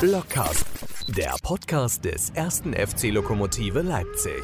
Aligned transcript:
Blockcast, 0.00 0.66
der 1.08 1.34
Podcast 1.42 2.04
des 2.04 2.28
ersten 2.34 2.74
FC 2.74 3.04
Lokomotive 3.04 3.80
Leipzig. 3.80 4.42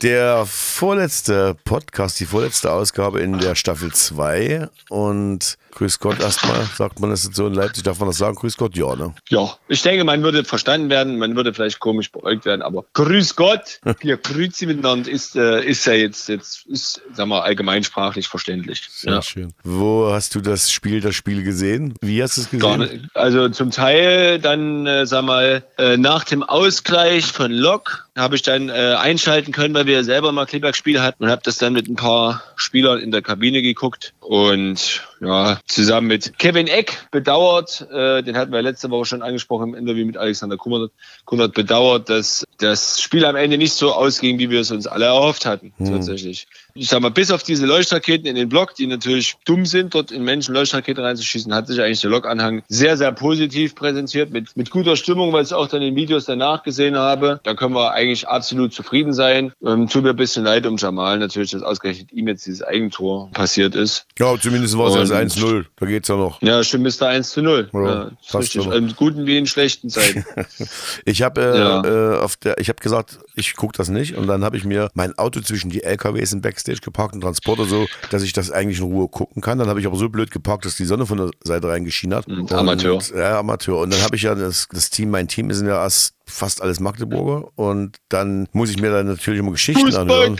Der 0.00 0.46
vorletzte 0.46 1.56
Podcast, 1.64 2.20
die 2.20 2.24
vorletzte 2.24 2.70
Ausgabe 2.70 3.20
in 3.20 3.40
der 3.40 3.56
Staffel 3.56 3.92
2 3.92 4.68
und 4.90 5.58
Grüß 5.72 5.98
Gott 5.98 6.20
erstmal, 6.20 6.64
sagt 6.76 7.00
man 7.00 7.10
das 7.10 7.22
so 7.22 7.46
in 7.48 7.54
Leipzig, 7.54 7.82
darf 7.82 7.98
man 7.98 8.08
das 8.08 8.18
sagen? 8.18 8.36
Grüß 8.36 8.56
Gott, 8.56 8.76
ja, 8.76 8.94
ne? 8.94 9.14
Ja, 9.28 9.56
ich 9.68 9.82
denke, 9.82 10.04
man 10.04 10.22
würde 10.22 10.44
verstanden 10.44 10.88
werden, 10.88 11.18
man 11.18 11.34
würde 11.36 11.52
vielleicht 11.52 11.80
komisch 11.80 12.12
beäugt 12.12 12.44
werden, 12.46 12.62
aber 12.62 12.84
Grüß 12.94 13.34
Gott, 13.34 13.80
grüßt 14.00 14.56
sie 14.56 14.66
miteinander, 14.66 15.10
ist, 15.10 15.34
äh, 15.34 15.64
ist 15.64 15.84
ja 15.84 15.94
jetzt, 15.94 16.28
jetzt 16.28 16.66
ist, 16.66 17.00
sagen 17.12 17.30
wir, 17.30 17.42
allgemeinsprachlich 17.42 18.28
verständlich. 18.28 18.88
Sehr 18.90 19.14
ja. 19.14 19.22
schön. 19.22 19.52
Wo 19.64 20.10
hast 20.12 20.34
du 20.34 20.40
das 20.40 20.70
Spiel, 20.70 21.00
das 21.00 21.16
Spiel 21.16 21.42
gesehen? 21.42 21.94
Wie 22.00 22.22
hast 22.22 22.36
du 22.36 22.42
es 22.42 22.50
gesehen? 22.50 23.08
Also 23.14 23.48
zum 23.48 23.72
Teil 23.72 24.38
dann, 24.38 24.86
äh, 24.86 25.06
sag 25.06 25.24
mal, 25.24 25.64
äh, 25.76 25.96
nach 25.96 26.24
dem 26.24 26.42
Ausgleich 26.42 27.26
von 27.26 27.52
Lok 27.52 28.07
habe 28.18 28.36
ich 28.36 28.42
dann 28.42 28.68
äh, 28.68 28.96
einschalten 28.98 29.52
können, 29.52 29.74
weil 29.74 29.86
wir 29.86 30.04
selber 30.04 30.32
mal 30.32 30.46
Kleberg-Spiel 30.46 31.00
hatten 31.00 31.24
und 31.24 31.30
habe 31.30 31.42
das 31.44 31.58
dann 31.58 31.72
mit 31.72 31.88
ein 31.88 31.96
paar 31.96 32.42
Spielern 32.56 32.98
in 33.00 33.10
der 33.10 33.22
Kabine 33.22 33.62
geguckt 33.62 34.14
und 34.20 35.02
ja, 35.20 35.58
zusammen 35.66 36.06
mit 36.06 36.38
Kevin 36.38 36.66
Eck 36.66 37.08
bedauert, 37.10 37.86
äh, 37.90 38.22
den 38.22 38.36
hatten 38.36 38.52
wir 38.52 38.62
letzte 38.62 38.90
Woche 38.90 39.04
schon 39.04 39.22
angesprochen 39.22 39.70
im 39.70 39.74
Interview 39.74 40.06
mit 40.06 40.16
Alexander 40.16 40.56
Kunnert, 40.56 40.92
Kunnert 41.24 41.54
bedauert, 41.54 42.08
dass 42.08 42.46
das 42.58 43.00
Spiel 43.00 43.24
am 43.24 43.36
Ende 43.36 43.58
nicht 43.58 43.72
so 43.72 43.92
ausging, 43.92 44.38
wie 44.38 44.50
wir 44.50 44.60
es 44.60 44.70
uns 44.70 44.86
alle 44.86 45.06
erhofft 45.06 45.46
hatten, 45.46 45.72
hm. 45.78 45.92
tatsächlich. 45.92 46.46
Ich 46.74 46.88
sag 46.88 47.00
mal, 47.00 47.10
bis 47.10 47.30
auf 47.30 47.42
diese 47.42 47.66
Leuchtraketen 47.66 48.26
in 48.26 48.36
den 48.36 48.48
Block, 48.48 48.74
die 48.74 48.86
natürlich 48.86 49.36
dumm 49.44 49.66
sind, 49.66 49.94
dort 49.94 50.12
in 50.12 50.22
Menschen 50.22 50.54
Leuchtraketen 50.54 51.02
reinzuschießen, 51.02 51.52
hat 51.54 51.66
sich 51.66 51.80
eigentlich 51.80 52.00
der 52.00 52.10
Lokanhang 52.10 52.62
sehr, 52.68 52.96
sehr 52.96 53.12
positiv 53.12 53.74
präsentiert, 53.74 54.30
mit, 54.30 54.56
mit 54.56 54.70
guter 54.70 54.96
Stimmung, 54.96 55.32
weil 55.32 55.44
ich 55.44 55.52
auch 55.52 55.66
dann 55.66 55.82
in 55.82 55.94
den 55.94 55.96
Videos 55.96 56.24
danach 56.26 56.62
gesehen 56.62 56.96
habe. 56.96 57.40
Da 57.42 57.54
können 57.54 57.74
wir 57.74 57.92
eigentlich 57.92 58.28
absolut 58.28 58.72
zufrieden 58.72 59.12
sein. 59.12 59.52
Ähm, 59.64 59.88
tut 59.88 60.04
mir 60.04 60.10
ein 60.10 60.16
bisschen 60.16 60.44
leid 60.44 60.66
um 60.66 60.76
Jamal 60.76 61.18
natürlich, 61.18 61.50
dass 61.50 61.62
ausgerechnet 61.62 62.12
ihm 62.12 62.28
jetzt 62.28 62.46
dieses 62.46 62.62
Eigentor 62.62 63.30
passiert 63.32 63.74
ist. 63.74 64.06
Ja, 64.18 64.38
zumindest 64.38 64.76
war 64.78 64.88
es 64.88 65.07
erst 65.10 65.38
1-0. 65.38 65.64
Da 65.76 65.86
geht's 65.86 66.08
ja 66.08 66.16
noch. 66.16 66.40
Ja, 66.42 66.62
stimmt, 66.62 66.86
ist 66.86 67.00
da 67.00 67.08
1 67.08 67.30
zu 67.30 67.42
0. 67.42 67.70
Ja, 67.72 67.80
ja 67.80 68.38
richtig. 68.38 68.66
In 68.66 68.94
guten 68.96 69.26
wie 69.26 69.38
in 69.38 69.46
schlechten 69.46 69.90
Zeiten. 69.90 70.24
ich 71.04 71.22
habe 71.22 71.40
äh, 71.40 71.58
ja. 71.58 71.84
äh, 71.84 72.18
auf 72.18 72.36
der, 72.36 72.58
ich 72.58 72.68
habe 72.68 72.80
gesagt, 72.80 73.18
ich 73.34 73.54
gucke 73.56 73.76
das 73.76 73.88
nicht 73.88 74.16
und 74.16 74.26
dann 74.26 74.44
habe 74.44 74.56
ich 74.56 74.64
mir 74.64 74.90
mein 74.94 75.16
Auto 75.18 75.40
zwischen 75.40 75.70
die 75.70 75.82
LKWs 75.82 76.32
im 76.32 76.40
Backstage 76.40 76.80
geparkt 76.80 77.14
und 77.14 77.20
Transporter 77.20 77.64
so, 77.64 77.86
dass 78.10 78.22
ich 78.22 78.32
das 78.32 78.50
eigentlich 78.50 78.78
in 78.78 78.84
Ruhe 78.84 79.08
gucken 79.08 79.42
kann. 79.42 79.58
Dann 79.58 79.68
habe 79.68 79.80
ich 79.80 79.86
aber 79.86 79.96
so 79.96 80.08
blöd 80.08 80.30
geparkt, 80.30 80.64
dass 80.64 80.76
die 80.76 80.84
Sonne 80.84 81.06
von 81.06 81.18
der 81.18 81.30
Seite 81.44 81.68
reingeschienen 81.68 82.16
hat. 82.16 82.28
Mhm, 82.28 82.46
Amateur. 82.50 83.00
ja, 83.16 83.38
Amateur. 83.38 83.78
Und 83.78 83.92
dann 83.92 84.02
habe 84.02 84.16
ich 84.16 84.22
ja 84.22 84.34
das, 84.34 84.68
das 84.70 84.90
Team, 84.90 85.10
mein 85.10 85.28
Team 85.28 85.50
ist 85.50 85.62
ja 85.62 85.82
erst 85.82 86.17
fast 86.28 86.62
alles 86.62 86.80
Magdeburger 86.80 87.48
und 87.56 87.96
dann 88.08 88.48
muss 88.52 88.70
ich 88.70 88.80
mir 88.80 88.90
dann 88.90 89.06
natürlich 89.06 89.40
immer 89.40 89.52
Geschichten 89.52 89.94
anhören. 89.94 90.38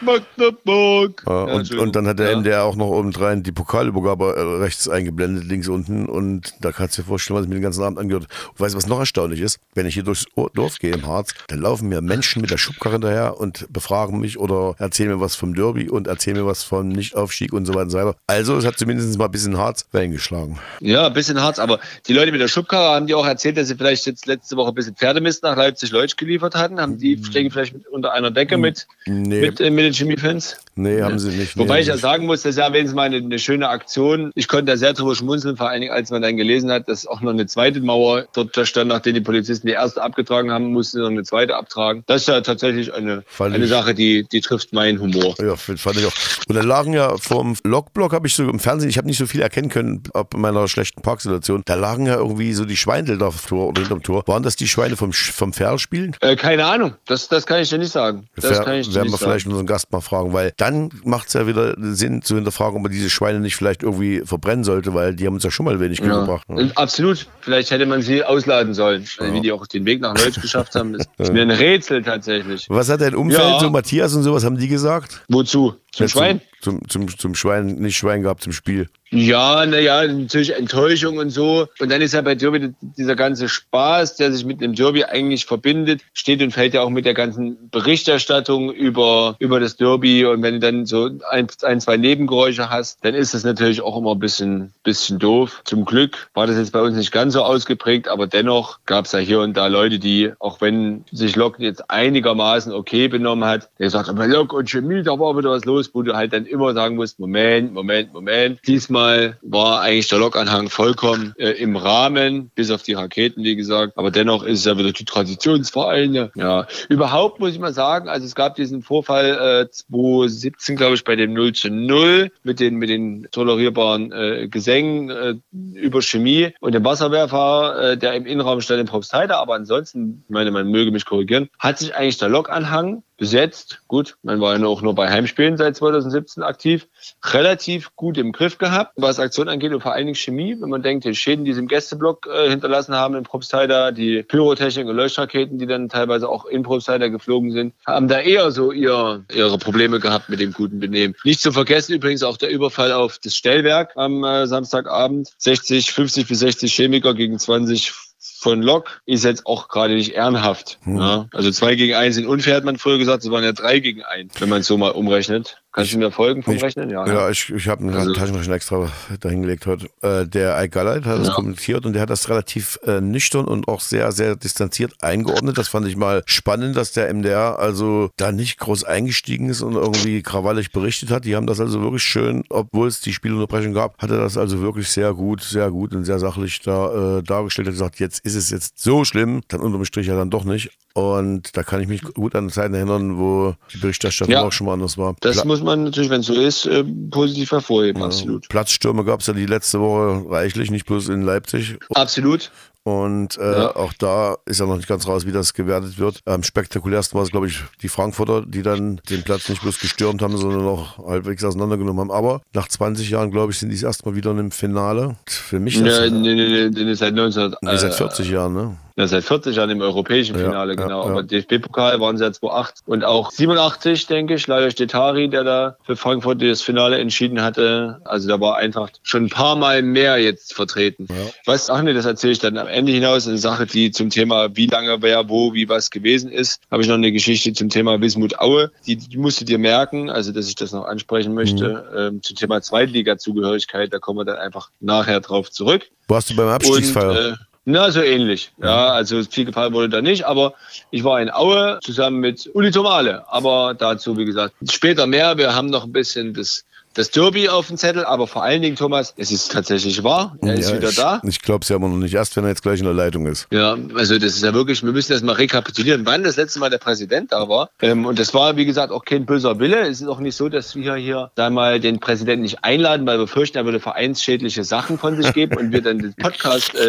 Magdeburg. 0.00 1.22
Ja, 1.26 1.44
und, 1.44 1.74
und 1.74 1.96
dann 1.96 2.06
hat 2.06 2.18
der 2.18 2.32
ja. 2.32 2.38
MDR 2.38 2.64
auch 2.64 2.76
noch 2.76 2.88
obendrein 2.88 3.42
die 3.42 3.52
Pokalübergabe 3.52 4.34
äh, 4.36 4.62
rechts 4.62 4.88
eingeblendet, 4.88 5.44
links 5.44 5.68
unten 5.68 6.06
und 6.06 6.54
da 6.60 6.72
kannst 6.72 6.98
du 6.98 7.02
dir 7.02 7.08
vorstellen, 7.08 7.38
was 7.38 7.44
ich 7.44 7.48
mir 7.48 7.56
den 7.56 7.62
ganzen 7.62 7.82
Abend 7.82 7.98
angehört 7.98 8.26
Und 8.50 8.60
weißt 8.60 8.74
du, 8.74 8.78
was 8.78 8.86
noch 8.86 8.98
erstaunlich 8.98 9.40
ist? 9.40 9.58
Wenn 9.74 9.86
ich 9.86 9.94
hier 9.94 10.02
durchs 10.02 10.26
Dorf 10.54 10.78
gehe 10.78 10.92
im 10.92 11.06
Harz, 11.06 11.34
dann 11.48 11.60
laufen 11.60 11.88
mir 11.88 12.00
Menschen 12.00 12.42
mit 12.42 12.50
der 12.50 12.58
Schubkarre 12.58 12.94
hinterher 12.96 13.38
und 13.38 13.72
befragen 13.72 14.20
mich 14.20 14.38
oder 14.38 14.74
erzählen 14.78 15.10
mir 15.10 15.20
was 15.20 15.36
vom 15.36 15.54
Derby 15.54 15.88
und 15.88 16.06
erzählen 16.06 16.36
mir 16.36 16.46
was 16.46 16.62
vom 16.62 16.88
Nichtaufstieg 16.88 17.52
und 17.52 17.66
so 17.66 17.74
weiter 17.74 17.82
und 17.82 17.90
so 17.90 17.98
weiter. 17.98 18.16
Also 18.26 18.56
es 18.56 18.64
hat 18.64 18.78
zumindest 18.78 19.16
mal 19.18 19.26
ein 19.26 19.30
bisschen 19.30 19.56
Harz 19.56 19.86
eingeschlagen. 19.92 20.58
Ja, 20.80 21.06
ein 21.06 21.12
bisschen 21.12 21.40
Harz, 21.40 21.58
aber 21.58 21.80
die 22.06 22.12
Leute 22.12 22.32
mit 22.32 22.40
der 22.40 22.48
Schubkarre 22.48 22.94
haben 22.94 23.06
die 23.06 23.14
auch 23.14 23.26
erzählt, 23.26 23.56
dass 23.56 23.68
sie 23.68 23.74
vielleicht 23.74 24.06
jetzt 24.06 24.26
letzte 24.26 24.56
Woche 24.56 24.68
ein 24.70 24.74
bisschen 24.74 24.96
Pferde 24.96 25.20
Mist 25.28 25.42
nach 25.42 25.56
Leipzig-Leutsch 25.56 26.16
geliefert 26.16 26.54
hatten? 26.54 26.80
Haben 26.80 26.96
die, 26.96 27.22
stecken 27.22 27.50
vielleicht 27.50 27.74
mit, 27.74 27.86
unter 27.88 28.14
einer 28.14 28.30
Decke 28.30 28.56
mit, 28.56 28.86
nee. 29.04 29.42
mit, 29.42 29.60
äh, 29.60 29.70
mit 29.70 29.84
den 29.84 29.92
Chemiefans? 29.92 30.56
Nee, 30.74 31.02
haben 31.02 31.18
sie 31.18 31.30
nicht. 31.30 31.58
Wobei 31.58 31.74
nee, 31.74 31.80
ich 31.82 31.86
ja 31.88 31.98
sagen 31.98 32.24
muss, 32.24 32.42
das 32.42 32.50
ist 32.50 32.58
ja 32.58 32.72
wenigstens 32.72 32.94
mal 32.94 33.02
eine, 33.02 33.16
eine, 33.16 33.38
schöne 33.38 33.68
Aktion. 33.68 34.30
Ich 34.34 34.48
konnte 34.48 34.66
da 34.66 34.76
sehr 34.76 34.94
drüber 34.94 35.14
schmunzeln, 35.14 35.56
vor 35.56 35.68
allen 35.68 35.80
Dingen, 35.82 35.92
als 35.92 36.10
man 36.10 36.22
dann 36.22 36.36
gelesen 36.36 36.70
hat, 36.70 36.88
dass 36.88 37.06
auch 37.06 37.20
noch 37.20 37.32
eine 37.32 37.46
zweite 37.46 37.80
Mauer 37.80 38.26
dort 38.32 38.56
stand, 38.66 38.88
nachdem 38.88 39.14
die 39.14 39.20
Polizisten 39.20 39.66
die 39.66 39.72
erste 39.74 40.00
abgetragen 40.00 40.50
haben, 40.50 40.72
mussten 40.72 40.98
sie 40.98 41.02
noch 41.02 41.10
eine 41.10 41.24
zweite 41.24 41.56
abtragen. 41.56 42.04
Das 42.06 42.22
ist 42.22 42.28
ja 42.28 42.40
tatsächlich 42.40 42.94
eine, 42.94 43.24
eine 43.38 43.66
Sache, 43.66 43.94
die, 43.94 44.24
die 44.30 44.40
trifft 44.40 44.72
meinen 44.72 45.00
Humor. 45.00 45.34
Ja, 45.40 45.56
fand 45.56 45.98
ich 45.98 46.06
auch. 46.06 46.12
Und 46.48 46.54
da 46.54 46.62
lagen 46.62 46.94
ja 46.94 47.16
vom 47.18 47.56
Lokblock, 47.64 48.12
habe 48.12 48.28
ich 48.28 48.34
so 48.34 48.48
im 48.48 48.60
Fernsehen, 48.60 48.88
ich 48.88 48.98
habe 48.98 49.08
nicht 49.08 49.18
so 49.18 49.26
viel 49.26 49.42
erkennen 49.42 49.68
können 49.68 50.04
ab 50.14 50.34
meiner 50.36 50.68
schlechten 50.68 51.02
Parksituation, 51.02 51.62
da 51.64 51.74
lagen 51.74 52.06
ja 52.06 52.14
irgendwie 52.14 52.52
so 52.52 52.64
die 52.64 52.76
Schweine 52.76 53.18
da 53.18 53.32
vor 53.32 53.68
oder 53.68 53.80
hinterm 53.80 54.02
Tor. 54.02 54.22
Waren 54.26 54.44
das 54.44 54.54
die 54.54 54.68
Schweine 54.68 54.96
vom, 54.96 55.12
vom 55.18 55.52
Ferl 55.52 55.78
spielen? 55.78 56.16
Äh, 56.20 56.36
keine 56.36 56.66
Ahnung, 56.66 56.94
das, 57.06 57.28
das 57.28 57.46
kann 57.46 57.60
ich 57.60 57.68
dir 57.68 57.78
nicht 57.78 57.92
sagen. 57.92 58.28
Das 58.36 58.46
Ver 58.46 58.64
kann 58.64 58.74
ich 58.74 58.94
werden 58.94 59.10
wir 59.10 59.18
vielleicht 59.18 59.46
unseren 59.46 59.66
Gast 59.66 59.92
mal 59.92 60.00
fragen, 60.00 60.32
weil 60.32 60.52
dann 60.56 60.90
macht 61.04 61.28
es 61.28 61.34
ja 61.34 61.46
wieder 61.46 61.74
Sinn 61.78 62.22
zu 62.22 62.34
hinterfragen, 62.34 62.76
ob 62.76 62.82
man 62.82 62.92
diese 62.92 63.10
Schweine 63.10 63.40
nicht 63.40 63.56
vielleicht 63.56 63.82
irgendwie 63.82 64.22
verbrennen 64.24 64.64
sollte, 64.64 64.94
weil 64.94 65.14
die 65.14 65.26
haben 65.26 65.34
uns 65.34 65.44
ja 65.44 65.50
schon 65.50 65.66
mal 65.66 65.80
wenig 65.80 65.98
ja. 66.00 66.20
gebracht. 66.20 66.48
Ne? 66.48 66.70
Absolut. 66.74 67.26
Vielleicht 67.40 67.70
hätte 67.70 67.86
man 67.86 68.02
sie 68.02 68.24
ausladen 68.24 68.74
sollen, 68.74 69.06
ja. 69.18 69.32
wie 69.32 69.40
die 69.40 69.52
auch 69.52 69.66
den 69.66 69.84
Weg 69.86 70.00
nach 70.00 70.14
Deutsch 70.14 70.40
geschafft 70.40 70.74
haben. 70.74 70.94
Das 70.94 71.06
ist 71.18 71.32
mir 71.32 71.42
ein 71.42 71.50
Rätsel 71.50 72.02
tatsächlich. 72.02 72.66
Was 72.68 72.88
hat 72.88 73.00
dein 73.00 73.14
Umfeld, 73.14 73.40
ja. 73.40 73.60
so 73.60 73.70
Matthias 73.70 74.14
und 74.14 74.22
sowas, 74.22 74.44
haben 74.44 74.58
die 74.58 74.68
gesagt? 74.68 75.22
Wozu? 75.28 75.74
Zum 75.92 76.08
Schwein? 76.08 76.40
Zum, 76.60 76.88
zum, 76.88 77.08
zum 77.08 77.34
Schwein, 77.34 77.66
nicht 77.76 77.96
Schwein 77.96 78.22
gehabt, 78.22 78.42
zum 78.42 78.52
Spiel. 78.52 78.88
Ja, 79.10 79.64
naja, 79.64 80.06
natürlich 80.06 80.54
Enttäuschung 80.54 81.16
und 81.18 81.30
so. 81.30 81.66
Und 81.80 81.90
dann 81.90 82.02
ist 82.02 82.12
ja 82.12 82.20
bei 82.20 82.34
Derby 82.34 82.74
dieser 82.80 83.16
ganze 83.16 83.48
Spaß, 83.48 84.16
der 84.16 84.32
sich 84.32 84.44
mit 84.44 84.60
dem 84.60 84.74
Derby 84.74 85.04
eigentlich 85.04 85.46
verbindet, 85.46 86.02
steht 86.12 86.42
und 86.42 86.50
fällt 86.50 86.74
ja 86.74 86.82
auch 86.82 86.90
mit 86.90 87.06
der 87.06 87.14
ganzen 87.14 87.70
Berichterstattung 87.70 88.70
über, 88.70 89.36
über 89.38 89.60
das 89.60 89.76
Derby. 89.76 90.26
Und 90.26 90.42
wenn 90.42 90.54
du 90.54 90.60
dann 90.60 90.84
so 90.84 91.10
ein, 91.30 91.46
ein 91.62 91.80
zwei 91.80 91.96
Nebengeräusche 91.96 92.68
hast, 92.68 93.02
dann 93.02 93.14
ist 93.14 93.32
das 93.32 93.44
natürlich 93.44 93.80
auch 93.80 93.96
immer 93.96 94.12
ein 94.12 94.18
bisschen, 94.18 94.74
bisschen 94.84 95.18
doof. 95.18 95.62
Zum 95.64 95.86
Glück 95.86 96.28
war 96.34 96.46
das 96.46 96.56
jetzt 96.56 96.72
bei 96.72 96.82
uns 96.82 96.96
nicht 96.96 97.12
ganz 97.12 97.32
so 97.32 97.42
ausgeprägt, 97.42 98.08
aber 98.08 98.26
dennoch 98.26 98.80
gab 98.84 99.06
es 99.06 99.12
ja 99.12 99.20
hier 99.20 99.40
und 99.40 99.56
da 99.56 99.68
Leute, 99.68 99.98
die, 99.98 100.32
auch 100.38 100.60
wenn 100.60 101.04
sich 101.12 101.34
Lok 101.34 101.58
jetzt 101.60 101.90
einigermaßen 101.90 102.72
okay 102.72 103.08
benommen 103.08 103.48
hat, 103.48 103.70
der 103.78 103.88
sagt, 103.88 104.10
aber 104.10 104.26
Lok 104.26 104.52
und 104.52 104.68
Chemie, 104.68 105.02
da 105.02 105.18
war 105.18 105.36
wieder 105.38 105.50
was 105.50 105.64
los, 105.64 105.90
wo 105.94 106.02
du 106.02 106.14
halt 106.14 106.34
dann 106.34 106.44
immer 106.44 106.74
sagen 106.74 106.96
musst, 106.96 107.18
Moment, 107.18 107.72
Moment, 107.72 108.12
Moment. 108.12 108.60
Diesmal 108.66 108.97
Diesmal 108.98 109.38
war 109.42 109.80
eigentlich 109.80 110.08
der 110.08 110.18
Lokanhang 110.18 110.70
vollkommen 110.70 111.32
äh, 111.38 111.50
im 111.50 111.76
Rahmen, 111.76 112.50
bis 112.56 112.72
auf 112.72 112.82
die 112.82 112.94
Raketen, 112.94 113.44
wie 113.44 113.54
gesagt. 113.54 113.92
Aber 113.96 114.10
dennoch 114.10 114.42
ist 114.42 114.60
es 114.60 114.64
ja 114.64 114.76
wieder 114.76 114.90
die 114.90 115.04
Traditionsvereine. 115.04 116.32
Ja, 116.34 116.66
überhaupt 116.88 117.38
muss 117.38 117.52
ich 117.52 117.60
mal 117.60 117.72
sagen, 117.72 118.08
also 118.08 118.26
es 118.26 118.34
gab 118.34 118.56
diesen 118.56 118.82
Vorfall 118.82 119.66
äh, 119.66 119.70
2017, 119.70 120.74
glaube 120.74 120.96
ich, 120.96 121.04
bei 121.04 121.14
dem 121.14 121.32
0 121.32 121.52
zu 121.52 121.70
0 121.70 122.32
mit 122.42 122.58
den, 122.58 122.74
mit 122.74 122.88
den 122.88 123.28
tolerierbaren 123.30 124.10
äh, 124.10 124.48
Gesängen 124.48 125.10
äh, 125.10 125.34
über 125.74 126.02
Chemie 126.02 126.52
und 126.58 126.74
dem 126.74 126.84
Wasserwerfer, 126.84 127.92
äh, 127.92 127.96
der 127.96 128.14
im 128.14 128.26
Innenraum 128.26 128.60
stand 128.60 128.80
in 128.80 128.86
Propstheide. 128.86 129.36
Aber 129.36 129.54
ansonsten, 129.54 130.24
ich 130.26 130.30
meine, 130.30 130.50
man 130.50 130.68
möge 130.68 130.90
mich 130.90 131.04
korrigieren, 131.04 131.48
hat 131.60 131.78
sich 131.78 131.94
eigentlich 131.94 132.18
der 132.18 132.30
Lokanhang 132.30 133.04
besetzt. 133.18 133.82
Gut, 133.88 134.16
man 134.22 134.40
war 134.40 134.56
ja 134.56 134.66
auch 134.66 134.80
nur 134.80 134.94
bei 134.94 135.10
Heimspielen 135.10 135.58
seit 135.58 135.76
2017 135.76 136.42
aktiv. 136.42 136.88
Relativ 137.22 137.94
gut 137.96 138.16
im 138.16 138.32
Griff 138.32 138.56
gehabt, 138.56 138.87
was 138.96 139.18
Aktion 139.18 139.48
angeht 139.48 139.72
und 139.72 139.80
vor 139.80 139.92
allen 139.92 140.06
Dingen 140.06 140.16
Chemie. 140.16 140.56
Wenn 140.58 140.68
man 140.68 140.82
denkt, 140.82 141.04
die 141.04 141.14
Schäden, 141.14 141.44
die 141.44 141.52
sie 141.52 141.60
im 141.60 141.68
Gästeblock 141.68 142.26
äh, 142.26 142.50
hinterlassen 142.50 142.94
haben 142.94 143.14
in 143.14 143.24
Propstheider, 143.24 143.92
die 143.92 144.22
Pyrotechnik 144.22 144.86
und 144.86 144.96
Leuchtraketen, 144.96 145.58
die 145.58 145.66
dann 145.66 145.88
teilweise 145.88 146.28
auch 146.28 146.46
in 146.46 146.62
Propstheider 146.62 147.10
geflogen 147.10 147.52
sind, 147.52 147.74
haben 147.86 148.08
da 148.08 148.20
eher 148.20 148.50
so 148.50 148.72
ihr, 148.72 149.24
ihre 149.32 149.58
Probleme 149.58 150.00
gehabt 150.00 150.28
mit 150.28 150.40
dem 150.40 150.52
guten 150.52 150.80
Benehmen. 150.80 151.14
Nicht 151.24 151.40
zu 151.40 151.52
vergessen 151.52 151.94
übrigens 151.94 152.22
auch 152.22 152.36
der 152.36 152.50
Überfall 152.50 152.92
auf 152.92 153.18
das 153.18 153.36
Stellwerk 153.36 153.92
am 153.96 154.24
äh, 154.24 154.46
Samstagabend. 154.46 155.30
60, 155.38 155.92
50 155.92 156.28
bis 156.28 156.40
60 156.40 156.74
Chemiker 156.74 157.14
gegen 157.14 157.38
20 157.38 157.92
von 158.40 158.62
Lok 158.62 159.00
ist 159.06 159.24
jetzt 159.24 159.46
auch 159.46 159.68
gerade 159.68 159.94
nicht 159.94 160.14
ehrenhaft. 160.14 160.78
Hm. 160.82 160.98
Ja? 160.98 161.26
Also 161.32 161.50
zwei 161.50 161.74
gegen 161.74 161.94
eins 161.94 162.14
sind 162.14 162.26
unfair, 162.26 162.56
hat 162.56 162.64
man 162.64 162.78
früher 162.78 162.98
gesagt, 162.98 163.24
es 163.24 163.30
waren 163.30 163.44
ja 163.44 163.52
drei 163.52 163.80
gegen 163.80 164.02
eins, 164.02 164.40
wenn 164.40 164.48
man 164.48 164.60
es 164.60 164.66
so 164.66 164.76
mal 164.76 164.90
umrechnet. 164.90 165.60
Kannst 165.78 165.92
du 165.92 165.98
mir 165.98 166.10
folgen 166.10 166.42
vom 166.42 166.54
ich, 166.54 166.62
Rechnen? 166.62 166.90
Ja, 166.90 167.06
ja, 167.06 167.30
ich, 167.30 167.50
ich 167.50 167.68
habe 167.68 167.82
einen 167.82 167.94
also, 167.94 168.12
Taschenrechner 168.12 168.54
extra 168.54 168.88
dahingelegt 169.20 169.66
heute. 169.66 169.88
Äh, 170.02 170.26
der 170.26 170.56
Ike 170.62 170.70
Galleit 170.70 171.04
hat 171.04 171.18
das 171.18 171.28
ja. 171.28 171.34
kommentiert 171.34 171.84
und 171.84 171.92
der 171.92 172.02
hat 172.02 172.10
das 172.10 172.28
relativ 172.28 172.78
äh, 172.84 173.00
nüchtern 173.00 173.44
und 173.44 173.68
auch 173.68 173.80
sehr, 173.80 174.12
sehr 174.12 174.36
distanziert 174.36 174.94
eingeordnet. 175.02 175.58
Das 175.58 175.68
fand 175.68 175.86
ich 175.86 175.96
mal 175.96 176.22
spannend, 176.26 176.76
dass 176.76 176.92
der 176.92 177.12
MDR 177.12 177.58
also 177.58 178.10
da 178.16 178.32
nicht 178.32 178.58
groß 178.58 178.84
eingestiegen 178.84 179.48
ist 179.48 179.62
und 179.62 179.74
irgendwie 179.74 180.22
krawallig 180.22 180.72
berichtet 180.72 181.10
hat. 181.10 181.24
Die 181.24 181.36
haben 181.36 181.46
das 181.46 181.60
also 181.60 181.82
wirklich 181.82 182.02
schön, 182.02 182.44
obwohl 182.48 182.88
es 182.88 183.00
die 183.00 183.12
Spielunterbrechung 183.12 183.74
gab, 183.74 184.00
hat 184.02 184.10
er 184.10 184.18
das 184.18 184.36
also 184.36 184.60
wirklich 184.60 184.88
sehr 184.88 185.12
gut, 185.14 185.42
sehr 185.42 185.70
gut 185.70 185.94
und 185.94 186.04
sehr 186.04 186.18
sachlich 186.18 186.60
da 186.60 187.18
äh, 187.18 187.22
dargestellt. 187.22 187.68
Er 187.68 187.70
hat 187.70 187.74
gesagt, 187.74 188.00
jetzt 188.00 188.24
ist 188.24 188.34
es 188.34 188.50
jetzt 188.50 188.78
so 188.80 189.04
schlimm, 189.04 189.42
dann 189.48 189.60
unterm 189.60 189.84
Strich 189.84 190.06
ja 190.06 190.16
dann 190.16 190.30
doch 190.30 190.44
nicht. 190.44 190.70
Und 190.94 191.56
da 191.56 191.62
kann 191.62 191.80
ich 191.80 191.86
mich 191.86 192.02
gut 192.02 192.34
an 192.34 192.50
Zeiten 192.50 192.74
erinnern, 192.74 193.18
wo 193.18 193.54
die 193.72 193.78
Berichterstattung 193.78 194.32
ja, 194.32 194.42
auch 194.42 194.50
schon 194.50 194.66
mal 194.66 194.72
anders 194.72 194.98
war. 194.98 195.14
Das 195.20 195.44
muss 195.44 195.58
muss 195.58 195.66
man 195.66 195.67
natürlich, 195.76 196.10
wenn 196.10 196.20
es 196.20 196.26
so 196.26 196.34
ist, 196.34 196.66
äh, 196.66 196.84
positiv 197.10 197.52
hervorheben, 197.52 198.00
ja, 198.00 198.06
absolut. 198.06 198.48
Platzstürme 198.48 199.04
gab 199.04 199.20
es 199.20 199.26
ja 199.26 199.34
die 199.34 199.46
letzte 199.46 199.80
Woche 199.80 200.24
reichlich, 200.28 200.70
nicht 200.70 200.86
bloß 200.86 201.08
in 201.08 201.22
Leipzig. 201.22 201.78
Absolut. 201.94 202.50
Und 202.88 203.36
äh, 203.36 203.52
ja. 203.52 203.76
auch 203.76 203.92
da 203.92 204.38
ist 204.46 204.60
ja 204.60 204.66
noch 204.66 204.76
nicht 204.76 204.88
ganz 204.88 205.06
raus, 205.06 205.26
wie 205.26 205.32
das 205.32 205.52
gewertet 205.52 205.98
wird. 205.98 206.20
Am 206.24 206.42
spektakulärsten 206.42 207.18
war 207.18 207.22
es, 207.22 207.30
glaube 207.30 207.46
ich, 207.46 207.60
die 207.82 207.88
Frankfurter, 207.90 208.46
die 208.46 208.62
dann 208.62 209.02
den 209.10 209.24
Platz 209.24 209.50
nicht 209.50 209.60
bloß 209.60 209.78
gestürmt 209.78 210.22
haben, 210.22 210.38
sondern 210.38 210.64
auch 210.64 210.96
halbwegs 211.06 211.44
auseinandergenommen 211.44 212.00
haben. 212.00 212.10
Aber 212.10 212.40
nach 212.54 212.66
20 212.66 213.10
Jahren, 213.10 213.30
glaube 213.30 213.52
ich, 213.52 213.58
sind 213.58 213.68
die 213.68 213.84
erstmal 213.84 214.16
wieder 214.16 214.30
in 214.30 214.38
einem 214.38 214.50
Finale. 214.52 215.16
Für 215.26 215.60
mich. 215.60 215.78
Nee, 215.78 216.08
nee, 216.08 216.34
nee, 216.34 216.70
nee, 216.70 216.94
seit 216.94 217.14
19. 217.14 217.56
Nee, 217.60 217.76
seit 217.76 217.92
40 217.92 218.26
äh, 218.26 218.32
Jahren, 218.32 218.54
ne? 218.54 218.76
Ja, 218.98 219.06
seit 219.06 219.22
40 219.22 219.54
Jahren 219.54 219.70
im 219.70 219.80
europäischen 219.80 220.34
Finale, 220.34 220.74
ja, 220.74 220.82
genau. 220.82 221.04
Ja, 221.04 221.10
Aber 221.10 221.22
DFB-Pokal 221.22 222.00
waren 222.00 222.18
sie 222.18 222.24
ja 222.24 222.32
2008 222.32 222.80
und 222.84 223.04
auch 223.04 223.30
87, 223.30 224.08
denke 224.08 224.34
ich, 224.34 224.44
leider 224.48 224.72
Stetari, 224.72 225.30
der 225.30 225.44
da 225.44 225.76
für 225.84 225.94
Frankfurt 225.94 226.42
das 226.42 226.62
Finale 226.62 226.98
entschieden 226.98 227.40
hatte. 227.40 228.00
Also 228.04 228.28
da 228.28 228.40
war 228.40 228.56
Eintracht 228.56 228.98
schon 229.04 229.26
ein 229.26 229.28
paar 229.28 229.54
Mal 229.54 229.82
mehr 229.82 230.18
jetzt 230.18 230.52
vertreten. 230.52 231.06
Was, 231.46 231.70
ach 231.70 231.80
nee, 231.82 231.92
das 231.92 232.06
erzähle 232.06 232.32
ich 232.32 232.40
dann 232.40 232.58
am 232.58 232.66
Ende 232.66 232.90
hinaus. 232.90 233.28
Eine 233.28 233.38
Sache, 233.38 233.66
die 233.66 233.92
zum 233.92 234.10
Thema, 234.10 234.56
wie 234.56 234.66
lange, 234.66 235.00
wer, 235.00 235.28
wo, 235.28 235.54
wie 235.54 235.68
was 235.68 235.90
gewesen 235.90 236.32
ist, 236.32 236.60
habe 236.68 236.82
ich 236.82 236.88
noch 236.88 236.96
eine 236.96 237.12
Geschichte 237.12 237.52
zum 237.52 237.68
Thema 237.68 238.00
Wismut 238.00 238.40
Aue. 238.40 238.72
Die, 238.88 238.96
die 238.96 239.16
musst 239.16 239.40
du 239.40 239.44
dir 239.44 239.58
merken, 239.58 240.10
also 240.10 240.32
dass 240.32 240.48
ich 240.48 240.56
das 240.56 240.72
noch 240.72 240.86
ansprechen 240.86 241.34
möchte. 241.34 241.86
Mhm. 241.92 241.98
Ähm, 241.98 242.22
zum 242.24 242.34
Thema 242.34 242.60
Zweitliga-Zugehörigkeit, 242.60 243.92
da 243.92 244.00
kommen 244.00 244.18
wir 244.18 244.24
dann 244.24 244.38
einfach 244.38 244.70
nachher 244.80 245.20
drauf 245.20 245.52
zurück. 245.52 245.88
Warst 246.08 246.30
du 246.30 246.36
beim 246.36 246.48
Abstiegsfeier? 246.48 247.10
Und, 247.10 247.16
äh, 247.16 247.36
na, 247.68 247.90
so 247.90 248.00
ähnlich. 248.00 248.50
Ja, 248.62 248.88
also 248.88 249.22
viel 249.24 249.44
gefallen 249.44 249.74
wurde 249.74 249.90
da 249.90 250.00
nicht, 250.00 250.24
aber 250.24 250.54
ich 250.90 251.04
war 251.04 251.20
in 251.20 251.30
Aue 251.30 251.78
zusammen 251.82 252.18
mit 252.18 252.48
Uli 252.54 252.70
Tomale. 252.70 253.24
Aber 253.28 253.74
dazu, 253.74 254.16
wie 254.16 254.24
gesagt, 254.24 254.54
später 254.70 255.06
mehr. 255.06 255.36
Wir 255.36 255.54
haben 255.54 255.68
noch 255.68 255.84
ein 255.84 255.92
bisschen 255.92 256.32
das 256.32 256.64
das 256.98 257.12
Derby 257.12 257.48
auf 257.48 257.68
dem 257.68 257.76
Zettel, 257.76 258.04
aber 258.04 258.26
vor 258.26 258.42
allen 258.42 258.60
Dingen, 258.60 258.74
Thomas, 258.74 259.14
es 259.16 259.30
ist 259.30 259.52
tatsächlich 259.52 260.02
wahr. 260.02 260.36
Er 260.42 260.48
ja, 260.48 260.54
ist 260.54 260.74
wieder 260.74 260.88
ich, 260.88 260.96
da. 260.96 261.20
Ich 261.22 261.40
glaube 261.40 261.62
es 261.62 261.68
ja 261.68 261.76
immer 261.76 261.88
noch 261.88 261.96
nicht 261.96 262.14
erst, 262.14 262.36
wenn 262.36 262.42
er 262.42 262.50
jetzt 262.50 262.62
gleich 262.62 262.80
in 262.80 262.86
der 262.86 262.94
Leitung 262.94 263.26
ist. 263.26 263.46
Ja, 263.52 263.76
also 263.94 264.18
das 264.18 264.34
ist 264.34 264.42
ja 264.42 264.52
wirklich, 264.52 264.82
wir 264.82 264.90
müssen 264.90 265.12
das 265.12 265.22
mal 265.22 265.34
rekapitulieren, 265.34 266.04
wann 266.06 266.24
das 266.24 266.36
letzte 266.36 266.58
Mal 266.58 266.70
der 266.70 266.78
Präsident 266.78 267.30
da 267.30 267.48
war. 267.48 267.70
Ähm, 267.80 268.04
und 268.04 268.18
das 268.18 268.34
war, 268.34 268.56
wie 268.56 268.64
gesagt, 268.64 268.90
auch 268.90 269.04
kein 269.04 269.26
böser 269.26 269.60
Wille. 269.60 269.86
Es 269.86 270.00
ist 270.00 270.08
auch 270.08 270.18
nicht 270.18 270.34
so, 270.34 270.48
dass 270.48 270.74
wir 270.74 270.96
hier 270.96 271.30
da 271.36 271.50
mal 271.50 271.78
den 271.78 272.00
Präsidenten 272.00 272.42
nicht 272.42 272.64
einladen, 272.64 273.06
weil 273.06 273.20
wir 273.20 273.28
fürchten, 273.28 273.58
er 273.58 273.64
würde 273.64 273.78
vereinsschädliche 273.78 274.64
Sachen 274.64 274.98
von 274.98 275.22
sich 275.22 275.32
geben 275.32 275.56
und 275.56 275.70
wir 275.70 275.82
dann 275.82 276.00
den 276.00 276.14
Podcast 276.14 276.74
äh, 276.74 276.88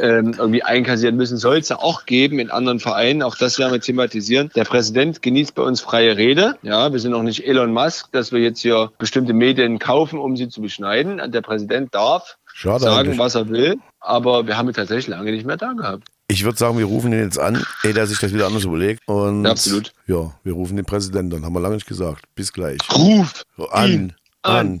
äh, 0.00 0.22
irgendwie 0.38 0.62
einkassieren 0.62 1.16
müssen. 1.16 1.36
Soll 1.36 1.58
es 1.58 1.68
ja 1.68 1.80
auch 1.80 2.06
geben 2.06 2.38
in 2.38 2.50
anderen 2.50 2.80
Vereinen. 2.80 3.22
Auch 3.22 3.36
das 3.36 3.58
werden 3.58 3.74
wir 3.74 3.80
thematisieren. 3.82 4.50
Der 4.56 4.64
Präsident 4.64 5.20
genießt 5.20 5.54
bei 5.54 5.64
uns 5.64 5.82
freie 5.82 6.16
Rede. 6.16 6.56
Ja, 6.62 6.90
wir 6.94 6.98
sind 6.98 7.12
auch 7.12 7.22
nicht 7.22 7.46
Elon 7.46 7.74
Musk, 7.74 8.10
dass 8.12 8.32
wir 8.32 8.40
jetzt 8.40 8.60
hier 8.62 8.90
bestimmte 8.98 9.34
Medien 9.34 9.49
kaufen, 9.78 10.18
um 10.18 10.36
sie 10.36 10.48
zu 10.48 10.60
beschneiden. 10.60 11.20
Der 11.30 11.42
Präsident 11.42 11.94
darf 11.94 12.36
Schade 12.52 12.84
sagen, 12.84 13.08
eigentlich. 13.08 13.18
was 13.18 13.34
er 13.34 13.48
will, 13.48 13.78
aber 14.00 14.46
wir 14.46 14.56
haben 14.56 14.68
ihn 14.68 14.74
tatsächlich 14.74 15.08
lange 15.08 15.30
nicht 15.30 15.46
mehr 15.46 15.56
da 15.56 15.72
gehabt. 15.72 16.08
Ich 16.28 16.44
würde 16.44 16.58
sagen, 16.58 16.78
wir 16.78 16.84
rufen 16.84 17.12
ihn 17.12 17.18
jetzt 17.18 17.38
an, 17.38 17.64
ehe 17.82 17.92
der 17.92 18.06
sich 18.06 18.18
das 18.20 18.32
wieder 18.32 18.46
anders 18.46 18.64
überlegt. 18.64 19.02
Und 19.06 19.44
ja, 19.44 19.50
absolut. 19.50 19.92
Ja, 20.06 20.32
wir 20.44 20.52
rufen 20.52 20.76
den 20.76 20.84
Präsidenten 20.84 21.36
an, 21.36 21.44
haben 21.44 21.52
wir 21.52 21.60
lange 21.60 21.74
nicht 21.74 21.88
gesagt. 21.88 22.24
Bis 22.34 22.52
gleich. 22.52 22.78
Ruf 22.94 23.44
an. 23.70 24.14
an. 24.42 24.80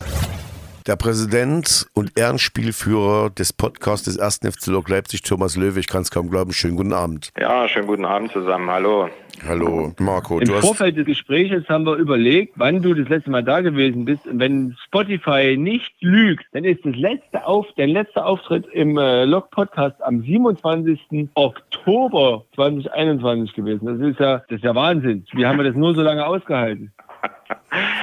Der 0.86 0.96
Präsident 0.96 1.86
und 1.94 2.18
Ehrenspielführer 2.18 3.28
des 3.30 3.52
Podcasts 3.52 4.06
des 4.06 4.18
1. 4.18 4.40
FC 4.54 4.68
Lok 4.68 4.88
Leipzig, 4.88 5.22
Thomas 5.22 5.56
Löwe, 5.56 5.78
ich 5.78 5.88
kann 5.88 6.02
es 6.02 6.10
kaum 6.10 6.30
glauben, 6.30 6.52
schönen 6.52 6.76
guten 6.76 6.94
Abend. 6.94 7.30
Ja, 7.38 7.68
schönen 7.68 7.86
guten 7.86 8.06
Abend 8.06 8.32
zusammen, 8.32 8.70
hallo. 8.70 9.10
Hallo, 9.46 9.92
Marco. 9.98 10.38
Im 10.38 10.48
Vorfeld 10.48 10.96
des 10.96 11.06
Gesprächs 11.06 11.68
haben 11.68 11.84
wir 11.84 11.96
überlegt, 11.96 12.54
wann 12.56 12.82
du 12.82 12.94
das 12.94 13.08
letzte 13.08 13.30
Mal 13.30 13.44
da 13.44 13.60
gewesen 13.60 14.04
bist. 14.04 14.22
Wenn 14.24 14.76
Spotify 14.86 15.56
nicht 15.58 15.92
lügt, 16.00 16.44
dann 16.52 16.64
ist 16.64 16.84
das 16.84 16.96
letzte 16.96 17.46
Auf, 17.46 17.66
der 17.76 17.86
letzte 17.86 18.24
Auftritt 18.24 18.66
im 18.72 18.96
äh, 18.98 19.24
Log-Podcast 19.24 20.02
am 20.02 20.22
27. 20.22 21.28
Oktober 21.34 22.44
2021 22.54 23.54
gewesen. 23.54 23.86
Das 23.86 23.98
ist 24.00 24.18
ja, 24.18 24.38
das 24.48 24.56
ist 24.56 24.64
ja 24.64 24.74
Wahnsinn. 24.74 25.26
Wie 25.32 25.46
haben 25.46 25.58
wir 25.58 25.64
das 25.64 25.76
nur 25.76 25.94
so 25.94 26.02
lange 26.02 26.26
ausgehalten? 26.26 26.92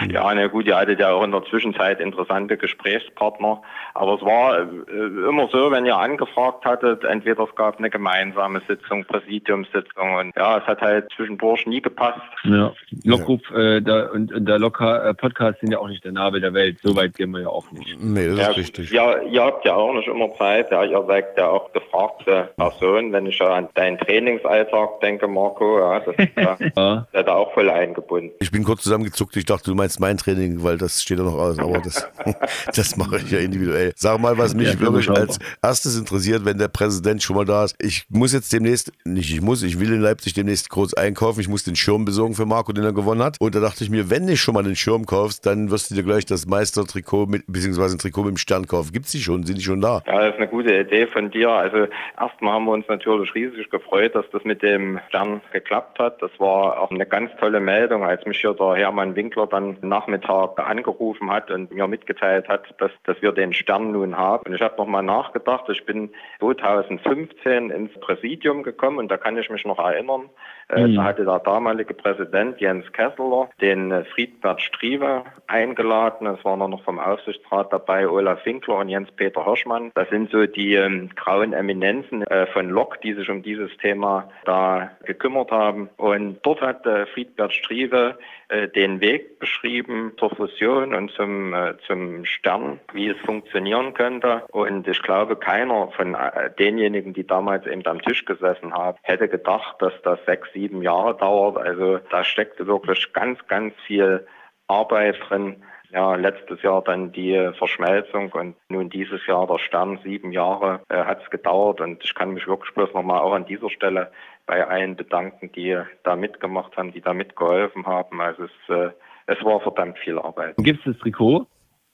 Ja, 0.10 0.34
na 0.34 0.48
gut, 0.48 0.66
ihr 0.66 0.78
hattet 0.78 1.00
ja 1.00 1.12
auch 1.12 1.24
in 1.24 1.32
der 1.32 1.44
Zwischenzeit 1.44 2.00
interessante 2.00 2.58
Gesprächspartner. 2.58 3.62
Aber 3.94 4.16
es 4.16 4.22
war 4.22 4.60
äh, 4.60 5.30
immer 5.30 5.48
so, 5.52 5.72
wenn 5.72 5.86
ihr 5.86 5.98
angefragt 5.98 6.66
hattet, 6.66 7.04
entweder 7.04 7.44
es 7.44 7.56
gab 7.56 7.78
eine 7.78 7.90
gemeinsame 7.90 8.62
Sitzung, 8.68 9.06
Präsidiumssitzung 9.06 10.16
und 10.16 10.36
ja, 10.36 10.60
es 10.60 10.64
hat 10.66 10.82
halt 10.82 11.12
zwischendurch 11.16 11.66
nie 11.66 11.82
gepasst. 11.82 12.22
Ja, 12.44 12.74
Lockruf 13.04 13.42
äh, 13.52 13.82
der, 13.82 14.12
und, 14.14 14.34
und 14.34 14.46
der 14.46 14.60
Locker 14.60 15.06
äh, 15.06 15.14
Podcast 15.14 15.60
sind 15.62 15.72
ja 15.72 15.80
auch 15.80 15.88
nicht 15.88 16.04
der 16.04 16.12
Nabel 16.12 16.42
der 16.42 16.54
Welt. 16.54 16.78
So 16.84 16.96
weit 16.96 17.16
gehen 17.16 17.32
wir 17.32 17.42
ja 17.42 17.48
auch 17.48 17.72
nicht. 17.72 17.98
Nee, 18.00 18.28
das 18.28 18.38
ja, 18.38 18.50
ist 18.52 18.58
richtig. 18.58 18.92
Ja, 18.92 19.22
ihr 19.22 19.44
habt 19.44 19.66
ja 19.66 19.76
auch 19.76 19.94
nicht 19.94 20.08
immer 20.08 20.34
Zeit. 20.36 20.72
Ja, 20.72 20.84
ihr 20.84 21.04
seid 21.08 21.38
ja 21.38 21.50
auch 21.50 21.72
gefragte 21.74 22.50
Person. 22.56 23.12
Wenn 23.12 23.26
ich 23.26 23.40
ja 23.40 23.54
an 23.54 23.70
deinen 23.74 23.98
Trainingsalltag 23.98 25.00
denke, 25.02 25.28
Marco, 25.28 25.80
ja, 25.80 26.00
das 26.00 26.16
ist 26.16 26.38
ja, 26.76 27.06
ja. 27.14 27.24
da 27.24 27.36
auch 27.36 27.54
voll 27.54 27.70
eingebunden. 27.70 28.32
Ich 28.40 28.52
bin 28.52 28.64
kurz 28.64 28.84
zusammengezuckt. 28.84 29.36
Ich 29.38 29.46
dachte, 29.46 29.67
du 29.68 29.76
meinst 29.76 30.00
mein 30.00 30.18
Training, 30.18 30.64
weil 30.64 30.78
das 30.78 31.02
steht 31.02 31.18
ja 31.18 31.24
noch 31.24 31.38
aus. 31.38 31.60
Aber 31.60 31.80
das, 31.80 32.08
das 32.76 32.98
mache 32.98 33.18
ich 33.18 33.32
ja 33.32 33.40
individuell. 33.40 33.94
Sag 33.96 34.20
mal, 34.20 34.38
was 34.38 34.56
mich 34.56 34.74
ja, 34.74 34.80
wirklich 34.80 35.10
als 35.10 35.40
erstes 35.62 35.98
interessiert, 35.98 36.46
wenn 36.46 36.58
der 36.58 36.68
Präsident 36.68 37.22
schon 37.22 37.36
mal 37.36 37.46
da 37.46 37.66
ist. 37.66 37.76
Ich 37.80 38.06
muss 38.10 38.34
jetzt 38.34 38.52
demnächst, 38.54 38.92
nicht 39.06 39.32
ich 39.32 39.42
muss, 39.42 39.64
ich 39.64 39.80
will 39.80 39.94
in 39.94 40.02
Leipzig 40.02 40.34
demnächst 40.34 40.70
kurz 40.70 40.94
einkaufen. 40.94 41.42
Ich 41.42 41.48
muss 41.48 41.64
den 41.64 41.76
Schirm 41.76 42.06
besorgen 42.06 42.36
für 42.36 42.46
Marco, 42.46 42.72
den 42.72 42.84
er 42.84 42.94
gewonnen 42.94 43.22
hat. 43.22 43.38
Und 43.40 43.56
da 43.56 43.60
dachte 43.60 43.84
ich 43.84 43.90
mir, 43.90 44.10
wenn 44.10 44.28
du 44.28 44.38
schon 44.38 44.54
mal 44.54 44.64
den 44.64 44.76
Schirm 44.76 45.06
kaufst, 45.06 45.46
dann 45.46 45.72
wirst 45.72 45.92
du 45.92 45.96
dir 45.96 46.04
gleich 46.04 46.26
das 46.26 46.46
Meistertrikot 46.46 47.28
mit, 47.28 47.44
beziehungsweise 47.48 47.96
ein 47.96 48.00
Trikot 48.00 48.24
mit 48.24 48.32
dem 48.36 48.38
Stern 48.38 48.68
kaufen. 48.68 48.92
Gibt 48.92 49.06
es 49.06 49.12
die 49.12 49.20
schon? 49.20 49.44
Sind 49.44 49.58
die 49.58 49.64
schon 49.64 49.82
da? 49.82 50.02
Ja, 50.06 50.20
das 50.20 50.34
ist 50.34 50.38
eine 50.38 50.48
gute 50.48 50.74
Idee 50.74 51.08
von 51.08 51.32
dir. 51.32 51.50
Also 51.50 51.88
erstmal 52.20 52.54
haben 52.54 52.66
wir 52.66 52.72
uns 52.72 52.88
natürlich 52.88 53.34
riesig 53.36 53.70
gefreut, 53.70 54.16
dass 54.16 54.26
das 54.32 54.44
mit 54.44 54.62
dem 54.62 55.00
Stern 55.10 55.42
geklappt 55.52 56.00
hat. 56.00 56.22
Das 56.22 56.32
war 56.40 56.80
auch 56.80 56.92
eine 56.92 57.06
ganz 57.06 57.32
tolle 57.40 57.60
Meldung, 57.60 58.04
als 58.04 58.26
mich 58.26 58.40
hier 58.40 58.54
der 58.54 58.76
Hermann 58.76 59.16
Winkler 59.16 59.47
dann 59.48 59.78
Nachmittag 59.82 60.60
angerufen 60.60 61.30
hat 61.32 61.52
und 61.52 61.72
mir 61.72 61.88
mitgeteilt 61.88 62.48
hat, 62.48 62.64
dass, 62.80 62.92
dass 63.04 63.22
wir 63.22 63.32
den 63.32 63.54
Stern 63.54 63.92
nun 63.92 64.18
haben. 64.18 64.44
Und 64.48 64.56
ich 64.56 64.62
habe 64.62 64.78
nochmal 64.78 65.04
nachgedacht. 65.04 65.70
Ich 65.70 65.86
bin 65.86 66.12
2015 66.40 67.70
ins 67.70 67.94
Präsidium 68.00 68.64
gekommen 68.64 69.00
und 69.00 69.10
da 69.10 69.18
kann 69.18 69.38
ich 69.38 69.50
mich 69.50 69.66
noch 69.66 69.80
erinnern. 69.80 70.30
Mhm. 70.76 70.96
Da 70.96 71.04
hatte 71.04 71.24
der 71.24 71.40
damalige 71.40 71.94
Präsident 71.94 72.60
Jens 72.60 72.92
Kessler 72.92 73.50
den 73.62 73.92
äh, 73.92 74.04
Friedbert 74.06 74.62
Striewe 74.62 75.24
eingeladen. 75.48 76.28
Es 76.28 76.44
waren 76.44 76.70
noch 76.70 76.84
vom 76.84 77.00
Aufsichtsrat 77.00 77.72
dabei 77.72 78.08
Olaf 78.08 78.46
Winkler 78.46 78.80
und 78.80 78.90
Jens-Peter 78.90 79.46
Hirschmann. 79.46 79.92
Das 79.96 80.10
sind 80.10 80.30
so 80.30 80.46
die 80.46 80.76
ähm, 80.76 81.10
grauen 81.16 81.54
Eminenzen 81.54 82.24
äh, 82.24 82.48
von 82.48 82.70
Lok, 82.70 83.00
die 83.02 83.14
sich 83.14 83.30
um 83.30 83.44
dieses 83.44 83.76
Thema 83.78 84.30
da 84.46 84.92
gekümmert 85.06 85.52
haben. 85.52 85.90
Und 85.96 86.40
dort 86.44 86.62
hat 86.62 86.86
äh, 86.86 87.06
Friedbert 87.08 87.54
Striewe 87.54 88.18
äh, 88.47 88.47
den 88.50 89.02
Weg 89.02 89.40
beschrieben 89.40 90.14
zur 90.18 90.30
Fusion 90.30 90.94
und 90.94 91.12
zum, 91.12 91.54
äh, 91.54 91.76
zum 91.86 92.24
Stern, 92.26 92.80
wie 92.94 93.10
es 93.10 93.18
funktionieren 93.26 93.94
könnte. 93.94 94.44
Und 94.52 94.88
ich 94.88 95.02
glaube, 95.02 95.36
keiner 95.36 95.90
von 95.92 96.16
äh, 96.16 96.52
denjenigen, 96.58 97.14
die 97.14 97.28
damals 97.28 97.66
eben 97.66 97.86
am 97.86 98.02
Tisch 98.02 98.26
gesessen 98.26 98.74
haben, 98.74 98.98
hätte 99.04 99.28
gedacht, 99.28 99.76
dass 99.80 99.94
das 100.04 100.20
sechs, 100.26 100.52
sieben 100.54 100.82
Jahre 100.82 101.18
dauert. 101.18 101.58
Also 101.58 102.00
da 102.10 102.24
steckte 102.24 102.68
wirklich 102.68 103.12
ganz, 103.14 103.40
ganz 103.48 103.74
viel 103.86 104.26
Arbeit 104.68 105.18
drin. 105.28 105.64
Ja, 105.90 106.16
letztes 106.16 106.62
Jahr 106.64 106.84
dann 106.84 107.14
die 107.14 107.52
Verschmelzung 107.58 108.32
und 108.34 108.56
nun 108.68 108.90
dieses 108.90 109.26
Jahr 109.26 109.48
der 109.48 109.58
Stern. 109.58 110.00
Sieben 110.04 110.34
Jahre 110.34 110.82
äh, 110.90 110.98
hat 110.98 111.24
es 111.24 111.30
gedauert 111.30 111.80
und 111.80 112.04
ich 112.04 112.14
kann 112.14 112.34
mich 112.34 112.46
wirklich 112.46 112.74
bloß 112.74 112.94
nochmal 112.94 113.22
auch 113.22 113.34
an 113.34 113.46
dieser 113.46 113.70
Stelle 113.70 114.12
bei 114.48 114.66
allen 114.66 114.96
bedanken, 114.96 115.52
die 115.52 115.78
da 116.04 116.16
mitgemacht 116.16 116.76
haben, 116.76 116.92
die 116.92 117.02
da 117.02 117.14
mitgeholfen 117.14 117.86
haben. 117.86 118.20
Also 118.22 118.46
es, 118.46 118.70
äh, 118.70 118.90
es 119.28 119.44
war 119.44 119.60
verdammt 119.60 120.00
viel 120.00 120.18
Arbeit. 120.18 120.56
Gibt 120.58 120.80
es 120.80 120.94
das 120.94 120.98
Trikot? 121.02 121.46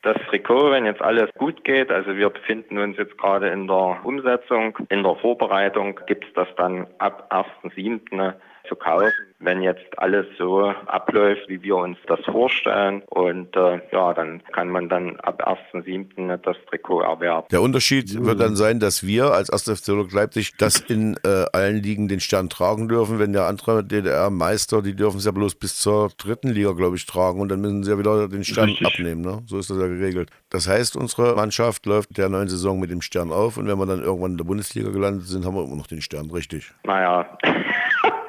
Das 0.03 0.17
Trikot, 0.29 0.71
wenn 0.71 0.85
jetzt 0.85 1.01
alles 1.01 1.29
gut 1.37 1.63
geht, 1.63 1.89
also 1.89 2.15
wir 2.15 2.29
befinden 2.29 2.77
uns 2.77 2.97
jetzt 2.97 3.17
gerade 3.17 3.49
in 3.49 3.67
der 3.67 3.99
Umsetzung, 4.03 4.77
in 4.89 5.01
der 5.01 5.15
Vorbereitung, 5.15 5.99
gibt 6.07 6.25
es 6.25 6.33
das 6.33 6.47
dann 6.57 6.87
ab 6.99 7.31
1.7. 7.31 8.33
zu 8.67 8.75
kaufen 8.75 9.33
wenn 9.45 9.61
jetzt 9.61 9.97
alles 9.97 10.25
so 10.37 10.63
abläuft, 10.85 11.47
wie 11.47 11.61
wir 11.61 11.75
uns 11.75 11.97
das 12.07 12.19
vorstellen. 12.25 13.01
Und 13.07 13.55
äh, 13.55 13.81
ja, 13.91 14.13
dann 14.13 14.41
kann 14.51 14.69
man 14.69 14.89
dann 14.89 15.19
ab 15.19 15.45
1.7. 15.45 16.37
das 16.37 16.57
Trikot 16.69 17.01
erwerben. 17.01 17.47
Der 17.51 17.61
Unterschied 17.61 18.13
mhm. 18.13 18.25
wird 18.25 18.39
dann 18.39 18.55
sein, 18.55 18.79
dass 18.79 19.05
wir 19.05 19.31
als 19.31 19.49
1. 19.49 19.79
FC 19.79 20.13
Leipzig 20.13 20.57
das 20.57 20.79
in 20.79 21.17
äh, 21.25 21.45
allen 21.53 21.81
Ligen 21.81 22.07
den 22.07 22.19
Stern 22.19 22.49
tragen 22.49 22.87
dürfen. 22.87 23.19
Wenn 23.19 23.33
der 23.33 23.45
andere 23.45 23.83
DDR-Meister, 23.83 24.81
die 24.81 24.95
dürfen 24.95 25.17
es 25.17 25.25
ja 25.25 25.31
bloß 25.31 25.55
bis 25.55 25.79
zur 25.79 26.09
dritten 26.17 26.49
Liga, 26.49 26.71
glaube 26.71 26.95
ich, 26.95 27.05
tragen 27.05 27.39
und 27.39 27.49
dann 27.49 27.61
müssen 27.61 27.83
sie 27.83 27.91
ja 27.91 27.99
wieder 27.99 28.27
den 28.27 28.43
Stern 28.43 28.69
Richtig. 28.69 28.87
abnehmen. 28.87 29.21
Ne? 29.21 29.41
So 29.45 29.57
ist 29.57 29.69
das 29.69 29.77
ja 29.77 29.87
geregelt. 29.87 30.29
Das 30.49 30.67
heißt, 30.67 30.95
unsere 30.95 31.35
Mannschaft 31.35 31.85
läuft 31.85 32.17
der 32.17 32.29
neuen 32.29 32.47
Saison 32.47 32.79
mit 32.79 32.91
dem 32.91 33.01
Stern 33.01 33.31
auf 33.31 33.57
und 33.57 33.67
wenn 33.67 33.77
wir 33.77 33.85
dann 33.85 34.01
irgendwann 34.01 34.31
in 34.31 34.37
der 34.37 34.45
Bundesliga 34.45 34.89
gelandet 34.89 35.25
sind, 35.27 35.45
haben 35.45 35.55
wir 35.55 35.63
immer 35.63 35.75
noch 35.75 35.87
den 35.87 36.01
Stern, 36.01 36.29
richtig? 36.31 36.71
Naja. 36.83 37.37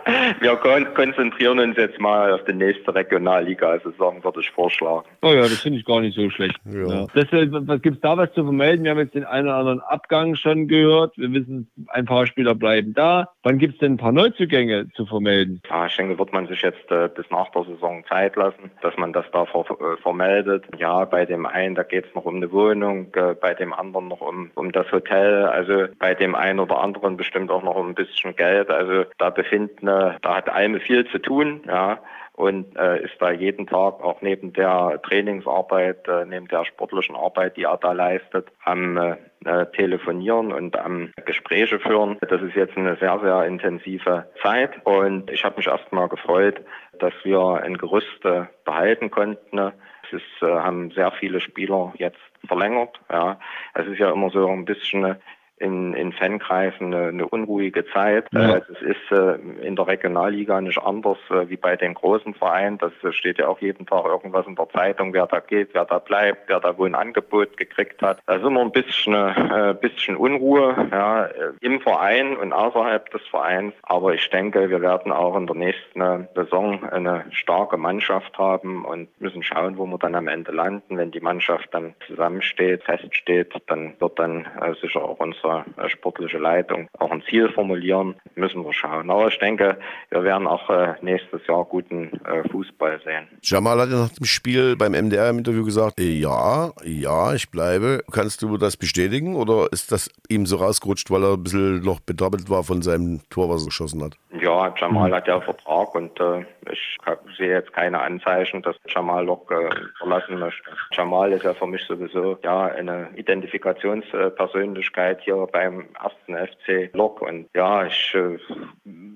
wir 0.41 0.57
konzentrieren 0.95 1.59
uns 1.59 1.77
jetzt 1.77 2.01
mal 2.01 2.33
auf 2.33 2.45
die 2.45 2.53
nächste 2.53 2.95
Regionalliga-Saison, 2.95 4.23
würde 4.23 4.41
ich 4.41 4.51
vorschlagen. 4.51 5.07
Oh 5.23 5.33
ja, 5.33 5.43
das 5.43 5.61
finde 5.61 5.79
ich 5.79 5.85
gar 5.85 6.01
nicht 6.01 6.17
so 6.17 6.29
schlecht. 6.31 6.59
Ja. 6.65 6.85
Ja. 6.87 7.07
Das, 7.15 7.33
äh, 7.33 7.49
was 7.51 7.83
gibt 7.83 7.97
es 7.97 8.01
da 8.03 8.17
was 8.17 8.33
zu 8.33 8.45
vermelden? 8.45 8.85
Wir 8.85 8.93
haben 8.93 8.99
jetzt 8.99 9.15
den 9.15 9.25
einen 9.25 9.49
oder 9.49 9.57
anderen 9.57 9.81
Abgang 9.81 10.35
schon 10.35 10.69
gehört. 10.69 11.17
Wir 11.17 11.33
wissen, 11.33 11.71
ein 11.89 12.05
paar 12.05 12.27
Spieler 12.27 12.55
bleiben 12.55 12.95
da. 12.95 13.29
Wann 13.43 13.59
gibt 13.59 13.75
es 13.75 13.81
denn 13.81 13.95
ein 13.95 13.99
paar 13.99 14.13
Neuzugänge 14.13 14.89
zu 14.95 15.07
vermelden? 15.07 15.61
Ja, 15.69 15.87
ich 15.87 15.97
denke, 15.97 16.19
wird 16.19 16.33
man 16.33 16.47
sich 16.47 16.63
jetzt 16.63 16.91
äh, 16.91 17.09
bis 17.09 17.27
nach 17.31 17.51
der 17.51 17.65
Saison 17.65 18.05
Zeit 18.09 18.37
lassen, 18.37 18.71
dass 18.83 18.97
man 18.97 19.13
das 19.13 19.25
da 19.33 19.45
ver 19.47 19.65
äh, 19.71 20.01
vermeldet. 20.03 20.65
Ja, 20.79 21.05
bei 21.05 21.25
dem 21.25 21.47
einen, 21.47 21.75
da 21.75 21.83
geht 21.83 22.07
es 22.07 22.15
noch 22.15 22.25
um 22.25 22.37
eine 22.37 22.51
Wohnung, 22.53 23.09
äh, 23.15 23.35
bei 23.35 23.55
dem 23.55 23.73
anderen 23.73 24.09
noch 24.09 24.21
um, 24.21 24.51
um 24.55 24.73
das 24.73 24.91
Hotel, 24.93 25.45
also 25.45 25.87
bei 25.99 26.15
dem 26.15 26.35
einen 26.35 26.61
oder 26.61 26.81
anderen 26.81 27.17
bestimmt 27.17 27.51
auch 27.51 27.63
noch 27.63 27.77
um 27.77 27.89
ein 27.89 27.95
bisschen 27.95 28.35
Geld. 28.37 28.71
Also 28.71 29.05
da 29.19 29.31
befinden, 29.31 29.89
da 30.23 30.37
hat 30.37 30.49
Alme 30.49 30.81
viel 30.81 31.07
zu 31.09 31.19
tun, 31.19 31.63
ja 31.67 32.01
und 32.37 32.77
äh, 32.77 33.05
ist 33.05 33.15
da 33.21 33.31
jeden 33.31 33.67
Tag 33.67 34.03
auch 34.03 34.21
neben 34.21 34.53
der 34.53 35.01
Trainingsarbeit, 35.03 36.09
äh, 36.09 36.25
neben 36.25 36.49
der 36.49 36.65
sportlichen 36.65 37.15
Arbeit, 37.15 37.57
die 37.57 37.63
er 37.63 37.77
da 37.77 37.93
leistet, 37.93 38.49
am 38.65 38.97
äh, 38.97 39.17
äh 39.45 39.67
Telefonieren 39.73 40.53
und 40.53 40.77
am 40.77 41.13
Gespräche 41.27 41.79
führen. 41.79 42.19
Das 42.29 42.43
ist 42.43 42.57
jetzt 42.57 42.77
eine 42.77 42.97
sehr, 42.97 43.21
sehr 43.21 43.45
intensive 43.45 44.29
Zeit 44.43 44.85
und 44.85 45.31
ich 45.31 45.45
habe 45.45 45.59
mich 45.59 45.69
erstmal 45.69 46.09
gefreut, 46.09 46.61
dass 46.99 47.13
wir 47.23 47.61
ein 47.63 47.79
Gerüst 47.79 48.25
äh, 48.25 48.47
behalten 48.65 49.13
konnten. 49.13 49.59
Es 49.59 50.13
ist, 50.13 50.43
äh, 50.43 50.47
haben 50.47 50.91
sehr 50.91 51.13
viele 51.13 51.41
Spieler 51.41 51.93
jetzt 51.99 52.19
verlängert. 52.49 53.01
Ja. 53.13 53.39
Es 53.75 53.87
ist 53.87 53.99
ja 53.99 54.11
immer 54.11 54.31
so 54.31 54.49
ein 54.49 54.65
bisschen 54.65 55.17
in, 55.59 55.95
in 55.95 56.13
Fankreisen 56.13 56.93
eine, 56.93 57.09
eine 57.09 57.29
unruhige 57.29 57.85
Zeit. 57.87 58.27
Ja. 58.33 58.57
Äh, 58.57 58.63
das 58.69 58.83
ist 58.83 59.13
äh, 59.13 59.67
in 59.67 59.77
der 59.77 59.87
Regionalliga 59.87 60.61
nicht 60.61 60.79
anders 60.79 61.19
äh, 61.31 61.49
wie 61.49 61.57
bei 61.57 61.77
den 61.77 61.95
großen 61.95 62.35
Vereinen. 62.35 62.79
Das 62.79 62.93
steht 63.15 63.39
ja 63.39 63.49
auch 63.49 63.61
jeden 63.61 63.87
Tag 63.87 64.05
irgendwas 64.05 64.47
in 64.47 64.57
der 64.57 64.69
Zeitung, 64.71 65.13
wer 65.13 65.27
da 65.27 65.41
geht, 65.41 65.71
wer 65.73 65.85
da 65.85 65.99
bleibt, 65.99 66.49
wer 66.49 66.61
da 66.61 66.77
wohl 66.77 66.89
ein 66.89 66.95
Angebot 66.95 67.57
gekriegt 67.57 68.03
hat. 68.03 68.21
Da 68.27 68.35
ist 68.35 68.45
immer 68.45 68.61
ein 68.61 68.73
bisschen, 68.73 69.15
äh, 69.15 69.75
bisschen 69.81 70.17
Unruhe 70.17 70.89
ja, 70.91 71.29
im 71.61 71.81
Verein 71.81 72.37
und 72.37 72.53
außerhalb 72.53 73.11
des 73.11 73.23
Vereins. 73.29 73.75
Aber 73.83 74.15
ich 74.15 74.29
denke, 74.31 74.71
wir 74.71 74.81
werden 74.81 75.13
auch 75.13 75.37
in 75.37 75.47
der 75.47 75.57
nächsten 75.57 76.29
Saison 76.35 76.83
eine 76.91 77.25
starke 77.31 77.77
Mannschaft 77.77 78.37
haben 78.39 78.85
und 78.85 79.09
müssen 79.21 79.43
schauen, 79.43 79.79
wo 79.79 79.87
wir 79.87 79.99
dann 79.99 80.15
am 80.15 80.29
Ende 80.29 80.53
landen. 80.53 80.97
Wenn 80.97 81.11
die 81.11 81.21
Mannschaft 81.21 81.69
dann 81.73 81.95
zusammensteht, 82.07 82.83
feststeht, 82.85 83.55
dann 83.67 83.95
wird 83.99 84.19
dann 84.19 84.47
äh, 84.61 84.75
sicher 84.81 85.03
auch 85.03 85.21
unser 85.21 85.54
unsere 85.55 85.87
äh, 85.87 85.89
sportliche 85.89 86.39
Leitung 86.39 86.89
auch 86.99 87.11
ein 87.11 87.23
Ziel 87.29 87.49
formulieren, 87.51 88.15
müssen 88.35 88.65
wir 88.65 88.73
schauen. 88.73 89.11
Aber 89.11 89.29
ich 89.29 89.39
denke, 89.39 89.79
wir 90.11 90.25
werden 90.25 90.47
auch 90.47 90.69
äh, 90.71 90.95
nächstes 91.03 91.47
Jahr 91.47 91.65
guten 91.65 92.11
äh, 92.25 92.49
Fußball 92.49 93.01
sehen. 93.05 93.29
Jamal 93.43 93.81
hat 93.81 93.91
ja 93.91 93.99
nach 93.99 94.11
dem 94.11 94.27
Spiel 94.27 94.77
beim 94.77 94.93
MDR 94.93 95.31
im 95.31 95.39
Interview 95.39 95.65
gesagt, 95.65 96.01
ja, 96.01 96.73
ja, 96.85 97.35
ich 97.35 97.51
bleibe. 97.51 98.03
Kannst 98.11 98.43
du 98.43 98.57
das 98.57 98.77
bestätigen 98.77 99.37
oder 99.37 99.69
ist 99.73 99.93
das 99.93 100.11
ihm 100.29 100.47
so 100.47 100.57
rausgerutscht, 100.57 101.11
weil 101.11 101.25
er 101.25 101.35
ein 101.35 101.43
bisschen 101.43 101.83
noch 101.83 102.01
bedoppelt 102.01 102.51
war 102.51 102.65
von 102.65 102.83
seinem 102.83 103.21
Tor, 103.31 103.49
was 103.49 103.63
er 103.63 103.67
geschossen 103.67 104.03
hat? 104.03 104.17
Ja, 104.41 104.75
Jamal 104.77 105.11
mhm. 105.11 105.15
hat 105.15 105.29
ja 105.29 105.41
Vertrag 105.41 105.95
und 105.95 106.19
äh, 106.21 106.45
ich 106.71 106.99
sehe 107.37 107.53
jetzt 107.53 107.73
keine 107.73 108.01
Anzeichen, 108.01 108.63
dass 108.63 108.77
Jamal 108.89 109.25
Lok 109.25 109.51
äh, 109.51 109.71
verlassen 109.99 110.39
möchte. 110.39 110.71
Jamal 110.93 111.33
ist 111.33 111.45
ja 111.45 111.55
für 111.55 111.67
mich 111.67 111.83
sowieso 111.85 112.39
ja 112.43 112.67
eine 112.67 113.09
Identifikationspersönlichkeit 113.17 115.21
hier 115.23 115.34
beim 115.53 115.87
ersten 116.03 116.35
FC 116.37 116.95
Lok 116.95 117.23
und 117.23 117.49
ja, 117.55 117.87
ich 117.87 118.15
äh, 118.15 118.39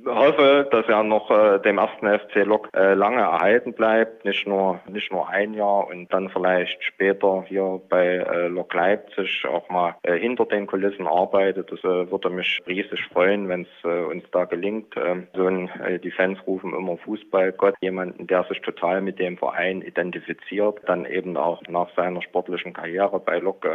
hoffe, 0.07 0.69
dass 0.71 0.87
er 0.89 1.03
noch 1.03 1.31
äh, 1.31 1.59
dem 1.61 1.79
ersten 1.79 2.07
FC 2.07 2.47
Lok 2.47 2.69
äh, 2.75 2.95
lange 2.95 3.21
erhalten 3.21 3.73
bleibt, 3.73 4.25
nicht 4.25 4.47
nur 4.47 4.81
nicht 4.89 5.13
nur 5.13 5.29
ein 5.29 5.55
Jahr 5.55 5.89
und 5.89 6.13
dann 6.13 6.29
vielleicht 6.31 6.83
später 6.83 7.45
hier 7.47 7.81
bei 7.89 8.07
äh, 8.07 8.49
Lok 8.49 8.75
Leipzig 8.75 9.45
auch 9.47 9.69
mal 9.69 9.97
äh, 10.03 10.19
hinter 10.19 10.47
den 10.47 10.67
Kulissen 10.67 11.07
arbeitet. 11.07 11.71
Das 11.71 11.81
äh, 11.81 12.11
würde 12.11 12.31
mich 12.31 12.61
riesig 12.67 13.05
freuen, 13.13 13.49
wenn 13.49 13.63
es 13.63 13.85
uns 13.85 14.25
da 14.33 14.45
gelingt. 14.45 14.95
Ähm, 14.97 15.27
so 15.35 15.47
ein, 15.47 15.71
die 16.03 16.11
Fans 16.11 16.39
rufen 16.47 16.75
immer 16.75 16.97
Fußballgott, 16.99 17.75
jemanden, 17.81 18.27
der 18.27 18.45
sich 18.45 18.61
total 18.61 19.01
mit 19.01 19.19
dem 19.19 19.37
Verein 19.37 19.83
identifiziert, 19.83 20.81
dann 20.87 21.05
eben 21.05 21.37
auch 21.37 21.63
nach 21.69 21.89
seiner 21.95 22.23
sportlichen 22.23 22.73
Karriere 22.73 23.21
bei 23.21 23.39
Lok 23.39 23.67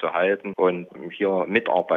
zu 0.00 0.12
halten 0.12 0.52
und 0.56 0.88
hier 1.10 1.44
mitarbeiten 1.46 1.91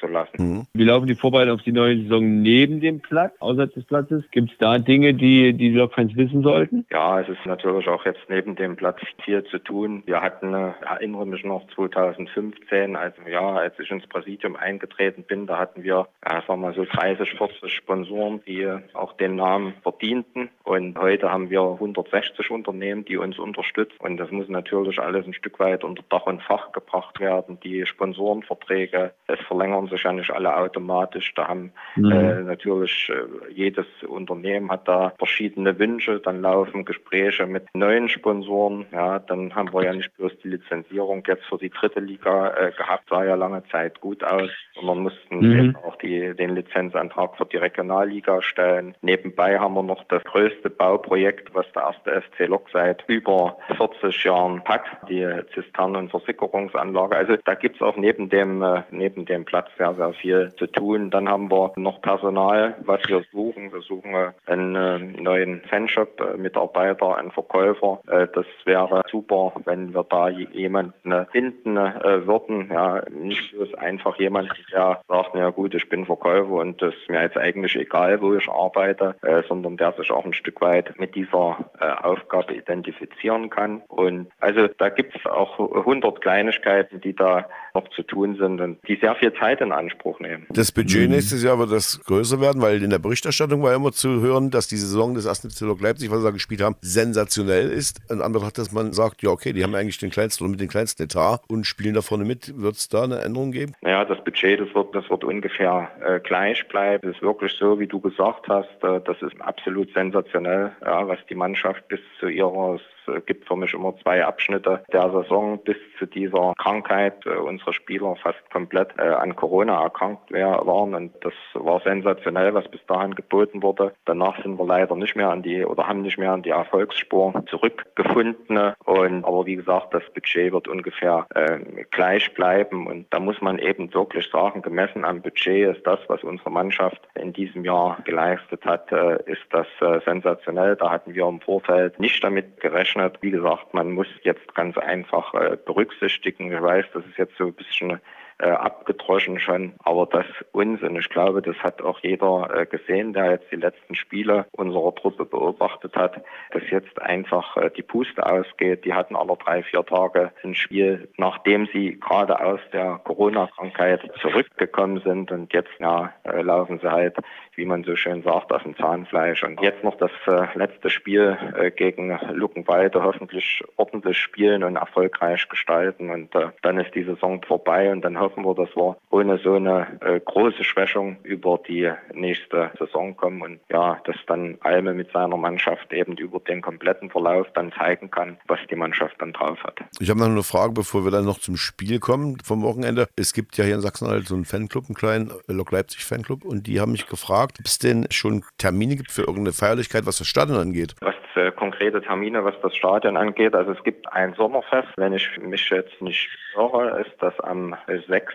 zu 0.00 0.06
lassen. 0.06 0.36
Mhm. 0.38 0.66
Wie 0.74 0.84
laufen 0.84 1.06
die 1.06 1.14
Vorbereitungen 1.14 1.58
auf 1.58 1.64
die 1.64 1.72
neue 1.72 1.96
Saison 2.02 2.42
neben 2.42 2.80
dem 2.80 3.00
Platz, 3.00 3.34
außerhalb 3.40 3.72
des 3.74 3.84
Platzes? 3.84 4.24
Gibt 4.30 4.52
es 4.52 4.58
da 4.58 4.78
Dinge, 4.78 5.14
die 5.14 5.52
die 5.52 5.70
Lok-Fans 5.70 6.16
wissen 6.16 6.42
sollten? 6.42 6.86
Ja, 6.90 7.20
es 7.20 7.28
ist 7.28 7.44
natürlich 7.46 7.88
auch 7.88 8.04
jetzt 8.04 8.20
neben 8.28 8.56
dem 8.56 8.76
Platz 8.76 9.00
viel 9.24 9.44
zu 9.44 9.58
tun. 9.58 10.02
Wir 10.06 10.20
hatten, 10.20 10.52
erinnere 10.54 11.26
mich 11.26 11.44
noch 11.44 11.66
2015, 11.74 12.96
also 12.96 13.22
ja, 13.30 13.54
als 13.54 13.78
ich 13.78 13.90
ins 13.90 14.06
Präsidium 14.06 14.56
eingetreten 14.56 15.24
bin, 15.24 15.46
da 15.46 15.58
hatten 15.58 15.82
wir, 15.82 16.08
ja, 16.24 16.42
sagen 16.46 16.60
wir 16.60 16.68
mal 16.68 16.74
so 16.74 16.84
30, 16.84 17.34
40 17.36 17.72
Sponsoren, 17.72 18.40
die 18.46 18.66
auch 18.94 19.12
den 19.14 19.36
Namen 19.36 19.74
verdienten. 19.82 20.50
Und 20.64 20.98
heute 20.98 21.30
haben 21.30 21.50
wir 21.50 21.60
160 21.60 22.50
Unternehmen, 22.50 23.04
die 23.04 23.16
uns 23.16 23.38
unterstützen. 23.38 23.96
Und 24.00 24.16
das 24.16 24.30
muss 24.30 24.48
natürlich 24.48 24.98
alles 24.98 25.26
ein 25.26 25.34
Stück 25.34 25.58
weit 25.58 25.84
unter 25.84 26.02
Dach 26.08 26.26
und 26.26 26.42
Fach 26.42 26.72
gebracht 26.72 27.20
werden. 27.20 27.58
Die 27.62 27.86
Sponsorenverträge, 27.86 29.12
es 29.38 29.46
verlängern 29.46 29.86
sich 29.88 30.02
ja 30.02 30.12
nicht 30.12 30.30
alle 30.30 30.56
automatisch. 30.56 31.32
Da 31.34 31.48
haben 31.48 31.72
mhm. 31.96 32.10
äh, 32.10 32.42
natürlich 32.42 33.10
äh, 33.10 33.52
jedes 33.52 33.86
Unternehmen 34.06 34.70
hat 34.70 34.88
da 34.88 35.12
verschiedene 35.18 35.78
Wünsche. 35.78 36.20
Dann 36.20 36.42
laufen 36.42 36.84
Gespräche 36.84 37.46
mit 37.46 37.66
neuen 37.74 38.08
Sponsoren. 38.08 38.86
Ja, 38.92 39.18
dann 39.18 39.54
haben 39.54 39.72
wir 39.72 39.84
ja 39.84 39.92
nicht 39.92 40.14
bloß 40.16 40.32
die 40.42 40.48
Lizenzierung 40.48 41.22
jetzt 41.26 41.44
für 41.46 41.58
die 41.58 41.70
dritte 41.70 42.00
Liga 42.00 42.54
äh, 42.54 42.72
gehabt, 42.72 43.04
sah 43.08 43.24
ja 43.24 43.34
lange 43.34 43.62
Zeit 43.70 44.00
gut 44.00 44.22
aus, 44.24 44.50
sondern 44.74 45.00
mussten 45.00 45.38
mhm. 45.38 45.76
auch 45.76 45.96
die, 45.96 46.34
den 46.34 46.54
Lizenzantrag 46.54 47.36
für 47.36 47.46
die 47.46 47.56
Regionalliga 47.56 48.42
stellen. 48.42 48.94
Nebenbei 49.02 49.58
haben 49.58 49.74
wir 49.74 49.82
noch 49.82 50.04
das 50.04 50.22
größte 50.24 50.70
Bauprojekt, 50.70 51.54
was 51.54 51.66
der 51.72 51.82
erste 51.82 52.22
FC 52.22 52.48
Lok 52.48 52.68
seit 52.72 53.04
über 53.08 53.56
40 53.76 54.24
Jahren 54.24 54.62
hat, 54.64 54.84
die 55.08 55.26
Zisternen- 55.54 55.96
und 55.96 56.10
Versickerungsanlage. 56.10 57.16
Also 57.16 57.36
da 57.44 57.54
gibt 57.54 57.76
es 57.76 57.82
auch 57.82 57.96
neben 57.96 58.28
dem, 58.28 58.62
äh, 58.62 58.82
neben 59.28 59.36
dem 59.36 59.44
Platz 59.44 59.68
sehr, 59.76 59.94
sehr 59.94 60.12
viel 60.14 60.52
zu 60.56 60.66
tun. 60.66 61.10
Dann 61.10 61.28
haben 61.28 61.50
wir 61.50 61.72
noch 61.76 62.00
Personal, 62.00 62.76
was 62.84 63.00
wir 63.08 63.22
suchen. 63.32 63.72
Wir 63.72 63.80
suchen 63.80 64.14
äh, 64.14 64.32
einen 64.46 64.74
äh, 64.74 64.98
neuen 65.20 65.62
Fanshop-Mitarbeiter, 65.68 67.16
einen 67.16 67.30
Verkäufer. 67.30 68.00
Das 68.06 68.46
wäre 68.64 69.02
super, 69.10 69.52
wenn 69.64 69.94
wir 69.94 70.04
da 70.04 70.28
jemanden 70.28 71.26
finden 71.32 71.76
würden. 71.76 72.70
Ja, 72.72 73.02
nicht 73.10 73.52
bloß 73.52 73.74
einfach 73.74 74.18
jemand, 74.18 74.50
der 74.72 75.00
sagt, 75.08 75.34
ja 75.34 75.50
gut, 75.50 75.74
ich 75.74 75.88
bin 75.88 76.06
Verkäufer 76.06 76.50
und 76.50 76.80
das 76.80 76.94
ist 76.94 77.08
mir 77.08 77.22
jetzt 77.22 77.36
eigentlich 77.36 77.76
egal, 77.76 78.20
wo 78.20 78.34
ich 78.34 78.48
arbeite, 78.48 79.16
äh, 79.22 79.42
sondern 79.48 79.76
der 79.76 79.92
sich 79.92 80.10
auch 80.10 80.24
ein 80.24 80.32
Stück 80.32 80.60
weit 80.60 80.98
mit 80.98 81.14
dieser 81.14 81.58
äh, 81.80 81.86
Aufgabe 82.04 82.54
identifizieren 82.54 83.50
kann. 83.50 83.82
Und 83.88 84.28
also 84.40 84.68
da 84.78 84.88
gibt 84.88 85.16
es 85.16 85.26
auch 85.26 85.58
100 85.58 86.20
Kleinigkeiten, 86.20 87.00
die 87.00 87.14
da 87.14 87.46
noch 87.76 87.88
zu 87.90 88.02
tun 88.02 88.36
sind 88.36 88.60
und 88.60 88.78
die 88.88 88.96
sehr 88.96 89.14
viel 89.16 89.32
Zeit 89.34 89.60
in 89.60 89.70
Anspruch 89.70 90.18
nehmen. 90.20 90.46
Das 90.50 90.72
Budget 90.72 91.08
mhm. 91.08 91.14
nächstes 91.14 91.42
Jahr 91.42 91.58
wird 91.58 91.70
das 91.70 92.00
größer 92.04 92.40
werden, 92.40 92.62
weil 92.62 92.82
in 92.82 92.90
der 92.90 92.98
Berichterstattung 92.98 93.62
war 93.62 93.74
immer 93.74 93.92
zu 93.92 94.20
hören, 94.22 94.50
dass 94.50 94.66
die 94.66 94.76
Saison 94.76 95.14
des 95.14 95.26
1. 95.26 95.54
FC 95.54 95.60
Leipzig, 95.80 96.10
was 96.10 96.18
sie 96.18 96.24
da 96.24 96.30
gespielt 96.30 96.62
haben, 96.62 96.76
sensationell 96.80 97.70
ist. 97.70 98.00
In 98.10 98.22
Anbetracht, 98.22 98.58
dass 98.58 98.72
man 98.72 98.92
sagt, 98.92 99.22
ja 99.22 99.30
okay, 99.30 99.52
die 99.52 99.62
haben 99.62 99.74
eigentlich 99.74 99.98
den 99.98 100.10
kleinsten 100.10 100.44
oder 100.44 100.52
mit 100.52 100.60
dem 100.60 100.68
kleinsten 100.68 101.02
Etat 101.02 101.40
und 101.48 101.66
spielen 101.66 101.94
da 101.94 102.02
vorne 102.02 102.24
mit. 102.24 102.60
Wird 102.60 102.76
es 102.76 102.88
da 102.88 103.04
eine 103.04 103.20
Änderung 103.20 103.52
geben? 103.52 103.74
Naja, 103.82 104.04
das 104.04 104.22
Budget, 104.24 104.60
das 104.60 104.74
wird, 104.74 104.94
das 104.94 105.08
wird 105.10 105.24
ungefähr 105.24 105.90
äh, 106.04 106.20
gleich 106.20 106.66
bleiben. 106.68 107.10
Es 107.10 107.16
ist 107.16 107.22
wirklich 107.22 107.52
so, 107.52 107.78
wie 107.78 107.86
du 107.86 108.00
gesagt 108.00 108.48
hast, 108.48 108.82
äh, 108.82 109.00
das 109.04 109.20
ist 109.20 109.38
absolut 109.40 109.92
sensationell, 109.92 110.72
ja, 110.84 111.06
was 111.06 111.18
die 111.28 111.34
Mannschaft 111.34 111.86
bis 111.88 112.00
zu 112.18 112.28
ihrer 112.28 112.80
gibt 113.26 113.46
für 113.46 113.56
mich 113.56 113.74
immer 113.74 113.96
zwei 114.02 114.24
Abschnitte 114.24 114.84
der 114.92 115.10
Saison 115.10 115.58
bis 115.64 115.76
zu 115.98 116.06
dieser 116.06 116.54
Krankheit. 116.58 117.24
Äh, 117.26 117.36
unsere 117.36 117.72
Spieler 117.72 118.16
fast 118.16 118.38
komplett 118.50 118.88
äh, 118.98 119.02
an 119.02 119.36
Corona 119.36 119.82
erkrankt 119.82 120.32
waren 120.32 120.94
und 120.94 121.12
das 121.22 121.34
war 121.54 121.80
sensationell, 121.80 122.54
was 122.54 122.68
bis 122.68 122.84
dahin 122.86 123.14
geboten 123.14 123.62
wurde. 123.62 123.92
Danach 124.04 124.42
sind 124.42 124.58
wir 124.58 124.66
leider 124.66 124.94
nicht 124.96 125.16
mehr 125.16 125.30
an 125.30 125.42
die 125.42 125.64
oder 125.64 125.86
haben 125.86 126.02
nicht 126.02 126.18
mehr 126.18 126.32
an 126.32 126.42
die 126.42 126.50
Erfolgsspur 126.50 127.44
zurückgefunden. 127.48 128.74
Und 128.84 129.24
aber 129.24 129.46
wie 129.46 129.56
gesagt, 129.56 129.94
das 129.94 130.02
Budget 130.14 130.52
wird 130.52 130.68
ungefähr 130.68 131.26
äh, 131.34 131.58
gleich 131.90 132.32
bleiben 132.34 132.86
und 132.86 133.06
da 133.10 133.20
muss 133.20 133.40
man 133.40 133.58
eben 133.58 133.92
wirklich 133.94 134.28
sagen, 134.30 134.62
gemessen 134.62 135.04
am 135.04 135.22
Budget 135.22 135.76
ist 135.76 135.86
das, 135.86 136.00
was 136.08 136.22
unsere 136.22 136.50
Mannschaft 136.50 137.00
in 137.14 137.32
diesem 137.32 137.64
Jahr 137.64 137.98
geleistet 138.04 138.64
hat, 138.64 138.90
äh, 138.92 139.18
ist 139.30 139.46
das 139.50 139.66
äh, 139.80 140.00
sensationell. 140.04 140.76
Da 140.76 140.90
hatten 140.90 141.14
wir 141.14 141.26
im 141.26 141.40
Vorfeld 141.40 141.98
nicht 142.00 142.22
damit 142.22 142.60
gerechnet 142.60 142.95
gerechnet. 142.96 143.18
Wie 143.22 143.30
gesagt, 143.30 143.74
man 143.74 143.92
muss 143.92 144.08
jetzt 144.22 144.54
ganz 144.54 144.76
einfach 144.78 145.34
äh, 145.34 145.56
berücksichtigen. 145.64 146.52
Ich 146.52 146.62
weiß, 146.62 146.86
das 146.94 147.04
ist 147.06 147.18
jetzt 147.18 147.36
so 147.38 147.46
ein 147.46 147.54
bisschen 147.54 148.00
äh, 148.38 148.48
abgedroschen 148.48 149.38
schon. 149.38 149.74
Aber 149.84 150.06
das 150.06 150.26
Unsinn, 150.52 150.96
ich 150.96 151.08
glaube, 151.08 151.40
das 151.40 151.56
hat 151.56 151.80
auch 151.80 152.00
jeder 152.00 152.50
äh, 152.54 152.66
gesehen, 152.66 153.12
der 153.14 153.32
jetzt 153.32 153.50
die 153.50 153.56
letzten 153.56 153.94
Spiele 153.94 154.46
unserer 154.52 154.94
Truppe 154.94 155.24
beobachtet 155.24 155.96
hat, 155.96 156.22
dass 156.50 156.62
jetzt 156.70 157.00
einfach 157.00 157.56
die 157.76 157.82
Puste 157.82 158.24
ausgeht. 158.26 158.84
Die 158.84 158.92
hatten 158.92 159.16
alle 159.16 159.36
drei, 159.36 159.62
vier 159.62 159.84
Tage 159.84 160.32
ein 160.44 160.54
Spiel, 160.54 161.08
nachdem 161.16 161.66
sie 161.72 161.98
gerade 161.98 162.38
aus 162.38 162.60
der 162.72 163.00
Corona-Krankheit 163.04 164.02
zurückgekommen 164.20 165.00
sind 165.02 165.32
und 165.32 165.52
jetzt 165.54 165.72
ja, 165.78 166.12
laufen 166.24 166.78
sie 166.78 166.90
halt 166.90 167.16
wie 167.56 167.64
man 167.64 167.84
so 167.84 167.96
schön 167.96 168.22
sagt, 168.22 168.52
auf 168.52 168.62
dem 168.62 168.76
Zahnfleisch. 168.76 169.42
Und 169.42 169.60
jetzt 169.60 169.82
noch 169.82 169.96
das 169.96 170.10
äh, 170.26 170.46
letzte 170.56 170.90
Spiel 170.90 171.36
äh, 171.56 171.70
gegen 171.70 172.18
Luckenwalde 172.32 173.02
hoffentlich 173.02 173.62
ordentlich 173.76 174.18
spielen 174.18 174.62
und 174.62 174.76
erfolgreich 174.76 175.48
gestalten. 175.48 176.10
Und 176.10 176.34
äh, 176.34 176.48
dann 176.62 176.78
ist 176.78 176.94
die 176.94 177.04
Saison 177.04 177.42
vorbei 177.42 177.90
und 177.90 178.02
dann 178.02 178.18
hoffen 178.18 178.44
wir, 178.44 178.54
dass 178.54 178.74
wir 178.76 178.96
ohne 179.10 179.38
so 179.38 179.54
eine 179.54 179.98
äh, 180.00 180.20
große 180.20 180.64
Schwächung 180.64 181.16
über 181.22 181.58
die 181.66 181.90
nächste 182.12 182.70
Saison 182.78 183.16
kommen 183.16 183.42
und 183.42 183.60
ja, 183.70 184.00
dass 184.04 184.16
dann 184.26 184.58
Alme 184.60 184.94
mit 184.94 185.10
seiner 185.12 185.36
Mannschaft 185.36 185.92
eben 185.92 186.16
über 186.16 186.40
den 186.40 186.62
kompletten 186.62 187.10
Verlauf 187.10 187.46
dann 187.54 187.72
zeigen 187.72 188.10
kann, 188.10 188.38
was 188.46 188.58
die 188.70 188.76
Mannschaft 188.76 189.16
dann 189.18 189.32
drauf 189.32 189.62
hat. 189.62 189.78
Ich 190.00 190.10
habe 190.10 190.20
noch 190.20 190.26
eine 190.26 190.42
Frage, 190.42 190.72
bevor 190.72 191.04
wir 191.04 191.10
dann 191.10 191.24
noch 191.24 191.38
zum 191.38 191.56
Spiel 191.56 191.98
kommen 191.98 192.38
vom 192.44 192.62
Wochenende. 192.62 193.08
Es 193.16 193.32
gibt 193.32 193.56
ja 193.56 193.64
hier 193.64 193.74
in 193.74 193.80
Sachsen-Anhalt 193.80 194.26
so 194.26 194.34
einen 194.34 194.44
Fanclub, 194.44 194.86
einen 194.86 194.94
kleinen 194.94 195.32
Lok 195.46 195.72
Leipzig 195.72 196.04
Fanclub 196.04 196.44
und 196.44 196.66
die 196.66 196.80
haben 196.80 196.92
mich 196.92 197.06
gefragt, 197.06 197.45
gefragt, 197.46 197.58
ob 197.58 197.66
es 197.66 197.78
denn 197.78 198.06
schon 198.10 198.44
Termine 198.58 198.96
gibt 198.96 199.10
für 199.10 199.22
irgendeine 199.22 199.52
Feierlichkeit, 199.52 200.06
was 200.06 200.18
das 200.18 200.26
Stadion 200.26 200.58
angeht. 200.58 200.94
Was 201.00 201.14
äh, 201.34 201.50
konkrete 201.52 202.00
Termine, 202.00 202.44
was 202.44 202.54
das 202.62 202.74
Stadion 202.74 203.16
angeht, 203.16 203.54
also 203.54 203.72
es 203.72 203.82
gibt 203.84 204.10
ein 204.12 204.34
Sommerfest, 204.34 204.88
wenn 204.96 205.12
ich 205.12 205.28
mich 205.38 205.68
jetzt 205.70 206.00
nicht 206.00 206.28
irre, 206.56 207.00
ist 207.00 207.14
das 207.20 207.38
am 207.40 207.76
6. 207.86 208.34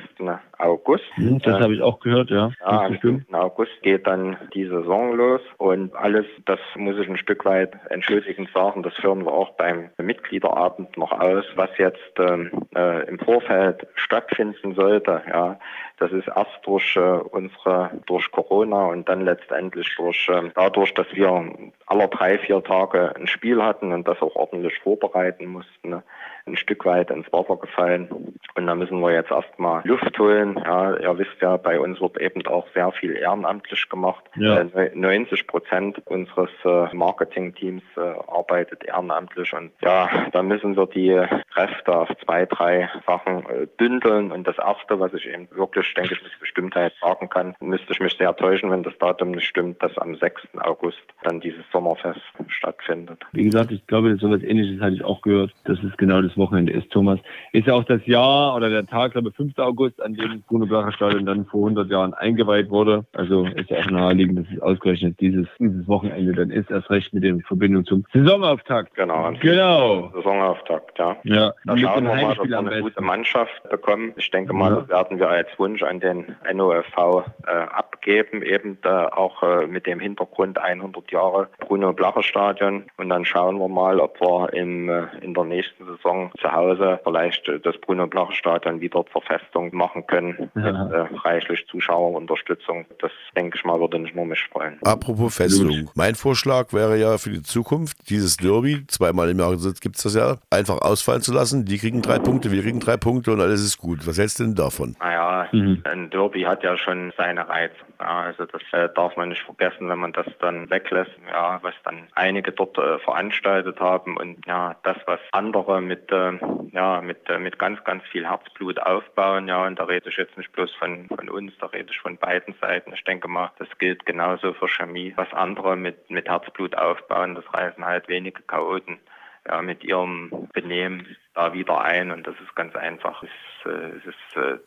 August. 0.60 1.04
Hm, 1.16 1.40
das 1.40 1.60
äh, 1.60 1.64
habe 1.64 1.74
ich 1.74 1.82
auch 1.82 2.00
gehört, 2.00 2.30
ja. 2.30 2.52
ja 2.60 2.82
am 2.82 2.98
6. 3.02 3.34
August 3.34 3.72
geht 3.82 4.06
dann 4.06 4.38
die 4.54 4.66
Saison 4.66 5.16
los 5.16 5.42
und 5.58 5.96
alles, 5.96 6.26
das 6.46 6.60
muss 6.76 6.98
ich 6.98 7.10
ein 7.10 7.18
Stück 7.18 7.46
weit 7.46 7.74
entschuldigend 7.90 8.50
sagen, 8.54 8.84
das 8.84 8.94
führen 8.96 9.26
wir 9.26 9.34
auch 9.34 9.52
beim 9.52 9.90
Mitgliederabend 9.98 10.96
noch 10.98 11.12
aus, 11.12 11.46
was 11.56 11.70
jetzt 11.78 12.14
ähm, 12.20 12.52
äh, 12.76 13.08
im 13.08 13.18
Vorfeld 13.20 13.88
stattfinden 13.96 14.76
sollte. 14.76 15.22
Ja, 15.28 15.60
das 16.02 16.12
ist 16.14 16.28
erst 16.28 16.60
durch 16.64 16.96
äh, 16.96 17.00
unsere, 17.00 17.92
durch 18.08 18.32
Corona 18.32 18.88
und 18.88 19.08
dann 19.08 19.22
letztendlich 19.22 19.88
durch, 19.96 20.28
äh, 20.30 20.50
dadurch, 20.56 20.94
dass 20.96 21.06
wir 21.14 21.54
aller 21.86 22.08
drei, 22.08 22.40
vier 22.40 22.64
Tage 22.64 23.16
ein 23.16 23.28
Spiel 23.28 23.62
hatten 23.62 23.94
und 23.94 24.08
das 24.08 24.20
auch 24.22 24.36
ordentlich 24.36 24.80
vorbereiten 24.80 25.46
mussten. 25.46 26.02
Ein 26.46 26.58
Stück 26.58 26.86
weit 26.86 27.12
ins 27.12 27.32
Wasser 27.32 27.58
gefallen. 27.58 28.10
Und 28.56 28.68
da 28.68 28.76
müssen 28.76 29.00
wir 29.00 29.12
jetzt 29.14 29.32
erstmal 29.32 29.82
Luft 29.86 30.18
holen. 30.20 30.58
Ja, 30.58 30.98
ihr 30.98 31.18
wisst 31.18 31.42
ja, 31.42 31.58
bei 31.58 31.80
uns 31.80 32.02
wird 32.02 32.20
eben 32.20 32.46
auch 32.48 32.68
sehr 32.74 32.92
viel 32.92 33.16
ehrenamtlich 33.16 33.88
gemacht. 33.90 34.24
Ja. 34.36 34.64
90 34.94 35.40
äh, 35.40 35.44
Prozent 35.46 36.02
unseres 36.06 36.50
äh, 36.66 36.94
Marketingteams 36.96 37.84
äh, 37.96 38.02
arbeitet 38.28 38.84
ehrenamtlich. 38.84 39.54
Und 39.54 39.72
ja, 39.82 40.10
da 40.32 40.44
müssen 40.44 40.76
wir 40.76 40.88
die 40.88 41.22
Kräfte 41.54 41.96
auf 41.96 42.10
zwei, 42.26 42.46
drei 42.46 42.90
Sachen 43.06 43.44
bündeln. 43.78 44.32
Und 44.32 44.48
das 44.48 44.58
Erste, 44.58 45.00
was 45.00 45.14
ich 45.14 45.28
eben 45.28 45.48
wirklich, 45.52 45.94
denke 45.94 46.16
ich, 46.16 46.24
mit 46.24 46.40
Bestimmtheit 46.40 46.94
sagen 47.02 47.30
kann, 47.30 47.56
müsste 47.60 47.94
ich 47.94 48.00
mich 48.00 48.18
sehr 48.18 48.36
täuschen, 48.36 48.72
wenn 48.72 48.84
das 48.84 48.98
Datum 49.00 49.32
nicht 49.32 49.48
stimmt, 49.48 49.82
dass 49.82 49.98
am 49.98 50.16
6. 50.16 50.42
August 50.60 51.02
dann 51.24 51.40
dieses 51.40 51.64
Sommerfest 51.72 52.22
stattfindet. 52.48 53.24
Wie 53.32 53.44
gesagt, 53.44 53.72
ich 53.72 53.86
glaube, 53.88 54.16
so 54.18 54.28
etwas 54.28 54.44
Ähnliches 54.44 54.82
hatte 54.82 54.96
ich 54.96 55.04
auch 55.04 55.22
gehört. 55.22 55.52
Das 55.66 55.80
ist 55.84 55.98
genau 55.98 56.22
das 56.22 56.31
das 56.32 56.38
Wochenende 56.38 56.72
ist, 56.74 56.90
Thomas. 56.92 57.20
Ist 57.52 57.68
ja 57.68 57.74
auch 57.74 57.84
das 57.84 58.06
Jahr 58.06 58.56
oder 58.56 58.70
der 58.70 58.86
Tag, 58.86 59.14
glaube 59.14 59.30
ich, 59.30 59.36
5. 59.36 59.58
August, 59.60 60.02
an 60.02 60.14
dem 60.14 60.42
Bruno 60.48 60.66
Blacher 60.66 60.92
Stadion 60.92 61.26
dann 61.26 61.46
vor 61.46 61.62
100 61.62 61.90
Jahren 61.90 62.14
eingeweiht 62.14 62.70
wurde. 62.70 63.06
Also 63.14 63.46
ist 63.46 63.70
ja 63.70 63.80
auch 63.80 63.92
naheliegend, 63.92 64.40
dass 64.40 64.54
es 64.54 64.62
ausgerechnet 64.62 65.20
dieses, 65.20 65.48
dieses 65.60 65.88
Wochenende 65.88 66.34
dann 66.34 66.50
ist, 66.50 66.72
erst 66.72 66.90
recht 66.90 67.14
mit 67.14 67.24
der 67.24 67.38
Verbindung 67.48 67.86
zum 67.86 68.06
Saisonauftakt. 68.14 68.94
Genau. 68.96 69.32
Genau. 69.40 70.12
Saisonauftakt, 70.14 70.98
ja. 71.00 71.18
Ja. 71.24 71.54
Da 71.66 71.78
schauen 71.78 72.06
wir 72.06 72.16
mal, 72.16 72.36
dass 72.36 72.48
wir 72.48 72.60
eine 72.60 72.82
gute 72.82 73.02
Mannschaft 73.02 73.70
bekommen. 73.70 74.14
Ich 74.18 74.32
denke 74.32 74.54
mal, 74.54 74.72
ja. 74.72 74.80
das 74.82 74.90
werden 74.90 75.20
wir 75.20 75.30
als 75.30 75.48
Wunsch 75.58 75.84
an 75.84 76.00
den 76.00 76.36
NOFV 76.54 77.24
äh, 77.48 77.52
abgeben, 77.52 78.42
eben 78.42 78.78
da 78.82 79.10
auch 79.10 79.44
äh, 79.44 79.68
mit 79.68 79.86
dem 79.86 80.00
Hintergrund 80.00 80.58
100 80.58 81.12
Jahre 81.12 81.50
Bruno 81.60 81.94
Blacher 81.94 82.24
Stadion. 82.24 82.84
Und 82.98 83.10
dann 83.10 83.26
schauen 83.26 83.58
wir 83.60 83.68
mal, 83.68 84.00
ob 84.00 84.20
wir 84.22 84.54
im, 84.54 84.90
äh, 84.90 85.08
in 85.22 85.34
der 85.34 85.44
nächsten 85.46 85.86
Saison 85.86 86.21
zu 86.40 86.52
Hause 86.52 87.00
vielleicht 87.04 87.50
das 87.64 87.78
Bruno 87.80 88.08
Blacher 88.08 88.34
Stadion 88.34 88.82
wieder 88.82 89.04
zur 89.12 89.22
Festung 89.22 89.76
machen 89.76 90.06
können 90.08 90.50
ja. 90.56 90.72
mit 90.72 90.94
äh, 90.94 91.18
reichlich 91.28 91.66
Zuschauerunterstützung. 91.68 92.86
Das 93.00 93.12
denke 93.36 93.58
ich 93.58 93.66
mal 93.66 93.80
würde 93.80 94.00
nicht 94.00 94.16
nur 94.16 94.26
mich 94.26 94.44
freuen. 94.52 94.78
Apropos 94.84 95.36
Festung. 95.36 95.90
Mein 95.96 96.16
Vorschlag 96.16 96.74
wäre 96.74 96.98
ja 96.98 97.18
für 97.18 97.30
die 97.32 97.44
Zukunft, 97.44 98.10
dieses 98.10 98.38
Derby, 98.38 98.86
zweimal 98.88 99.30
im 99.30 99.40
Jahr 99.40 99.56
gibt 99.82 99.96
es 99.98 100.04
das 100.04 100.16
ja, 100.16 100.38
einfach 100.50 100.82
ausfallen 100.82 101.22
zu 101.22 101.34
lassen. 101.34 101.66
Die 101.66 101.78
kriegen 101.78 102.02
drei 102.02 102.20
Punkte, 102.20 102.52
wir 102.52 102.62
kriegen 102.62 102.80
drei 102.80 102.98
Punkte 102.98 103.32
und 103.32 103.42
alles 103.42 103.62
ist 103.62 103.78
gut. 103.78 104.06
Was 104.08 104.18
hältst 104.18 104.40
du 104.40 104.44
denn 104.44 104.56
davon? 104.56 104.96
Naja, 105.00 105.48
mhm. 105.52 105.82
ein 105.84 106.10
Derby 106.10 106.42
hat 106.42 106.64
ja 106.64 106.78
schon 106.78 107.14
seine 107.18 107.48
Reize. 107.48 107.74
Ja, 108.00 108.22
also 108.22 108.46
das 108.46 108.62
äh, 108.72 108.90
darf 108.96 109.16
man 109.16 109.30
nicht 109.30 109.44
vergessen, 109.44 109.88
wenn 109.88 110.00
man 110.00 110.12
das 110.14 110.26
dann 110.40 110.70
weglässt, 110.72 111.12
ja, 111.32 111.60
was 111.62 111.76
dann 111.84 112.08
einige 112.16 112.52
dort 112.52 112.78
äh, 112.78 112.98
veranstaltet 113.00 113.80
haben 113.80 114.18
und 114.18 114.44
ja, 114.48 114.76
das, 114.84 114.98
was 115.06 115.20
andere 115.32 115.82
mit 115.82 116.11
äh, 116.12 116.38
ja, 116.72 117.02
mit, 117.02 117.30
äh, 117.30 117.40
mit 117.40 117.60
ganz, 117.60 117.84
ganz 117.84 118.04
viel 118.12 118.28
Herzblut 118.28 118.80
aufbauen. 118.80 119.48
Ja, 119.48 119.66
und 119.66 119.80
da 119.80 119.86
rede 119.86 120.10
ich 120.10 120.18
jetzt 120.18 120.38
nicht 120.38 120.52
bloß 120.52 120.72
von, 120.76 121.08
von 121.08 121.30
uns, 121.30 121.54
da 121.60 121.68
rede 121.68 121.90
ich 121.92 122.00
von 122.00 122.18
beiden 122.18 122.54
Seiten. 122.62 122.94
Ich 122.94 123.04
denke 123.04 123.28
mal, 123.28 123.52
das 123.60 123.68
gilt 123.78 124.06
genauso 124.06 124.54
für 124.54 124.68
Chemie. 124.68 125.14
Was 125.16 125.32
andere 125.34 125.76
mit, 125.76 126.10
mit 126.10 126.28
Herzblut 126.28 126.78
aufbauen, 126.78 127.36
das 127.36 127.46
reißen 127.54 127.86
halt 127.86 128.08
wenige 128.08 128.42
Chaoten 128.44 129.00
ja, 129.48 129.62
mit 129.62 129.84
ihrem 129.84 130.48
Benehmen 130.54 131.08
da 131.34 131.54
wieder 131.54 131.82
ein 131.82 132.12
und 132.12 132.28
das 132.28 132.36
ist 132.44 132.56
ganz 132.56 132.76
einfach. 132.76 133.24
Es, 133.24 133.72
äh, 133.72 133.98
es 133.98 134.06
ist, 134.06 134.38
äh, 134.38 134.58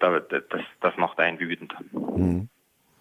das, 0.51 0.63
das 0.81 0.97
macht 0.97 1.19
einen 1.19 1.39
wütend. 1.39 1.75
Mhm. 1.93 2.49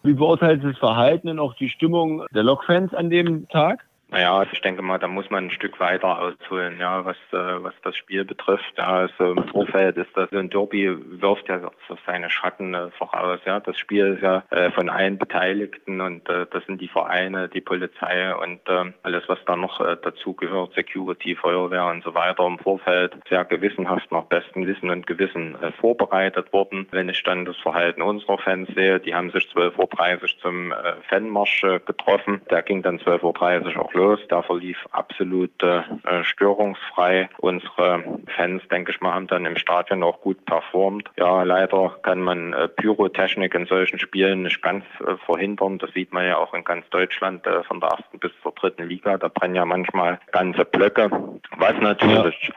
Wie 0.04 0.14
beurteilt 0.14 0.64
das 0.64 0.78
Verhalten 0.78 1.30
und 1.30 1.40
auch 1.40 1.54
die 1.56 1.70
Stimmung 1.70 2.26
der 2.32 2.44
Lokfans 2.44 2.94
an 2.94 3.10
dem 3.10 3.48
Tag? 3.48 3.86
Naja, 4.14 4.38
also 4.38 4.52
ich 4.54 4.62
denke 4.62 4.84
mal, 4.84 5.00
da 5.00 5.08
muss 5.08 5.32
man 5.32 5.46
ein 5.46 5.50
Stück 5.50 5.80
weiter 5.80 6.20
ausholen, 6.20 6.80
ja, 6.80 7.04
was, 7.04 7.18
äh, 7.32 7.64
was 7.64 7.74
das 7.82 7.96
Spiel 7.98 8.24
betrifft. 8.24 8.78
Ja, 8.78 9.08
also 9.08 9.32
im 9.32 9.48
Vorfeld 9.48 9.98
ist 9.98 10.16
das, 10.16 10.30
so 10.30 10.38
ein 10.38 10.52
Derby 10.52 10.96
wirft 11.20 11.50
ja 11.50 11.60
so 11.90 11.98
seine 12.06 12.30
Schatten 12.30 12.76
äh, 12.76 12.92
voraus, 12.92 13.40
ja. 13.46 13.60
Das 13.60 13.76
Spiel 13.76 14.14
ist 14.14 14.22
ja 14.22 14.44
äh, 14.52 14.70
von 14.70 14.90
allen 14.90 15.18
Beteiligten 15.18 16.00
und 16.00 16.30
äh, 16.30 16.46
das 16.52 16.64
sind 16.68 16.80
die 16.80 16.90
Vereine, 16.90 17.50
die 17.50 17.62
Polizei 17.62 18.36
und 18.36 18.60
äh, 18.70 18.94
alles, 19.02 19.24
was 19.26 19.40
da 19.48 19.56
noch 19.56 19.82
äh, 19.82 19.98
dazu 20.00 20.36
gehört, 20.36 20.76
Security, 20.76 21.36
Feuerwehr 21.36 21.88
und 21.88 22.04
so 22.04 22.14
weiter 22.14 22.46
im 22.46 22.60
Vorfeld 22.60 23.16
sehr 23.28 23.46
gewissenhaft 23.46 24.12
nach 24.12 24.26
bestem 24.26 24.68
Wissen 24.68 24.92
und 24.92 25.08
Gewissen 25.08 25.56
äh, 25.60 25.72
vorbereitet 25.72 26.54
worden. 26.54 26.88
Wenn 26.92 27.10
ich 27.10 27.24
dann 27.24 27.46
das 27.46 27.58
Verhalten 27.58 28.04
unserer 28.04 28.38
Fans 28.38 28.70
sehe, 28.76 29.00
die 29.00 29.16
haben 29.16 29.32
sich 29.32 29.46
12.30 29.46 30.22
Uhr 30.22 30.28
zum 30.40 30.72
äh, 30.72 30.76
Fanmarsch 31.10 31.64
äh, 31.64 31.80
getroffen. 31.80 32.42
Der 32.52 32.62
ging 32.62 32.84
dann 32.84 33.00
12.30 33.00 33.76
Uhr 33.76 33.82
auch 33.82 33.94
los 33.96 34.03
los. 34.04 34.20
Der 34.30 34.44
verlief 34.44 34.78
absolut 34.92 35.52
äh, 35.64 35.84
störungsfrei. 36.24 37.30
Unsere 37.38 38.04
Fans, 38.36 38.62
denke 38.70 38.92
ich 38.92 39.02
mal, 39.02 39.14
haben 39.14 39.28
dann 39.28 39.46
im 39.46 39.58
Stadion 39.58 40.04
auch 40.04 40.20
gut 40.22 40.44
performt. 40.46 41.10
Ja, 41.18 41.44
leider 41.44 41.98
kann 42.04 42.22
man 42.22 42.54
äh, 42.54 42.68
Pyrotechnik 42.68 43.54
in 43.56 43.66
solchen 43.66 44.00
Spielen 44.00 44.44
nicht 44.44 44.62
ganz 44.62 44.84
äh, 45.00 45.16
verhindern. 45.26 45.78
Das 45.80 45.92
sieht 45.94 46.12
man 46.14 46.26
ja 46.26 46.38
auch 46.38 46.54
in 46.54 46.64
ganz 46.64 46.88
Deutschland 46.90 47.46
äh, 47.48 47.64
von 47.64 47.80
der 47.80 47.90
ersten 47.90 48.20
bis 48.20 48.32
zur 48.42 48.52
dritten 48.54 48.88
Liga. 48.88 49.18
Da 49.18 49.28
brennen 49.28 49.56
ja 49.56 49.66
manchmal 49.66 50.20
ganze 50.32 50.66
Blöcke, 50.66 51.10
was 51.58 51.76
natürlich 51.80 52.48
ja. 52.48 52.54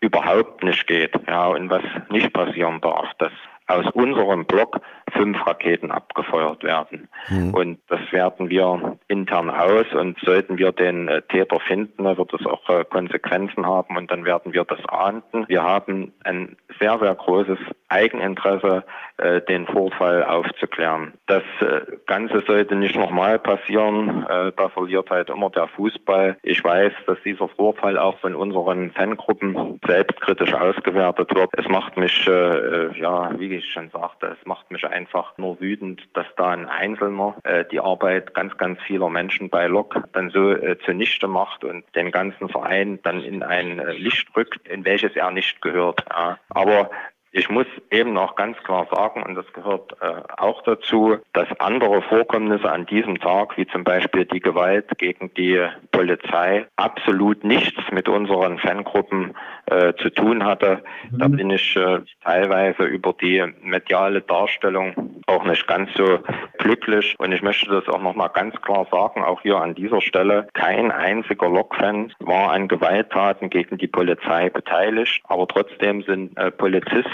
überhaupt 0.00 0.62
nicht 0.64 0.86
geht. 0.86 1.14
Ja, 1.26 1.46
und 1.46 1.70
was 1.70 1.82
nicht 2.10 2.32
passieren 2.32 2.80
darf, 2.80 3.12
dass 3.18 3.32
aus 3.68 3.86
unserem 3.92 4.46
Block 4.46 4.80
fünf 5.12 5.46
Raketen 5.46 5.90
abgefeuert 5.90 6.64
werden. 6.64 7.08
Mhm. 7.28 7.54
Und 7.54 7.78
das 7.88 8.00
werten 8.10 8.48
wir 8.48 8.98
intern 9.08 9.50
aus 9.50 9.86
und 9.92 10.18
sollten 10.24 10.58
wir 10.58 10.72
den 10.72 11.08
äh, 11.08 11.22
Täter 11.22 11.60
finden, 11.60 12.04
dann 12.04 12.16
wird 12.16 12.32
es 12.32 12.46
auch 12.46 12.68
äh, 12.68 12.84
Konsequenzen 12.84 13.66
haben 13.66 13.96
und 13.96 14.10
dann 14.10 14.24
werden 14.24 14.52
wir 14.52 14.64
das 14.64 14.84
ahnden. 14.88 15.46
Wir 15.48 15.62
haben 15.62 16.12
ein 16.24 16.56
sehr, 16.80 16.98
sehr 16.98 17.14
großes 17.14 17.58
Eigeninteresse, 17.88 18.84
äh, 19.16 19.40
den 19.42 19.66
Vorfall 19.66 20.22
aufzuklären. 20.24 21.14
Das 21.26 21.42
äh, 21.60 21.80
Ganze 22.06 22.42
sollte 22.46 22.76
nicht 22.76 22.96
nochmal 22.96 23.38
passieren. 23.38 24.26
Äh, 24.28 24.52
da 24.56 24.68
verliert 24.68 25.10
halt 25.10 25.30
immer 25.30 25.50
der 25.50 25.68
Fußball. 25.68 26.36
Ich 26.42 26.62
weiß, 26.62 26.92
dass 27.06 27.18
dieser 27.24 27.48
Vorfall 27.48 27.98
auch 27.98 28.18
von 28.18 28.34
unseren 28.34 28.90
Fangruppen 28.92 29.80
selbstkritisch 29.86 30.52
ausgewertet 30.52 31.34
wird. 31.34 31.50
Es 31.56 31.66
macht 31.68 31.96
mich, 31.96 32.26
äh, 32.26 32.30
äh, 32.30 33.00
ja, 33.00 33.30
wie 33.38 33.54
ich 33.54 33.72
schon 33.72 33.90
sagte, 33.90 34.36
es 34.38 34.46
macht 34.46 34.70
mich 34.70 34.86
einfach 34.86 35.36
nur 35.38 35.60
wütend, 35.60 36.02
dass 36.14 36.26
da 36.36 36.50
ein 36.50 36.68
Einzelner 36.68 37.36
äh, 37.44 37.64
die 37.70 37.80
Arbeit 37.80 38.34
ganz, 38.34 38.56
ganz 38.58 38.80
vieler 38.82 39.08
Menschen 39.08 39.48
bei 39.48 39.66
Lok 39.66 40.02
dann 40.12 40.30
so 40.30 40.54
zunichte 40.84 41.26
macht 41.26 41.64
und 41.64 41.84
den 41.94 42.10
ganzen 42.10 42.48
Verein 42.48 42.98
dann 43.02 43.22
in 43.22 43.42
ein 43.42 43.78
Licht 43.96 44.28
rückt, 44.36 44.66
in 44.68 44.84
welches 44.84 45.16
er 45.16 45.30
nicht 45.30 45.60
gehört. 45.62 46.04
Ja. 46.10 46.38
Aber 46.50 46.90
Ich 47.32 47.50
muss 47.50 47.66
eben 47.90 48.16
auch 48.16 48.36
ganz 48.36 48.56
klar 48.58 48.86
sagen, 48.90 49.22
und 49.22 49.34
das 49.34 49.50
gehört 49.52 49.92
äh, 50.00 50.22
auch 50.38 50.62
dazu, 50.62 51.18
dass 51.34 51.48
andere 51.60 52.00
Vorkommnisse 52.02 52.70
an 52.70 52.86
diesem 52.86 53.18
Tag, 53.18 53.56
wie 53.58 53.66
zum 53.66 53.84
Beispiel 53.84 54.24
die 54.24 54.40
Gewalt 54.40 54.86
gegen 54.98 55.32
die 55.34 55.62
Polizei, 55.92 56.66
absolut 56.76 57.44
nichts 57.44 57.80
mit 57.92 58.08
unseren 58.08 58.58
Fangruppen 58.58 59.34
äh, 59.66 59.92
zu 59.94 60.08
tun 60.10 60.44
hatte. 60.44 60.82
Mhm. 61.10 61.18
Da 61.18 61.28
bin 61.28 61.50
ich 61.50 61.76
äh, 61.76 62.00
teilweise 62.24 62.84
über 62.84 63.12
die 63.12 63.44
mediale 63.62 64.22
Darstellung 64.22 65.20
auch 65.26 65.44
nicht 65.44 65.66
ganz 65.66 65.90
so 65.94 66.20
glücklich. 66.58 67.14
Und 67.18 67.32
ich 67.32 67.42
möchte 67.42 67.68
das 67.68 67.86
auch 67.88 68.00
nochmal 68.00 68.30
ganz 68.30 68.58
klar 68.62 68.86
sagen, 68.90 69.22
auch 69.22 69.42
hier 69.42 69.58
an 69.58 69.74
dieser 69.74 70.00
Stelle, 70.00 70.48
kein 70.54 70.90
einziger 70.90 71.48
Lokfan 71.48 72.12
war 72.20 72.52
an 72.52 72.68
Gewalttaten 72.68 73.50
gegen 73.50 73.76
die 73.76 73.86
Polizei 73.86 74.48
beteiligt, 74.48 75.22
aber 75.24 75.46
trotzdem 75.46 76.02
sind 76.02 76.36
äh, 76.38 76.50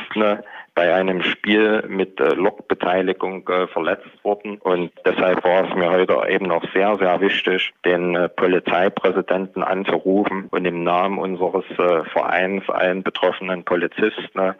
Polizisten 0.08 0.44
bei 0.74 0.92
einem 0.92 1.22
Spiel 1.22 1.84
mit 1.86 2.20
äh, 2.20 2.34
Lokbeteiligung 2.34 3.48
äh, 3.48 3.68
verletzt 3.68 4.24
worden. 4.24 4.58
Und 4.58 4.90
deshalb 5.06 5.44
war 5.44 5.68
es 5.68 5.74
mir 5.76 5.90
heute 5.90 6.20
eben 6.28 6.50
auch 6.50 6.64
sehr, 6.72 6.96
sehr 6.96 7.20
wichtig, 7.20 7.72
den 7.84 8.16
äh, 8.16 8.28
Polizeipräsidenten 8.28 9.62
anzurufen 9.62 10.48
und 10.50 10.64
im 10.64 10.82
Namen 10.82 11.18
unseres 11.18 11.64
Vereins 12.12 12.68
allen 12.68 13.04
betroffenen 13.04 13.64
Polizisten 13.64 14.54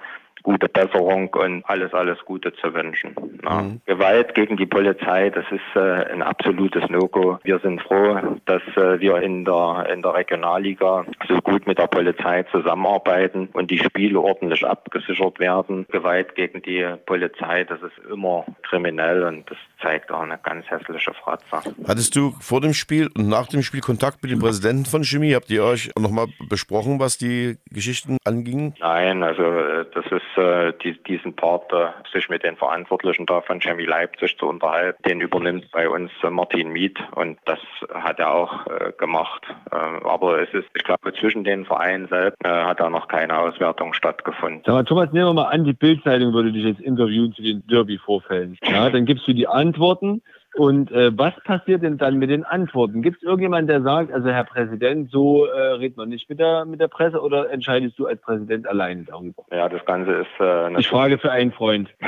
gute 0.45 0.69
Besserung 0.69 1.29
und 1.35 1.65
alles, 1.67 1.93
alles 1.93 2.19
Gute 2.25 2.53
zu 2.53 2.73
wünschen. 2.73 3.17
Ja. 3.43 3.63
Mhm. 3.63 3.81
Gewalt 3.87 4.35
gegen 4.35 4.57
die 4.57 4.67
Polizei, 4.67 5.31
das 5.31 5.45
ist 5.51 5.75
äh, 5.75 6.13
ein 6.13 6.23
absolutes 6.23 6.89
No-Go. 6.89 7.39
Wir 7.43 7.59
sind 7.59 7.83
froh, 7.83 8.21
dass 8.45 8.63
äh, 8.77 9.01
wir 9.01 9.17
in 9.23 9.45
der, 9.45 9.89
in 9.93 10.03
der 10.03 10.15
Regionalliga 10.15 11.05
so 11.27 11.39
gut 11.39 11.67
mit 11.67 11.79
der 11.79 11.87
Polizei 11.87 12.45
zusammenarbeiten 12.53 13.49
und 13.55 13.71
die 13.71 13.79
Spiele 13.79 14.21
ordentlich 14.21 14.65
abgesichert 14.65 15.41
werden. 15.41 15.87
Gewalt 15.91 16.35
gegen 16.35 16.63
die 16.63 16.87
Polizei, 17.07 17.65
das 17.65 17.81
ist 17.83 17.99
immer 18.13 18.45
kriminell 18.63 19.25
und 19.25 19.51
das 19.51 19.59
zeigt 19.81 20.13
auch 20.13 20.21
eine 20.21 20.39
ganz 20.39 20.67
hässliche 20.71 21.13
Fratze. 21.15 21.75
Hattest 21.89 22.15
du 22.17 22.35
vor 22.41 22.61
dem 22.61 22.75
Spiel 22.75 23.09
und 23.17 23.29
nach 23.29 23.47
dem 23.47 23.63
Spiel 23.63 23.81
Kontakt 23.81 24.23
mit 24.23 24.31
dem 24.31 24.41
Präsidenten 24.41 24.85
von 24.85 25.05
Chemie? 25.05 25.35
Habt 25.35 25.51
ihr 25.51 25.65
euch 25.65 25.91
nochmal 25.99 26.27
besprochen, 26.51 27.01
was 27.01 27.17
die 27.17 27.57
Geschichten 27.71 28.19
anging? 28.25 28.75
Nein, 28.81 29.23
also 29.23 29.43
äh, 29.43 29.87
das 29.95 30.05
ist 30.07 30.34
äh, 30.37 30.73
die, 30.83 31.03
diesen 31.03 31.35
Part, 31.35 31.73
äh, 31.73 31.89
sich 32.13 32.29
mit 32.29 32.43
den 32.43 32.57
Verantwortlichen 32.57 33.27
da 33.27 33.41
von 33.41 33.61
Chemie 33.61 33.85
Leipzig 33.85 34.37
zu 34.39 34.47
unterhalten. 34.47 35.03
Den 35.03 35.21
übernimmt 35.21 35.71
bei 35.73 35.89
uns 35.89 36.11
äh, 36.23 36.31
Martin 36.31 36.71
Miet 36.71 36.99
und 37.15 37.39
das 37.45 37.59
hat 37.93 38.19
er 38.19 38.33
auch 38.33 38.67
äh, 38.67 38.93
gemacht. 38.99 39.43
Äh, 39.71 39.77
aber 39.77 40.41
es 40.41 40.53
ist, 40.53 40.69
ich 40.75 40.85
glaube, 40.85 41.13
zwischen 41.15 41.45
den 41.45 41.65
Vereinen 41.65 42.09
selbst 42.09 42.37
äh, 42.45 42.49
hat 42.49 42.81
da 42.81 42.91
noch 42.91 43.09
keine 43.09 43.39
Auswertung 43.39 43.95
stattgefunden. 43.95 44.63
Sag 44.65 44.73
mal, 44.75 44.85
Thomas, 44.85 45.13
nehmen 45.13 45.27
wir 45.27 45.35
mal 45.35 45.51
an, 45.51 45.65
die 45.65 45.73
Bildzeitung 45.73 46.33
würde 46.33 46.53
dich 46.53 46.65
jetzt 46.65 46.81
interviewen 46.81 47.33
zu 47.33 47.43
den 47.43 47.67
Derby-Vorfällen. 47.67 48.59
Ja, 48.63 48.91
dann 48.91 49.07
gibst 49.07 49.27
du 49.27 49.33
die 49.33 49.49
Antworten 49.49 50.23
und 50.55 50.93
äh, 50.93 51.17
was 51.17 51.35
passiert 51.45 51.83
denn 51.83 51.99
dann 51.99 52.17
mit 52.17 52.31
den 52.31 52.45
Antworten? 52.45 53.03
Gibt 53.03 53.17
es 53.19 53.23
irgendjemanden, 53.23 53.67
der 53.67 53.83
sagt, 53.83 54.13
also 54.13 54.29
Herr 54.31 54.45
Präsident, 54.45 55.11
so 55.11 55.47
äh, 55.47 55.73
redet 55.73 55.97
man 55.97 56.09
nicht 56.09 56.29
mit 56.29 56.39
der, 56.39 56.65
mit 56.65 56.81
der 56.81 56.89
Presse 56.89 57.21
oder 57.21 57.51
entscheidest 57.51 57.99
du 57.99 58.07
als 58.07 58.21
Präsident 58.21 58.67
alleine 58.67 59.03
darüber? 59.05 59.45
Ja, 59.51 59.69
das 59.69 59.85
Ganze 59.85 60.13
ist. 60.13 60.41
Äh, 60.41 60.79
ich 60.79 60.89
frage 60.89 61.19
für 61.19 61.33
einen 61.33 61.53
Freund. 61.53 61.93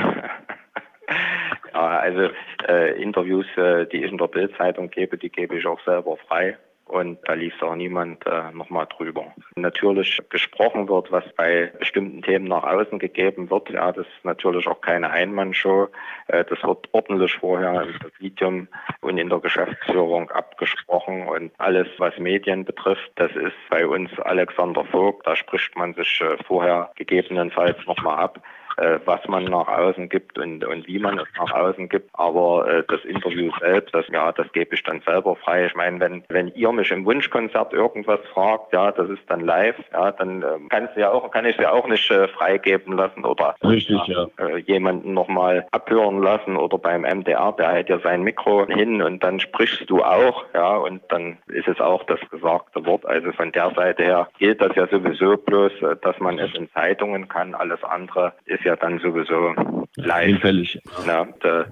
ja, 1.73 1.99
also 1.99 2.29
äh, 2.67 3.01
Interviews, 3.01 3.45
äh, 3.57 3.85
die 3.87 4.03
ich 4.03 4.11
in 4.11 4.17
der 4.17 4.27
Bildzeitung 4.27 4.89
gebe, 4.89 5.17
die 5.17 5.29
gebe 5.29 5.57
ich 5.57 5.65
auch 5.65 5.79
selber 5.85 6.17
frei 6.27 6.57
und 6.89 7.19
da 7.25 7.33
liest 7.33 7.61
auch 7.61 7.75
niemand 7.75 8.25
äh, 8.25 8.51
nochmal 8.51 8.87
drüber. 8.87 9.33
Natürlich 9.55 10.21
gesprochen 10.29 10.87
wird, 10.89 11.11
was 11.11 11.23
bei 11.35 11.71
bestimmten 11.79 12.21
Themen 12.21 12.45
nach 12.45 12.63
außen 12.63 12.99
gegeben 12.99 13.49
wird. 13.49 13.69
Ja, 13.69 13.91
das 13.91 14.05
ist 14.07 14.25
natürlich 14.25 14.67
auch 14.67 14.81
keine 14.81 15.09
Einmannshow. 15.09 15.89
Äh, 16.27 16.45
das 16.45 16.61
wird 16.63 16.87
ordentlich 16.91 17.33
vorher 17.35 17.83
im 17.83 17.99
Präsidium 17.99 18.67
und 19.01 19.17
in 19.17 19.29
der 19.29 19.39
Geschäftsführung 19.39 20.29
abgesprochen 20.31 21.27
und 21.27 21.51
alles, 21.57 21.87
was 21.97 22.17
Medien 22.17 22.65
betrifft, 22.65 23.11
das 23.15 23.31
ist 23.35 23.55
bei 23.69 23.85
uns 23.85 24.11
Alexander 24.19 24.85
Vogt. 24.85 25.25
Da 25.25 25.35
spricht 25.35 25.75
man 25.75 25.93
sich 25.93 26.21
äh, 26.21 26.37
vorher 26.45 26.91
gegebenenfalls 26.95 27.77
nochmal 27.85 28.19
ab 28.19 28.41
äh, 28.77 28.99
was 29.05 29.27
man 29.27 29.45
nach 29.45 29.67
außen 29.67 30.09
gibt 30.09 30.37
und, 30.37 30.63
und 30.63 30.87
wie 30.87 30.99
man 30.99 31.19
es 31.19 31.27
nach 31.37 31.51
außen 31.51 31.89
gibt. 31.89 32.09
Aber 32.13 32.67
äh, 32.67 32.83
das 32.87 33.03
Interview 33.05 33.51
selbst, 33.59 33.93
das, 33.93 34.05
ja, 34.11 34.31
das 34.31 34.51
gebe 34.53 34.75
ich 34.75 34.83
dann 34.83 35.01
selber 35.01 35.35
frei. 35.35 35.65
Ich 35.65 35.75
meine, 35.75 35.99
wenn, 35.99 36.23
wenn 36.29 36.49
ihr 36.49 36.71
mich 36.71 36.91
im 36.91 37.05
Wunschkonzert 37.05 37.73
irgendwas 37.73 38.19
fragt, 38.33 38.73
ja, 38.73 38.91
das 38.91 39.09
ist 39.09 39.23
dann 39.27 39.41
live, 39.41 39.75
ja, 39.91 40.11
dann 40.11 40.43
äh, 40.43 40.45
kannst 40.69 40.95
du 40.95 41.01
ja 41.01 41.11
auch, 41.11 41.29
kann 41.31 41.45
ich 41.45 41.57
ja 41.57 41.71
auch 41.71 41.87
nicht 41.87 42.09
äh, 42.11 42.27
freigeben 42.27 42.95
lassen 42.95 43.25
oder 43.25 43.55
Richtig, 43.63 43.99
ja. 44.07 44.27
äh, 44.37 44.57
jemanden 44.59 45.13
nochmal 45.13 45.67
abhören 45.71 46.21
lassen 46.21 46.55
oder 46.55 46.77
beim 46.77 47.01
MDR, 47.01 47.53
der 47.57 47.71
hält 47.71 47.89
ja 47.89 47.99
sein 47.99 48.23
Mikro 48.23 48.67
hin 48.67 49.01
und 49.01 49.23
dann 49.23 49.39
sprichst 49.39 49.89
du 49.89 50.03
auch, 50.03 50.45
ja, 50.53 50.75
und 50.77 51.01
dann 51.09 51.37
ist 51.47 51.67
es 51.67 51.79
auch 51.79 52.03
das 52.03 52.19
gesagte 52.29 52.85
Wort. 52.85 53.05
Also 53.05 53.31
von 53.31 53.51
der 53.51 53.71
Seite 53.75 54.03
her 54.03 54.27
gilt 54.37 54.61
das 54.61 54.75
ja 54.75 54.87
sowieso 54.87 55.37
bloß, 55.37 55.71
äh, 55.81 55.95
dass 56.01 56.19
man 56.19 56.37
es 56.39 56.53
in 56.53 56.69
Zeitungen 56.71 57.27
kann. 57.27 57.55
Alles 57.55 57.83
andere 57.83 58.33
ist 58.45 58.63
ja 58.67 58.75
dann 58.75 58.99
sowieso 58.99 59.86
live. 59.97 60.27
Hinfällig. 60.27 60.79
Ja, 61.05 61.27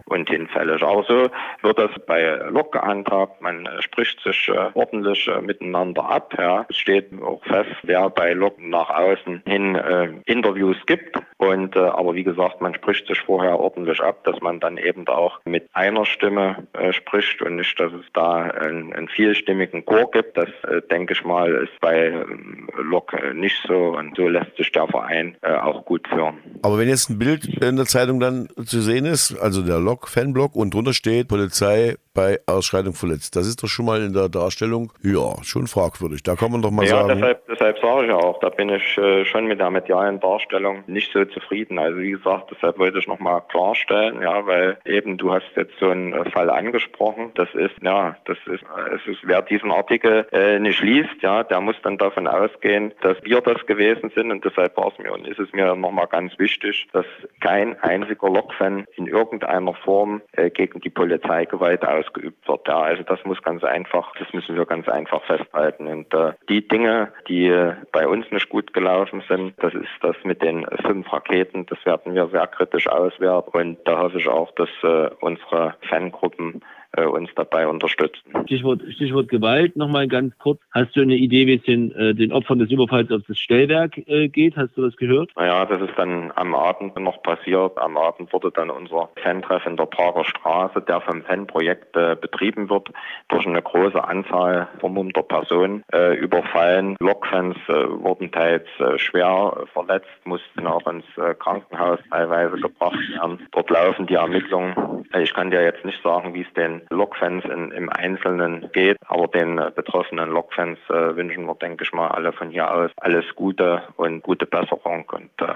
und 0.05 0.29
hinfällig. 0.29 0.83
Auch 0.83 1.07
so 1.07 1.29
wird 1.61 1.79
das 1.79 1.91
bei 2.07 2.23
Lok 2.49 2.71
gehandhabt. 2.73 3.41
Man 3.41 3.65
äh, 3.65 3.81
spricht 3.81 4.19
sich 4.21 4.49
äh, 4.49 4.71
ordentlich 4.73 5.27
äh, 5.27 5.41
miteinander 5.41 6.03
ab. 6.03 6.35
Ja. 6.37 6.65
Es 6.69 6.77
steht 6.77 7.09
auch 7.21 7.43
fest, 7.45 7.69
wer 7.83 8.09
bei 8.09 8.33
Lok 8.33 8.59
nach 8.59 8.89
außen 8.89 9.43
hin 9.45 9.75
äh, 9.75 10.09
Interviews 10.25 10.77
gibt. 10.85 11.17
Und 11.37 11.77
aber 11.77 12.15
wie 12.15 12.23
gesagt, 12.23 12.61
man 12.61 12.73
spricht 12.73 13.07
sich 13.07 13.19
vorher 13.19 13.59
ordentlich 13.59 14.01
ab, 14.01 14.23
dass 14.23 14.39
man 14.41 14.59
dann 14.59 14.77
eben 14.77 15.07
auch 15.07 15.39
mit 15.45 15.67
einer 15.73 16.05
Stimme 16.05 16.65
spricht 16.91 17.41
und 17.41 17.57
nicht, 17.57 17.79
dass 17.79 17.91
es 17.91 18.05
da 18.13 18.43
einen, 18.43 18.93
einen 18.93 19.09
vielstimmigen 19.09 19.85
Chor 19.85 20.09
gibt. 20.11 20.37
Das 20.37 20.49
denke 20.89 21.13
ich 21.13 21.23
mal 21.23 21.53
ist 21.53 21.79
bei 21.81 22.07
ähm, 22.07 22.69
Lok 22.77 23.13
nicht 23.33 23.61
so 23.67 23.95
und 23.97 24.15
so 24.15 24.27
lässt 24.27 24.55
sich 24.55 24.71
der 24.71 24.87
Verein 24.87 25.35
auch 25.41 25.85
gut 25.85 26.07
führen. 26.07 26.37
Aber 26.63 26.79
wenn 26.79 26.87
jetzt 26.87 27.09
ein 27.09 27.19
Bild 27.19 27.45
in 27.61 27.75
der 27.75 27.85
Zeitung 27.85 28.14
dann 28.19 28.47
zu 28.65 28.81
sehen 28.81 29.05
ist, 29.05 29.37
also 29.39 29.61
der 29.61 29.79
Lok, 29.79 30.07
Fanblock 30.07 30.55
und 30.55 30.73
drunter 30.73 30.93
steht 30.93 31.27
Polizei 31.27 31.95
bei 32.15 32.39
Ausschreitung 32.47 32.93
verletzt. 32.93 33.35
Das 33.35 33.45
ist 33.45 33.61
doch 33.61 33.67
schon 33.67 33.85
mal 33.85 34.01
in 34.01 34.13
der 34.13 34.29
Darstellung, 34.29 34.91
ja, 35.03 35.35
schon 35.43 35.67
fragwürdig. 35.67 36.23
Da 36.23 36.35
kann 36.35 36.51
man 36.51 36.61
doch 36.61 36.71
mal 36.71 36.85
ja, 36.85 37.01
sagen. 37.01 37.19
Deshalb, 37.19 37.45
deshalb 37.47 37.79
sage 37.79 38.05
ich 38.07 38.11
auch, 38.11 38.39
da 38.39 38.49
bin 38.49 38.69
ich 38.69 38.97
äh, 38.97 39.25
schon 39.25 39.45
mit 39.45 39.59
der 39.59 39.69
medialen 39.69 40.19
Darstellung 40.19 40.83
nicht 40.87 41.11
so 41.11 41.25
zufrieden. 41.25 41.77
Also 41.77 41.99
wie 41.99 42.11
gesagt, 42.11 42.51
deshalb 42.51 42.79
wollte 42.79 42.99
ich 42.99 43.07
nochmal 43.07 43.43
klarstellen, 43.49 44.21
ja, 44.21 44.45
weil 44.47 44.77
eben 44.85 45.17
du 45.17 45.33
hast 45.33 45.45
jetzt 45.55 45.77
so 45.79 45.89
einen 45.89 46.13
äh, 46.13 46.29
Fall 46.31 46.49
angesprochen. 46.49 47.31
Das 47.35 47.49
ist, 47.53 47.75
ja, 47.81 48.15
das 48.25 48.37
ist, 48.45 48.63
es 48.95 49.05
ist, 49.05 49.19
wer 49.23 49.41
diesen 49.41 49.71
Artikel 49.71 50.25
äh, 50.31 50.57
nicht 50.57 50.81
liest, 50.81 51.21
ja, 51.21 51.43
der 51.43 51.59
muss 51.59 51.75
dann 51.83 51.97
davon 51.97 52.27
ausgehen, 52.27 52.93
dass 53.01 53.17
wir 53.23 53.41
das 53.41 53.65
gewesen 53.65 54.09
sind 54.15 54.31
und 54.31 54.45
deshalb 54.45 54.77
war 54.77 54.87
es 54.87 54.97
mir 55.03 55.11
und 55.11 55.27
ist 55.27 55.39
es 55.39 55.51
mir 55.51 55.75
nochmal 55.75 56.07
ganz 56.07 56.37
wichtig, 56.39 56.87
dass 56.93 57.05
kein 57.41 57.77
einziger 57.95 58.29
Lokfan 58.29 58.85
in 58.95 59.07
irgendeiner 59.07 59.73
Form 59.73 60.21
äh, 60.33 60.49
gegen 60.49 60.79
die 60.79 60.89
Polizeigewalt 60.89 61.83
aus 61.85 62.05
ausgeübt 62.05 62.47
wird. 62.47 62.67
Ja, 62.67 62.81
also 62.81 63.03
das 63.03 63.23
muss 63.25 63.41
ganz 63.41 63.63
einfach, 63.63 64.13
das 64.17 64.31
müssen 64.33 64.55
wir 64.55 64.65
ganz 64.65 64.87
einfach 64.87 65.23
festhalten. 65.23 65.87
Und 65.87 66.13
äh, 66.13 66.33
die 66.49 66.67
Dinge, 66.67 67.11
die 67.27 67.47
äh, 67.47 67.73
bei 67.91 68.07
uns 68.07 68.29
nicht 68.31 68.49
gut 68.49 68.73
gelaufen 68.73 69.23
sind, 69.27 69.53
das 69.57 69.73
ist 69.73 69.89
das 70.01 70.15
mit 70.23 70.41
den 70.41 70.65
fünf 70.85 71.11
Raketen, 71.11 71.65
das 71.65 71.83
werden 71.85 72.13
wir 72.13 72.27
sehr 72.27 72.47
kritisch 72.47 72.87
auswerten. 72.87 73.57
Und 73.57 73.77
da 73.85 73.99
hoffe 73.99 74.19
ich 74.19 74.27
auch, 74.27 74.51
dass 74.51 74.69
äh, 74.83 75.09
unsere 75.19 75.75
Fangruppen 75.89 76.61
äh, 76.97 77.05
uns 77.05 77.29
dabei 77.35 77.67
unterstützen. 77.67 78.31
Stichwort, 78.45 78.81
Stichwort 78.93 79.29
Gewalt 79.29 79.75
nochmal 79.75 80.07
ganz 80.07 80.37
kurz. 80.37 80.59
Hast 80.71 80.95
du 80.95 81.01
eine 81.01 81.15
Idee, 81.15 81.47
wie 81.47 81.55
es 81.55 81.63
den, 81.63 81.91
äh, 81.91 82.13
den 82.13 82.31
Opfern 82.31 82.59
des 82.59 82.71
Überfalls 82.71 83.11
auf 83.11 83.21
das 83.27 83.37
Stellwerk 83.37 83.97
äh, 84.07 84.27
geht? 84.27 84.55
Hast 84.57 84.75
du 84.77 84.81
das 84.83 84.95
gehört? 84.97 85.31
Naja, 85.35 85.65
das 85.65 85.81
ist 85.81 85.97
dann 85.97 86.31
am 86.35 86.55
Abend 86.55 86.99
noch 86.99 87.21
passiert. 87.23 87.77
Am 87.77 87.97
Abend 87.97 88.31
wurde 88.33 88.51
dann 88.51 88.69
unser 88.69 89.09
Fantreff 89.21 89.65
in 89.65 89.77
der 89.77 89.85
Prager 89.85 90.25
Straße, 90.25 90.81
der 90.81 91.01
vom 91.01 91.23
Fanprojekt 91.23 91.95
äh, 91.95 92.15
betrieben 92.19 92.69
wird, 92.69 92.89
durch 93.29 93.45
eine 93.45 93.61
große 93.61 94.03
Anzahl 94.03 94.67
vermummter 94.79 95.23
Personen 95.23 95.83
äh, 95.93 96.15
überfallen. 96.15 96.95
Lokfans 96.99 97.57
äh, 97.67 97.73
wurden 97.73 98.31
teils 98.31 98.67
äh, 98.79 98.97
schwer 98.97 99.65
verletzt, 99.73 100.09
mussten 100.25 100.67
auch 100.67 100.85
ins 100.87 101.05
äh, 101.17 101.33
Krankenhaus 101.35 101.99
teilweise 102.09 102.57
gebracht 102.57 102.99
werden. 103.11 103.47
Dort 103.51 103.69
laufen 103.69 104.07
die 104.07 104.15
Ermittlungen. 104.15 105.05
Ich 105.17 105.33
kann 105.33 105.51
dir 105.51 105.63
jetzt 105.63 105.85
nicht 105.85 106.01
sagen, 106.03 106.33
wie 106.33 106.41
es 106.41 106.53
den 106.53 106.81
Lokfans 106.89 107.45
im 107.45 107.89
Einzelnen 107.89 108.69
geht. 108.71 108.97
Aber 109.07 109.27
den 109.27 109.57
äh, 109.57 109.71
betroffenen 109.73 110.29
Lokfans 110.29 110.79
äh, 110.89 111.15
wünschen 111.15 111.45
wir, 111.45 111.55
denke 111.55 111.83
ich 111.83 111.93
mal, 111.93 112.09
alle 112.09 112.33
von 112.33 112.49
hier 112.49 112.71
aus 112.71 112.91
alles 112.97 113.25
Gute 113.35 113.83
und 113.97 114.21
gute 114.23 114.45
Besserung. 114.45 115.05
Und 115.11 115.31
äh, 115.41 115.53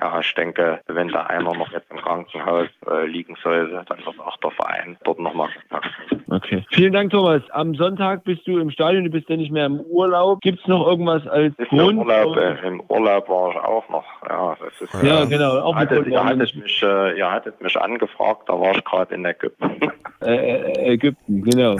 ja, 0.00 0.20
ich 0.20 0.34
denke, 0.34 0.80
wenn 0.86 1.08
da 1.08 1.24
einer 1.24 1.54
noch 1.54 1.72
jetzt 1.72 1.90
im 1.90 1.98
Krankenhaus 1.98 2.68
äh, 2.90 3.06
liegen 3.06 3.36
sollte, 3.42 3.84
dann 3.88 3.98
wird 4.04 4.20
auch 4.20 4.36
der 4.38 4.50
Verein 4.52 4.96
dort 5.04 5.18
nochmal 5.18 5.48
Kontakt 5.68 5.94
Okay. 6.30 6.64
Vielen 6.70 6.92
Dank, 6.92 7.10
Thomas. 7.10 7.42
Am 7.50 7.74
Sonntag 7.74 8.24
bist 8.24 8.46
du 8.46 8.58
im 8.58 8.70
Stadion, 8.70 9.04
du 9.04 9.10
bist 9.10 9.28
ja 9.30 9.36
nicht 9.36 9.50
mehr 9.50 9.64
im 9.64 9.80
Urlaub. 9.80 10.40
Gibt 10.42 10.60
es 10.60 10.66
noch 10.66 10.86
irgendwas 10.86 11.26
als 11.26 11.54
ist 11.58 11.70
Grund? 11.70 11.92
Im 11.92 11.98
Urlaub, 11.98 12.36
äh, 12.36 12.66
Im 12.66 12.82
Urlaub 12.88 13.28
war 13.28 13.50
ich 13.50 13.56
auch 13.56 13.88
noch. 13.88 14.04
Ja, 14.28 14.56
das 14.60 14.80
ist, 14.80 15.02
ja, 15.02 15.22
äh, 15.22 15.26
genau. 15.26 15.58
Auch 15.60 15.74
hattet, 15.74 16.06
ihr, 16.06 16.22
hattet 16.22 16.54
mich, 16.54 16.82
äh, 16.82 17.18
ihr 17.18 17.30
hattet 17.30 17.60
mich 17.62 17.80
angefragt, 17.80 18.42
da 18.46 18.60
war 18.60 18.76
ich 18.76 18.84
gerade 18.84 19.14
in 19.14 19.24
Ägypten. 19.24 19.80
Äh, 20.20 20.94
Ägypten, 20.94 21.42
genau. 21.42 21.76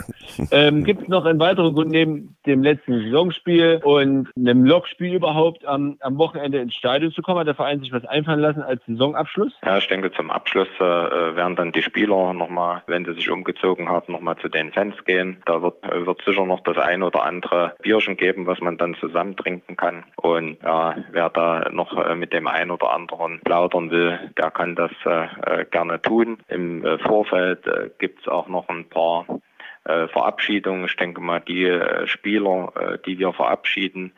ähm, 0.51 0.85
Gibt 0.85 1.01
es 1.01 1.07
noch 1.09 1.25
einen 1.25 1.41
weiteren 1.41 1.73
Grund 1.73 1.91
neben 1.91 2.37
dem 2.45 2.63
letzten 2.63 2.93
Saisonspiel 3.01 3.81
und 3.83 4.29
einem 4.37 4.63
Lokspiel 4.63 5.13
überhaupt 5.13 5.65
am, 5.65 5.97
am 5.99 6.17
Wochenende 6.17 6.59
ins 6.59 6.73
Stadion 6.73 7.11
zu 7.11 7.21
kommen? 7.21 7.41
Hat 7.41 7.47
der 7.47 7.55
Verein 7.55 7.81
sich 7.81 7.91
was 7.91 8.05
einfallen 8.09 8.39
lassen 8.39 8.61
als 8.61 8.81
Saisonabschluss? 8.85 9.53
Ja, 9.63 9.77
ich 9.77 9.87
denke, 9.87 10.11
zum 10.11 10.29
Abschluss 10.31 10.67
äh, 10.79 10.81
werden 10.81 11.55
dann 11.55 11.71
die 11.71 11.83
Spieler 11.83 12.33
nochmal, 12.33 12.83
wenn 12.87 13.05
sie 13.05 13.13
sich 13.13 13.29
umgezogen 13.29 13.89
haben, 13.89 14.11
nochmal 14.11 14.37
zu 14.37 14.49
den 14.49 14.71
Fans 14.71 14.95
gehen. 15.05 15.41
Da 15.45 15.61
wird, 15.61 15.75
wird 15.83 16.21
sicher 16.25 16.45
noch 16.45 16.61
das 16.61 16.77
ein 16.77 17.03
oder 17.03 17.23
andere 17.23 17.75
Bierchen 17.81 18.17
geben, 18.17 18.47
was 18.47 18.59
man 18.59 18.77
dann 18.77 18.95
zusammen 18.95 19.35
trinken 19.35 19.77
kann. 19.77 20.03
Und 20.15 20.57
ja, 20.63 20.95
wer 21.11 21.29
da 21.29 21.69
noch 21.71 21.97
äh, 21.97 22.15
mit 22.15 22.33
dem 22.33 22.47
einen 22.47 22.71
oder 22.71 22.91
anderen 22.91 23.39
plaudern 23.41 23.91
will, 23.91 24.31
der 24.37 24.51
kann 24.51 24.75
das 24.75 24.91
äh, 25.05 25.61
äh 25.61 25.65
gerne 25.65 26.01
tun. 26.01 26.39
Im 26.47 26.85
äh, 26.85 26.97
Vorfeld 26.99 27.65
äh, 27.67 27.89
gibt 27.99 28.21
es 28.21 28.27
auch 28.27 28.47
noch 28.47 28.67
ein 28.69 28.87
paar 28.89 29.25
Verabschiedungen. 29.85 30.85
Ich 30.85 30.95
denke 30.97 31.19
mal, 31.21 31.39
die 31.39 31.79
Spieler, 32.05 32.99
die 33.07 33.17
wir 33.17 33.33
verabschieden, 33.33 34.11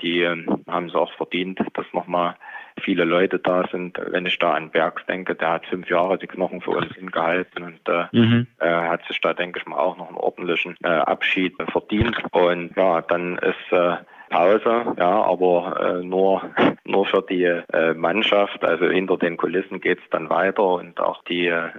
die 0.00 0.22
ähm, 0.22 0.64
haben 0.68 0.86
es 0.86 0.94
auch 0.94 1.12
verdient, 1.14 1.60
dass 1.74 1.86
nochmal 1.92 2.36
viele 2.80 3.04
Leute 3.04 3.38
da 3.38 3.66
sind. 3.70 3.98
Wenn 4.10 4.26
ich 4.26 4.38
da 4.38 4.54
an 4.54 4.70
Bergs 4.70 5.04
denke, 5.06 5.34
der 5.34 5.52
hat 5.52 5.66
fünf 5.66 5.88
Jahre 5.88 6.18
die 6.18 6.26
Knochen 6.26 6.60
für 6.60 6.70
uns 6.70 6.94
hingehalten 6.94 7.62
und 7.62 7.80
äh, 7.88 8.06
mhm. 8.12 8.46
äh, 8.58 8.68
hat 8.68 9.06
sich 9.06 9.20
da, 9.20 9.34
denke 9.34 9.60
ich 9.60 9.66
mal, 9.66 9.78
auch 9.78 9.96
noch 9.96 10.08
einen 10.08 10.16
ordentlichen 10.16 10.76
äh, 10.82 10.88
Abschied 10.88 11.54
verdient. 11.70 12.16
Und 12.32 12.76
ja, 12.76 13.02
dann 13.02 13.38
ist 13.38 13.72
äh, 13.72 13.96
Pause, 14.30 14.94
ja, 14.98 15.22
aber 15.24 16.00
äh, 16.00 16.04
nur, 16.04 16.42
nur 16.84 17.06
für 17.06 17.22
die 17.22 17.44
äh, 17.44 17.94
Mannschaft. 17.94 18.64
Also 18.64 18.86
hinter 18.86 19.16
den 19.16 19.36
Kulissen 19.36 19.80
geht 19.80 19.98
es 19.98 20.04
dann 20.10 20.28
weiter 20.28 20.64
und 20.64 21.00
auch 21.00 21.22
die 21.24 21.46
äh, 21.46 21.70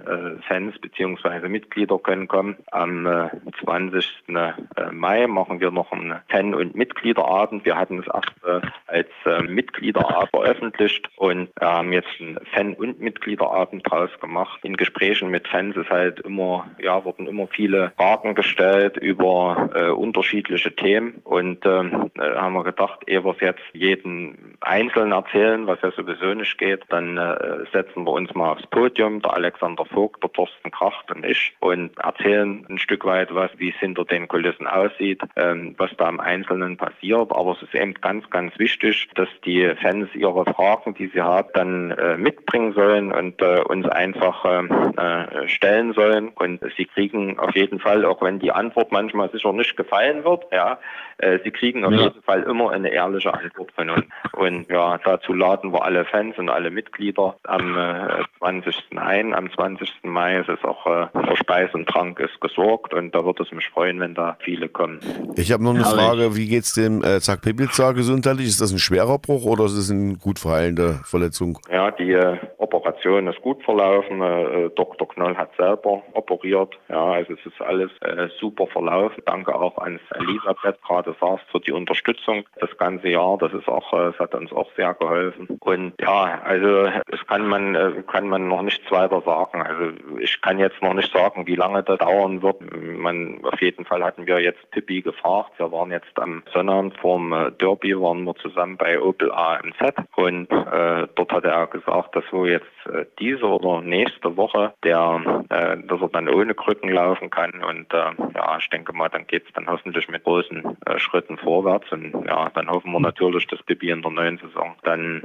Fans 0.46 0.78
bzw. 0.78 1.48
Mitglieder 1.48 1.98
können 1.98 2.28
kommen. 2.28 2.56
Am 2.70 3.06
äh, 3.06 3.28
20. 3.64 4.06
Äh, 4.28 4.52
Mai 4.92 5.26
machen 5.26 5.60
wir 5.60 5.70
noch 5.70 5.92
einen 5.92 6.16
Fan- 6.28 6.54
und 6.54 6.74
Mitgliederabend. 6.74 7.64
Wir 7.64 7.76
hatten 7.76 7.98
es 8.00 8.06
erst 8.06 8.32
äh, 8.44 8.66
als 8.86 9.08
äh, 9.26 9.42
Mitgliederabend 9.42 10.30
veröffentlicht 10.30 11.08
und 11.16 11.50
haben 11.60 11.92
jetzt 11.92 12.08
einen 12.20 12.38
Fan- 12.54 12.74
und 12.74 13.00
Mitgliederabend 13.00 13.88
draus 13.90 14.10
gemacht. 14.20 14.60
In 14.62 14.76
Gesprächen 14.76 15.30
mit 15.30 15.48
Fans 15.48 15.76
ist 15.76 15.90
halt 15.90 16.20
immer, 16.20 16.66
ja, 16.80 17.04
wurden 17.04 17.26
immer 17.26 17.46
viele 17.48 17.92
Fragen 17.96 18.34
gestellt 18.34 18.96
über 18.96 19.70
äh, 19.74 19.88
unterschiedliche 19.90 20.74
Themen 20.74 21.20
und 21.24 21.64
ähm, 21.66 22.10
äh, 22.18 22.37
haben 22.40 22.54
wir 22.54 22.64
gedacht, 22.64 23.00
ehe 23.06 23.24
wir 23.24 23.32
es 23.32 23.40
jetzt 23.40 23.62
jeden 23.72 24.56
einzeln 24.60 25.12
erzählen, 25.12 25.66
was 25.66 25.80
ja 25.82 25.90
sowieso 25.92 26.34
nicht 26.34 26.58
geht, 26.58 26.84
dann 26.88 27.16
äh, 27.16 27.64
setzen 27.72 28.04
wir 28.04 28.12
uns 28.12 28.34
mal 28.34 28.52
aufs 28.52 28.66
Podium, 28.66 29.20
der 29.20 29.34
Alexander 29.34 29.84
Vogt, 29.84 30.22
der 30.22 30.32
Thorsten 30.32 30.70
Kracht 30.70 31.10
und 31.10 31.24
ich 31.24 31.54
und 31.60 31.96
erzählen 31.98 32.64
ein 32.68 32.78
Stück 32.78 33.04
weit 33.04 33.34
was, 33.34 33.50
wie 33.58 33.70
es 33.70 33.76
hinter 33.76 34.04
den 34.04 34.28
Kulissen 34.28 34.66
aussieht, 34.66 35.20
ähm, 35.36 35.74
was 35.78 35.90
da 35.96 36.08
im 36.08 36.20
Einzelnen 36.20 36.76
passiert. 36.76 37.30
Aber 37.32 37.52
es 37.52 37.62
ist 37.62 37.74
eben 37.74 37.94
ganz, 37.94 38.28
ganz 38.30 38.58
wichtig, 38.58 39.08
dass 39.14 39.28
die 39.44 39.72
Fans 39.80 40.08
ihre 40.14 40.44
Fragen, 40.44 40.94
die 40.94 41.08
sie 41.08 41.20
haben, 41.20 41.48
dann 41.54 41.90
äh, 41.92 42.16
mitbringen 42.16 42.72
sollen 42.72 43.12
und 43.12 43.40
äh, 43.42 43.60
uns 43.60 43.86
einfach 43.88 44.44
ähm, 44.44 44.94
äh, 44.96 45.48
stellen 45.48 45.92
sollen. 45.92 46.28
Und 46.28 46.60
sie 46.76 46.84
kriegen 46.86 47.38
auf 47.38 47.54
jeden 47.54 47.80
Fall, 47.80 48.04
auch 48.04 48.22
wenn 48.22 48.38
die 48.38 48.52
Antwort 48.52 48.92
manchmal 48.92 49.30
sicher 49.30 49.52
nicht 49.52 49.76
gefallen 49.76 50.24
wird, 50.24 50.44
ja, 50.52 50.78
äh, 51.18 51.38
sie 51.42 51.50
kriegen 51.50 51.84
auf 51.84 51.92
ja. 51.92 52.02
jeden 52.02 52.22
Fall 52.28 52.42
immer 52.42 52.70
eine 52.72 52.90
ehrliche 52.90 53.32
Antwort 53.32 53.72
von 53.72 53.88
uns. 53.88 54.04
Und 54.32 54.68
ja, 54.68 54.98
dazu 54.98 55.32
laden 55.32 55.72
wir 55.72 55.82
alle 55.82 56.04
Fans 56.04 56.38
und 56.38 56.48
alle 56.48 56.70
Mitglieder 56.70 57.36
am 57.44 57.76
äh, 57.76 58.22
20. 58.38 58.76
ein. 58.96 59.34
Am 59.34 59.50
20. 59.50 59.90
Mai 60.04 60.38
ist 60.38 60.48
es 60.48 60.62
auch 60.62 60.86
äh, 60.86 61.06
für 61.12 61.36
Speis 61.36 61.74
und 61.74 61.88
Trank 61.88 62.20
ist 62.20 62.40
gesorgt 62.40 62.94
und 62.94 63.12
da 63.14 63.24
würde 63.24 63.42
es 63.42 63.50
mich 63.50 63.68
freuen, 63.70 63.98
wenn 63.98 64.14
da 64.14 64.36
viele 64.40 64.68
kommen. 64.68 65.00
Ich 65.34 65.50
habe 65.50 65.64
noch 65.64 65.74
eine 65.74 65.84
Herrlich. 65.84 66.04
Frage, 66.04 66.36
wie 66.36 66.46
geht 66.46 66.62
es 66.62 66.74
dem 66.74 67.02
äh, 67.02 67.20
Zack 67.20 67.42
Pipica 67.42 67.92
gesundheitlich? 67.92 68.46
Ist 68.46 68.60
das 68.60 68.70
ein 68.70 68.78
schwerer 68.78 69.18
Bruch 69.18 69.44
oder 69.44 69.64
ist 69.64 69.72
es 69.72 69.90
eine 69.90 70.16
gut 70.16 70.38
verheilende 70.38 71.00
Verletzung? 71.04 71.58
Ja, 71.72 71.90
die 71.90 72.12
äh, 72.12 72.36
Operation 72.58 73.26
ist 73.26 73.40
gut 73.42 73.62
verlaufen. 73.64 74.22
Äh, 74.22 74.66
äh 74.66 74.70
Dr. 74.76 75.08
Knoll 75.08 75.34
hat 75.36 75.50
selber 75.56 76.02
operiert. 76.12 76.78
Ja, 76.88 77.12
also 77.12 77.32
es 77.32 77.44
ist 77.44 77.60
alles 77.60 77.90
äh, 78.02 78.28
super 78.38 78.68
verlaufen. 78.68 79.20
Danke 79.26 79.54
auch 79.54 79.78
ans 79.78 80.02
Elisabeth, 80.14 80.80
gerade 80.86 81.16
sagst, 81.20 81.44
für 81.50 81.60
die 81.60 81.72
Unterstützung 81.72 82.17
das 82.60 82.76
ganze 82.78 83.08
Jahr. 83.08 83.38
Das 83.38 83.52
ist 83.52 83.68
auch, 83.68 83.92
es 83.92 84.18
hat 84.18 84.34
uns 84.34 84.52
auch 84.52 84.70
sehr 84.76 84.94
geholfen. 84.94 85.48
Und 85.60 85.94
ja, 86.00 86.40
also 86.44 86.90
es 87.10 87.26
kann 87.26 87.46
man, 87.46 87.74
äh, 87.74 88.02
kann 88.10 88.28
man 88.28 88.48
noch 88.48 88.62
nichts 88.62 88.90
weiter 88.90 89.20
sagen. 89.22 89.62
Also 89.62 89.92
ich 90.18 90.40
kann 90.40 90.58
jetzt 90.58 90.82
noch 90.82 90.94
nicht 90.94 91.12
sagen, 91.12 91.46
wie 91.46 91.56
lange 91.56 91.82
das 91.82 91.98
dauern 91.98 92.42
wird. 92.42 92.56
Man, 92.98 93.40
auf 93.44 93.60
jeden 93.60 93.84
Fall 93.84 94.02
hatten 94.02 94.26
wir 94.26 94.40
jetzt 94.40 94.70
Pippi 94.70 95.02
gefragt. 95.02 95.52
Wir 95.58 95.70
waren 95.72 95.90
jetzt 95.90 96.18
am 96.18 96.42
Sonnabend 96.52 96.96
vorm 96.98 97.32
äh, 97.32 97.50
Derby, 97.52 97.98
waren 97.98 98.24
wir 98.24 98.34
zusammen 98.36 98.76
bei 98.76 99.00
Opel 99.00 99.32
AMZ 99.32 99.94
und 100.16 100.50
äh, 100.50 101.06
dort 101.14 101.32
hat 101.32 101.44
er 101.44 101.66
gesagt, 101.66 102.16
dass 102.16 102.24
wo 102.30 102.46
jetzt 102.46 102.66
äh, 102.86 103.04
diese 103.18 103.44
oder 103.44 103.80
nächste 103.82 104.36
Woche 104.36 104.72
der, 104.84 105.44
äh, 105.50 105.76
dass 105.86 106.00
er 106.00 106.08
dann 106.08 106.28
ohne 106.28 106.54
Krücken 106.54 106.90
laufen 106.90 107.30
kann 107.30 107.52
und 107.62 107.92
äh, 107.92 108.12
ja, 108.34 108.58
ich 108.58 108.68
denke 108.70 108.92
mal, 108.92 109.08
dann 109.08 109.26
geht 109.26 109.46
es 109.46 109.52
dann 109.54 109.66
hoffentlich 109.66 110.08
mit 110.08 110.24
großen 110.24 110.76
äh, 110.86 110.98
Schritten 110.98 111.38
vorwärts 111.38 111.90
und 111.92 112.07
ja, 112.26 112.50
dann 112.54 112.68
hoffen 112.68 112.92
wir 112.92 113.00
natürlich, 113.00 113.46
dass 113.46 113.62
Bibi 113.62 113.90
in 113.90 114.02
der 114.02 114.10
neuen 114.10 114.38
Saison 114.38 114.74
dann 114.82 115.22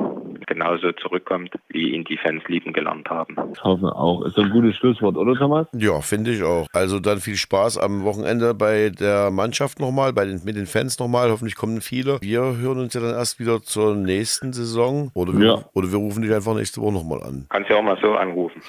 genauso 0.48 0.91
zurückkommt, 0.93 1.52
wie 1.69 1.93
ihn 1.93 2.04
die 2.04 2.17
Fans 2.17 2.43
lieben 2.48 2.74
gelernt 2.74 3.10
haben. 3.10 3.36
Ich 3.54 3.63
hoffe 3.63 3.88
auch. 3.96 4.24
Ist 4.26 4.38
ein 4.38 4.50
gutes 4.50 4.76
Schlusswort, 4.78 5.15
oder 5.17 5.36
Thomas? 5.36 5.67
Ja, 5.74 6.02
finde 6.02 6.32
ich 6.32 6.43
auch. 6.43 6.67
Also 6.74 7.00
dann 7.00 7.19
viel 7.19 7.36
Spaß 7.36 7.78
am 7.78 8.04
Wochenende 8.04 8.54
bei 8.54 8.89
der 8.89 9.32
Mannschaft 9.32 9.80
nochmal, 9.80 10.13
bei 10.13 10.26
den, 10.26 10.41
mit 10.43 10.56
den 10.56 10.65
Fans 10.65 11.00
nochmal. 11.00 11.30
Hoffentlich 11.32 11.56
kommen 11.56 11.82
viele. 11.82 12.19
Wir 12.22 12.58
hören 12.58 12.80
uns 12.80 12.93
ja 12.93 13.02
dann 13.02 13.13
erst 13.13 13.39
wieder 13.39 13.62
zur 13.62 13.96
nächsten 13.96 14.54
Saison. 14.54 15.12
Oder 15.13 15.34
wir, 15.38 15.48
ja. 15.48 15.65
oder 15.74 15.91
wir 15.91 15.98
rufen 15.98 16.22
dich 16.22 16.34
einfach 16.34 16.56
nächste 16.56 16.82
Woche 16.82 16.93
nochmal 16.93 17.24
an. 17.24 17.46
Kannst 17.50 17.69
ja 17.69 17.78
auch 17.78 17.84
mal 17.84 17.98
so 18.02 18.13
anrufen. 18.13 18.62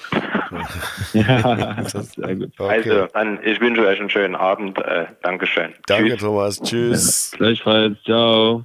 ja, 1.13 1.83
sehr 1.83 2.35
gut. 2.35 2.51
Okay. 2.57 2.89
Also, 2.89 3.07
dann, 3.13 3.39
ich 3.43 3.59
wünsche 3.59 3.85
euch 3.85 3.99
einen 3.99 4.09
schönen 4.09 4.35
Abend. 4.35 4.77
Äh, 4.79 5.05
Dankeschön. 5.21 5.73
Danke, 5.87 6.11
Tschüss. 6.11 6.21
Thomas. 6.21 6.61
Tschüss. 6.61 7.31
Ja, 7.31 7.37
gleichfalls. 7.37 7.97
Ciao. 8.05 8.63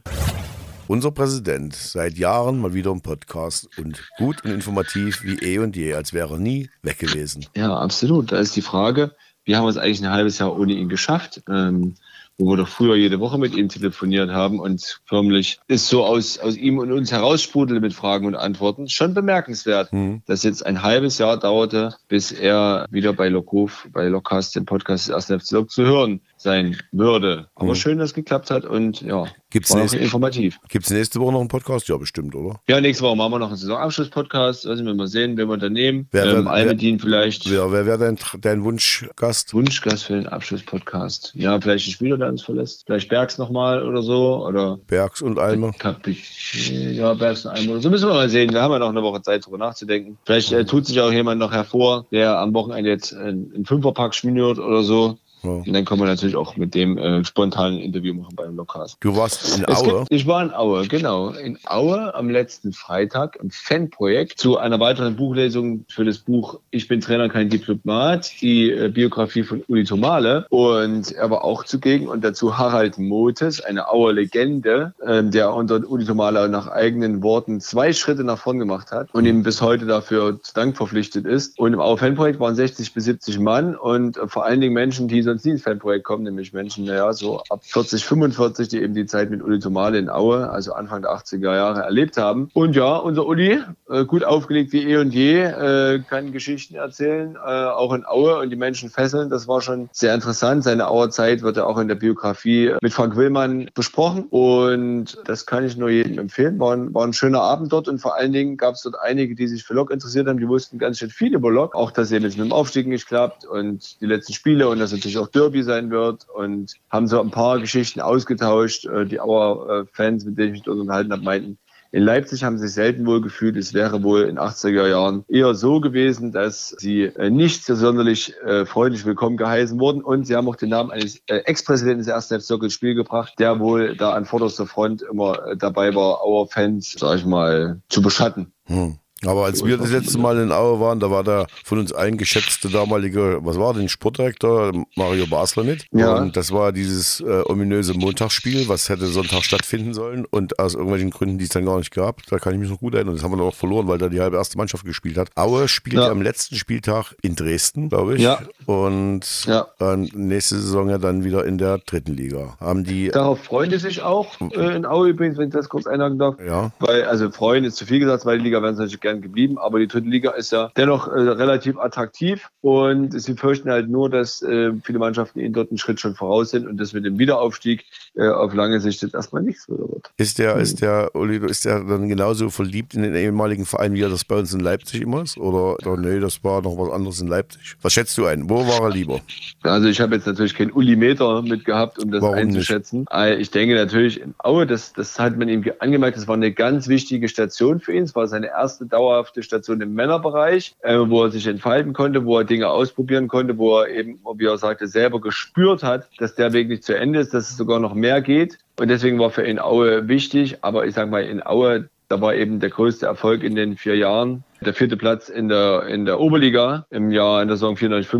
Unser 0.86 1.12
Präsident, 1.12 1.74
seit 1.74 2.18
Jahren 2.18 2.60
mal 2.60 2.74
wieder 2.74 2.90
im 2.90 3.00
Podcast 3.00 3.70
und 3.78 4.06
gut 4.18 4.44
und 4.44 4.50
informativ 4.50 5.22
wie 5.22 5.38
eh 5.38 5.58
und 5.58 5.76
je, 5.76 5.94
als 5.94 6.12
wäre 6.12 6.34
er 6.34 6.38
nie 6.38 6.68
weg 6.82 6.98
gewesen. 6.98 7.46
Ja, 7.56 7.74
absolut. 7.74 8.32
Da 8.32 8.38
ist 8.38 8.54
die 8.54 8.60
Frage, 8.60 9.14
wir 9.44 9.56
haben 9.56 9.66
es 9.66 9.78
eigentlich 9.78 10.02
ein 10.02 10.10
halbes 10.10 10.38
Jahr 10.40 10.54
ohne 10.58 10.74
ihn 10.74 10.90
geschafft. 10.90 11.42
Ähm, 11.48 11.94
wo 12.40 12.46
wir 12.52 12.56
doch 12.56 12.68
früher 12.68 12.96
jede 12.96 13.20
Woche 13.20 13.38
mit 13.38 13.54
ihm 13.54 13.68
telefoniert 13.68 14.30
haben 14.30 14.60
und 14.60 15.00
förmlich 15.04 15.60
ist 15.68 15.88
so 15.88 16.04
aus, 16.04 16.38
aus 16.38 16.56
ihm 16.56 16.78
und 16.78 16.90
uns 16.90 17.12
heraussprudelt 17.12 17.82
mit 17.82 17.92
Fragen 17.92 18.26
und 18.26 18.34
Antworten. 18.34 18.88
Schon 18.88 19.12
bemerkenswert, 19.12 19.92
mhm. 19.92 20.22
dass 20.26 20.42
jetzt 20.42 20.64
ein 20.64 20.82
halbes 20.82 21.18
Jahr 21.18 21.38
dauerte, 21.38 21.94
bis 22.08 22.32
er 22.32 22.86
wieder 22.90 23.12
bei 23.12 23.28
Lokhof, 23.28 23.88
bei 23.92 24.08
Lokcast, 24.08 24.56
dem 24.56 24.64
Podcast 24.64 25.08
des 25.08 25.30
1. 25.30 25.42
FC 25.42 25.50
Lok 25.52 25.70
zu 25.70 25.84
hören 25.84 26.22
sein 26.40 26.76
würde. 26.90 27.48
Aber 27.54 27.70
mhm. 27.70 27.74
schön, 27.74 27.98
dass 27.98 28.10
es 28.10 28.14
geklappt 28.14 28.50
hat 28.50 28.64
und 28.64 29.02
ja, 29.02 29.26
gibt's 29.50 29.70
war 29.70 29.80
nächste, 29.80 29.98
informativ. 29.98 30.58
Gibt 30.68 30.86
es 30.86 30.90
nächste 30.90 31.20
Woche 31.20 31.32
noch 31.32 31.40
einen 31.40 31.48
Podcast? 31.48 31.88
Ja, 31.88 31.98
bestimmt, 31.98 32.34
oder? 32.34 32.60
Ja, 32.66 32.80
nächste 32.80 33.04
Woche 33.04 33.16
machen 33.16 33.32
wir 33.32 33.38
noch 33.38 33.48
einen 33.48 33.56
Saisonabschluss-Podcast. 33.56 34.64
Lassen 34.64 34.86
wir 34.86 34.94
mal 34.94 35.06
sehen, 35.06 35.36
wen 35.36 35.48
wir 35.48 35.58
da 35.58 35.68
nehmen. 35.68 36.08
Wer, 36.12 36.24
ähm, 36.24 36.46
wer, 36.46 36.52
Almedin 36.52 36.98
vielleicht. 36.98 37.50
Wer, 37.50 37.70
wer 37.70 37.84
wäre 37.84 37.98
dein, 37.98 38.18
dein 38.40 38.64
Wunschgast? 38.64 39.52
Wunschgast 39.52 40.04
für 40.04 40.14
den 40.14 40.28
Abschluss-Podcast. 40.28 41.32
Ja, 41.34 41.60
vielleicht 41.60 41.88
ein 41.88 41.92
Spieler, 41.92 42.16
der 42.16 42.28
uns 42.28 42.42
verlässt. 42.42 42.84
Vielleicht 42.86 43.10
Bergs 43.10 43.36
nochmal 43.36 43.86
oder 43.86 44.02
so. 44.02 44.46
Oder 44.46 44.78
Bergs 44.86 45.20
und 45.20 45.38
Almer. 45.38 45.72
Ja, 45.82 47.12
Bergs 47.14 47.44
und 47.44 47.52
Almer. 47.52 47.80
So 47.80 47.90
müssen 47.90 48.08
wir 48.08 48.14
mal 48.14 48.30
sehen. 48.30 48.50
Wir 48.50 48.62
haben 48.62 48.72
ja 48.72 48.78
noch 48.78 48.88
eine 48.88 49.02
Woche 49.02 49.20
Zeit, 49.20 49.42
darüber 49.42 49.58
nachzudenken. 49.58 50.16
Vielleicht 50.24 50.52
äh, 50.52 50.64
tut 50.64 50.86
sich 50.86 50.98
auch 51.02 51.12
jemand 51.12 51.38
noch 51.38 51.52
hervor, 51.52 52.06
der 52.10 52.38
am 52.38 52.54
Wochenende 52.54 52.88
jetzt 52.88 53.12
einen 53.12 53.66
Fünferpack 53.66 54.14
schmiert 54.14 54.58
oder 54.58 54.82
so. 54.82 55.18
Ja. 55.42 55.50
Und 55.50 55.72
dann 55.72 55.84
können 55.84 56.00
wir 56.00 56.06
natürlich 56.06 56.36
auch 56.36 56.56
mit 56.56 56.74
dem 56.74 56.98
äh, 56.98 57.24
spontanen 57.24 57.78
Interview 57.78 58.14
machen 58.14 58.34
beim 58.36 58.56
Lokast. 58.56 58.98
Du 59.00 59.16
warst 59.16 59.58
in 59.58 59.68
Aue? 59.68 60.00
Gibt, 60.00 60.06
ich 60.10 60.26
war 60.26 60.42
in 60.42 60.52
Aue, 60.52 60.86
genau. 60.86 61.30
In 61.30 61.58
Aue 61.64 62.14
am 62.14 62.28
letzten 62.28 62.72
Freitag 62.72 63.36
im 63.36 63.50
Fanprojekt 63.50 64.38
zu 64.38 64.58
einer 64.58 64.78
weiteren 64.80 65.16
Buchlesung 65.16 65.84
für 65.88 66.04
das 66.04 66.18
Buch 66.18 66.60
Ich 66.70 66.88
bin 66.88 67.00
Trainer, 67.00 67.28
kein 67.28 67.48
Diplomat, 67.48 68.32
die 68.40 68.70
äh, 68.70 68.88
Biografie 68.88 69.42
von 69.42 69.62
Uli 69.68 69.84
Tomale. 69.84 70.46
Und 70.50 71.12
er 71.12 71.30
war 71.30 71.44
auch 71.44 71.64
zugegen 71.64 72.08
und 72.08 72.22
dazu 72.22 72.58
Harald 72.58 72.98
Motes, 72.98 73.60
eine 73.60 73.88
Auer 73.88 74.12
Legende, 74.12 74.92
äh, 75.00 75.24
der 75.24 75.54
unter 75.54 75.80
Uli 75.88 76.04
Tomale 76.04 76.48
nach 76.48 76.68
eigenen 76.68 77.22
Worten 77.22 77.60
zwei 77.60 77.92
Schritte 77.92 78.24
nach 78.24 78.38
vorn 78.38 78.58
gemacht 78.58 78.92
hat 78.92 79.08
und 79.14 79.24
ihm 79.24 79.42
bis 79.42 79.62
heute 79.62 79.86
dafür 79.86 80.40
zu 80.42 80.54
Dank 80.54 80.76
verpflichtet 80.76 81.24
ist. 81.24 81.58
Und 81.58 81.72
im 81.72 81.80
Aue 81.80 81.96
Fanprojekt 81.96 82.40
waren 82.40 82.54
60 82.54 82.92
bis 82.92 83.04
70 83.04 83.38
Mann 83.38 83.74
und 83.74 84.16
äh, 84.16 84.28
vor 84.28 84.44
allen 84.44 84.60
Dingen 84.60 84.74
Menschen, 84.74 85.08
die 85.08 85.22
so 85.22 85.29
ins 85.30 85.62
Fanprojekt 85.62 86.04
kommen, 86.04 86.24
nämlich 86.24 86.52
Menschen, 86.52 86.84
naja, 86.84 87.12
so 87.12 87.42
ab 87.48 87.64
40, 87.64 88.04
45, 88.04 88.68
die 88.68 88.82
eben 88.82 88.94
die 88.94 89.06
Zeit 89.06 89.30
mit 89.30 89.42
Uli 89.42 89.58
Tomale 89.58 89.98
in 89.98 90.08
Aue, 90.08 90.50
also 90.50 90.72
Anfang 90.72 91.02
der 91.02 91.12
80er 91.12 91.54
Jahre, 91.54 91.82
erlebt 91.82 92.16
haben. 92.16 92.50
Und 92.54 92.76
ja, 92.76 92.96
unser 92.96 93.26
Uli, 93.26 93.60
äh, 93.88 94.04
gut 94.04 94.24
aufgelegt 94.24 94.72
wie 94.72 94.84
eh 94.84 94.96
und 94.96 95.12
je, 95.12 95.42
äh, 95.42 96.00
kann 96.08 96.32
Geschichten 96.32 96.74
erzählen, 96.74 97.36
äh, 97.36 97.38
auch 97.38 97.92
in 97.92 98.04
Aue 98.06 98.38
und 98.38 98.50
die 98.50 98.56
Menschen 98.56 98.90
fesseln. 98.90 99.30
Das 99.30 99.48
war 99.48 99.60
schon 99.60 99.88
sehr 99.92 100.14
interessant. 100.14 100.64
Seine 100.64 100.88
Auer 100.88 101.10
Zeit 101.10 101.42
wird 101.42 101.56
ja 101.56 101.64
auch 101.64 101.78
in 101.78 101.88
der 101.88 101.94
Biografie 101.94 102.74
mit 102.80 102.92
Frank 102.92 103.16
Willmann 103.16 103.68
besprochen 103.74 104.24
und 104.30 105.18
das 105.24 105.46
kann 105.46 105.64
ich 105.64 105.76
nur 105.76 105.90
jedem 105.90 106.18
empfehlen. 106.18 106.58
War 106.58 106.74
ein, 106.74 106.94
war 106.94 107.06
ein 107.06 107.12
schöner 107.12 107.42
Abend 107.42 107.72
dort 107.72 107.88
und 107.88 107.98
vor 107.98 108.16
allen 108.16 108.32
Dingen 108.32 108.56
gab 108.56 108.74
es 108.74 108.82
dort 108.82 108.96
einige, 109.00 109.34
die 109.34 109.46
sich 109.46 109.64
für 109.64 109.74
Lok 109.74 109.90
interessiert 109.90 110.26
haben. 110.26 110.38
Die 110.38 110.48
wussten 110.48 110.78
ganz 110.78 110.98
schön 110.98 111.10
viel 111.10 111.34
über 111.34 111.50
Lok, 111.50 111.74
auch 111.74 111.90
dass 111.90 112.12
eben 112.12 112.24
jetzt 112.24 112.38
mit 112.38 112.46
dem 112.46 112.52
Aufstieg 112.52 112.86
nicht 112.86 113.06
klappt 113.06 113.44
und 113.44 114.00
die 114.00 114.06
letzten 114.06 114.32
Spiele 114.32 114.68
und 114.68 114.78
dass 114.78 114.92
natürlich 114.92 115.18
auch 115.20 115.28
Derby 115.28 115.62
sein 115.62 115.90
wird 115.90 116.26
und 116.28 116.74
haben 116.90 117.06
so 117.06 117.20
ein 117.20 117.30
paar 117.30 117.60
Geschichten 117.60 118.00
ausgetauscht. 118.00 118.86
Äh, 118.86 119.06
die 119.06 119.20
Auer-Fans, 119.20 120.24
mit 120.24 120.38
denen 120.38 120.54
ich 120.54 120.66
mich 120.66 120.68
unterhalten 120.68 121.12
habe, 121.12 121.22
meinten, 121.22 121.58
in 121.92 122.04
Leipzig 122.04 122.44
haben 122.44 122.56
sie 122.56 122.68
sich 122.68 122.74
selten 122.74 123.04
wohl 123.04 123.20
gefühlt. 123.20 123.56
Es 123.56 123.74
wäre 123.74 124.04
wohl 124.04 124.22
in 124.22 124.38
80er 124.38 124.88
Jahren 124.88 125.24
eher 125.28 125.54
so 125.54 125.80
gewesen, 125.80 126.30
dass 126.30 126.68
sie 126.78 127.02
äh, 127.02 127.30
nicht 127.30 127.64
so 127.64 127.74
sonderlich 127.74 128.34
äh, 128.44 128.64
freundlich 128.64 129.04
willkommen 129.04 129.36
geheißen 129.36 129.80
wurden. 129.80 130.02
Und 130.02 130.26
sie 130.26 130.36
haben 130.36 130.48
auch 130.48 130.56
den 130.56 130.68
Namen 130.68 130.92
eines 130.92 131.16
äh, 131.26 131.38
Ex-Präsidenten 131.38 131.98
des 131.98 132.06
ersten 132.06 132.34
F 132.34 132.42
Circle 132.42 132.70
Spiel 132.70 132.94
gebracht, 132.94 133.34
der 133.40 133.58
wohl 133.58 133.96
da 133.96 134.12
an 134.12 134.24
vorderster 134.24 134.66
Front 134.66 135.02
immer 135.02 135.48
äh, 135.48 135.56
dabei 135.56 135.94
war, 135.94 136.24
Our 136.24 136.46
Fans, 136.46 136.94
sag 136.96 137.18
ich 137.18 137.26
mal, 137.26 137.80
zu 137.88 138.02
beschatten. 138.02 138.52
Hm. 138.66 138.98
Aber 139.26 139.44
als 139.44 139.64
wir 139.64 139.76
das 139.76 139.90
letzte 139.90 140.18
Mal 140.18 140.38
in 140.38 140.52
Aue 140.52 140.80
waren, 140.80 140.98
da 141.00 141.10
war 141.10 141.22
der 141.22 141.46
von 141.64 141.78
uns 141.78 141.92
eingeschätzte 141.92 142.68
damalige, 142.70 143.38
was 143.42 143.58
war 143.58 143.74
denn, 143.74 143.88
Sportdirektor 143.88 144.72
Mario 144.96 145.26
Basler 145.26 145.64
mit. 145.64 145.86
Ja. 145.92 146.16
Und 146.16 146.36
das 146.36 146.52
war 146.52 146.72
dieses 146.72 147.20
äh, 147.20 147.42
ominöse 147.44 147.94
Montagsspiel, 147.94 148.68
was 148.68 148.88
hätte 148.88 149.06
Sonntag 149.06 149.44
stattfinden 149.44 149.92
sollen. 149.92 150.24
Und 150.24 150.58
aus 150.58 150.74
irgendwelchen 150.74 151.10
Gründen, 151.10 151.38
die 151.38 151.44
es 151.44 151.50
dann 151.50 151.66
gar 151.66 151.78
nicht 151.78 151.92
gab, 151.92 152.24
da 152.26 152.38
kann 152.38 152.54
ich 152.54 152.60
mich 152.60 152.70
noch 152.70 152.80
gut 152.80 152.94
erinnern. 152.94 153.14
Das 153.14 153.22
haben 153.22 153.32
wir 153.32 153.36
dann 153.36 153.46
auch 153.46 153.54
verloren, 153.54 153.88
weil 153.88 153.98
da 153.98 154.08
die 154.08 154.20
halbe 154.20 154.36
erste 154.36 154.56
Mannschaft 154.56 154.84
gespielt 154.84 155.18
hat. 155.18 155.28
Aue 155.36 155.68
spielt 155.68 155.96
ja. 155.96 156.08
am 156.08 156.22
letzten 156.22 156.56
Spieltag 156.56 157.14
in 157.22 157.36
Dresden, 157.36 157.90
glaube 157.90 158.16
ich. 158.16 158.22
Ja. 158.22 158.40
Und 158.64 159.44
ja. 159.46 159.68
nächste 160.14 160.58
Saison 160.58 160.88
ja 160.88 160.98
dann 160.98 161.24
wieder 161.24 161.44
in 161.44 161.58
der 161.58 161.78
dritten 161.78 162.14
Liga. 162.14 162.56
Haben 162.58 162.84
die. 162.84 163.08
Darauf 163.08 163.42
freuen 163.42 163.70
die 163.70 163.78
sich 163.78 164.02
auch 164.02 164.40
äh, 164.40 164.76
in 164.76 164.86
Aue 164.86 165.10
übrigens, 165.10 165.36
wenn 165.36 165.48
ich 165.48 165.54
das 165.54 165.68
kurz 165.68 165.86
einhaken 165.86 166.18
darf. 166.18 166.36
Ja. 166.44 166.70
Weil, 166.78 167.04
also 167.04 167.30
freuen 167.30 167.64
ist 167.64 167.76
zu 167.76 167.84
viel 167.84 168.00
gesagt, 168.00 168.24
weil 168.24 168.38
die 168.38 168.44
Liga 168.44 168.62
werden 168.62 168.76
sie 168.76 168.82
natürlich 168.82 169.00
gerne 169.00 169.09
gern 169.10 169.22
geblieben, 169.22 169.58
aber 169.58 169.78
die 169.78 169.88
dritte 169.88 170.08
Liga 170.08 170.30
ist 170.32 170.52
ja 170.52 170.70
dennoch 170.76 171.08
äh, 171.08 171.20
relativ 171.20 171.78
attraktiv 171.78 172.48
und 172.60 173.20
sie 173.20 173.34
fürchten 173.34 173.70
halt 173.70 173.88
nur, 173.88 174.08
dass 174.08 174.42
äh, 174.42 174.72
viele 174.84 174.98
Mannschaften 174.98 175.40
ihnen 175.40 175.52
dort 175.52 175.70
einen 175.70 175.78
Schritt 175.78 176.00
schon 176.00 176.14
voraus 176.14 176.50
sind 176.50 176.66
und 176.66 176.76
das 176.78 176.92
mit 176.92 177.04
dem 177.04 177.18
Wiederaufstieg 177.18 177.84
äh, 178.14 178.28
auf 178.28 178.54
lange 178.54 178.80
Sicht 178.80 179.02
jetzt 179.02 179.14
erstmal 179.14 179.42
nichts 179.42 179.68
wird. 179.68 180.10
Ist 180.16 180.38
der, 180.38 180.56
mhm. 180.56 180.62
ist 180.62 180.80
der, 180.80 181.10
Oliver, 181.14 181.48
ist 181.48 181.64
der 181.64 181.82
dann 181.84 182.08
genauso 182.08 182.50
verliebt 182.50 182.94
in 182.94 183.02
den 183.02 183.14
ehemaligen 183.14 183.66
Verein, 183.66 183.94
wie 183.94 184.02
er 184.02 184.08
das 184.08 184.24
bei 184.24 184.36
uns 184.36 184.52
in 184.52 184.60
Leipzig 184.60 185.02
immer 185.02 185.22
ist? 185.22 185.36
Oder, 185.38 185.74
oder 185.74 185.96
nee, 185.96 186.20
das 186.20 186.42
war 186.44 186.62
noch 186.62 186.76
was 186.78 186.92
anderes 186.92 187.20
in 187.20 187.28
Leipzig? 187.28 187.76
Was 187.82 187.92
schätzt 187.92 188.16
du 188.18 188.26
ein? 188.26 188.48
Wo 188.48 188.66
war 188.66 188.82
er 188.82 188.90
lieber? 188.90 189.20
Also 189.62 189.88
ich 189.88 190.00
habe 190.00 190.14
jetzt 190.14 190.26
natürlich 190.26 190.54
keinen 190.54 190.72
Ulimeter 190.72 191.42
mitgehabt, 191.42 191.98
um 191.98 192.10
das 192.10 192.22
Warum 192.22 192.36
einzuschätzen. 192.36 193.00
Nicht? 193.00 193.12
Äh, 193.12 193.36
ich 193.36 193.50
denke 193.50 193.74
natürlich 193.74 194.20
in 194.20 194.34
Aue, 194.38 194.66
das, 194.66 194.92
das 194.92 195.18
hat 195.18 195.36
man 195.36 195.48
ihm 195.48 195.64
angemerkt, 195.80 196.16
das 196.16 196.28
war 196.28 196.34
eine 196.34 196.52
ganz 196.52 196.88
wichtige 196.88 197.28
Station 197.28 197.80
für 197.80 197.92
ihn. 197.92 198.04
Es 198.04 198.14
war 198.14 198.26
seine 198.26 198.48
erste 198.48 198.86
Dauer 198.86 198.99
dauerhafte 199.00 199.42
Station 199.42 199.80
im 199.80 199.94
Männerbereich, 199.94 200.74
äh, 200.82 200.98
wo 200.98 201.24
er 201.24 201.30
sich 201.30 201.46
entfalten 201.46 201.94
konnte, 201.94 202.24
wo 202.26 202.38
er 202.38 202.44
Dinge 202.44 202.68
ausprobieren 202.68 203.28
konnte, 203.28 203.56
wo 203.56 203.78
er 203.78 203.88
eben, 203.88 204.18
wie 204.36 204.44
er 204.44 204.58
sagte, 204.58 204.86
selber 204.86 205.20
gespürt 205.20 205.82
hat, 205.82 206.08
dass 206.18 206.34
der 206.34 206.52
Weg 206.52 206.68
nicht 206.68 206.84
zu 206.84 206.96
Ende 206.96 207.20
ist, 207.20 207.32
dass 207.32 207.50
es 207.50 207.56
sogar 207.56 207.80
noch 207.80 207.94
mehr 207.94 208.20
geht. 208.20 208.58
Und 208.78 208.88
deswegen 208.88 209.18
war 209.18 209.30
für 209.30 209.46
ihn 209.46 209.58
Aue 209.58 210.08
wichtig. 210.08 210.58
Aber 210.62 210.86
ich 210.86 210.94
sage 210.94 211.10
mal, 211.10 211.22
in 211.22 211.44
Aue, 211.44 211.88
da 212.08 212.20
war 212.20 212.34
eben 212.34 212.60
der 212.60 212.70
größte 212.70 213.06
Erfolg 213.06 213.42
in 213.42 213.54
den 213.54 213.76
vier 213.76 213.96
Jahren. 213.96 214.44
Der 214.62 214.74
vierte 214.74 214.96
Platz 214.98 215.30
in 215.30 215.48
der, 215.48 215.86
in 215.86 216.04
der 216.04 216.20
Oberliga 216.20 216.86
im 216.90 217.10
Jahr 217.10 217.40
in 217.40 217.48
der 217.48 217.56
Saison 217.56 217.76
84, 217.76 218.10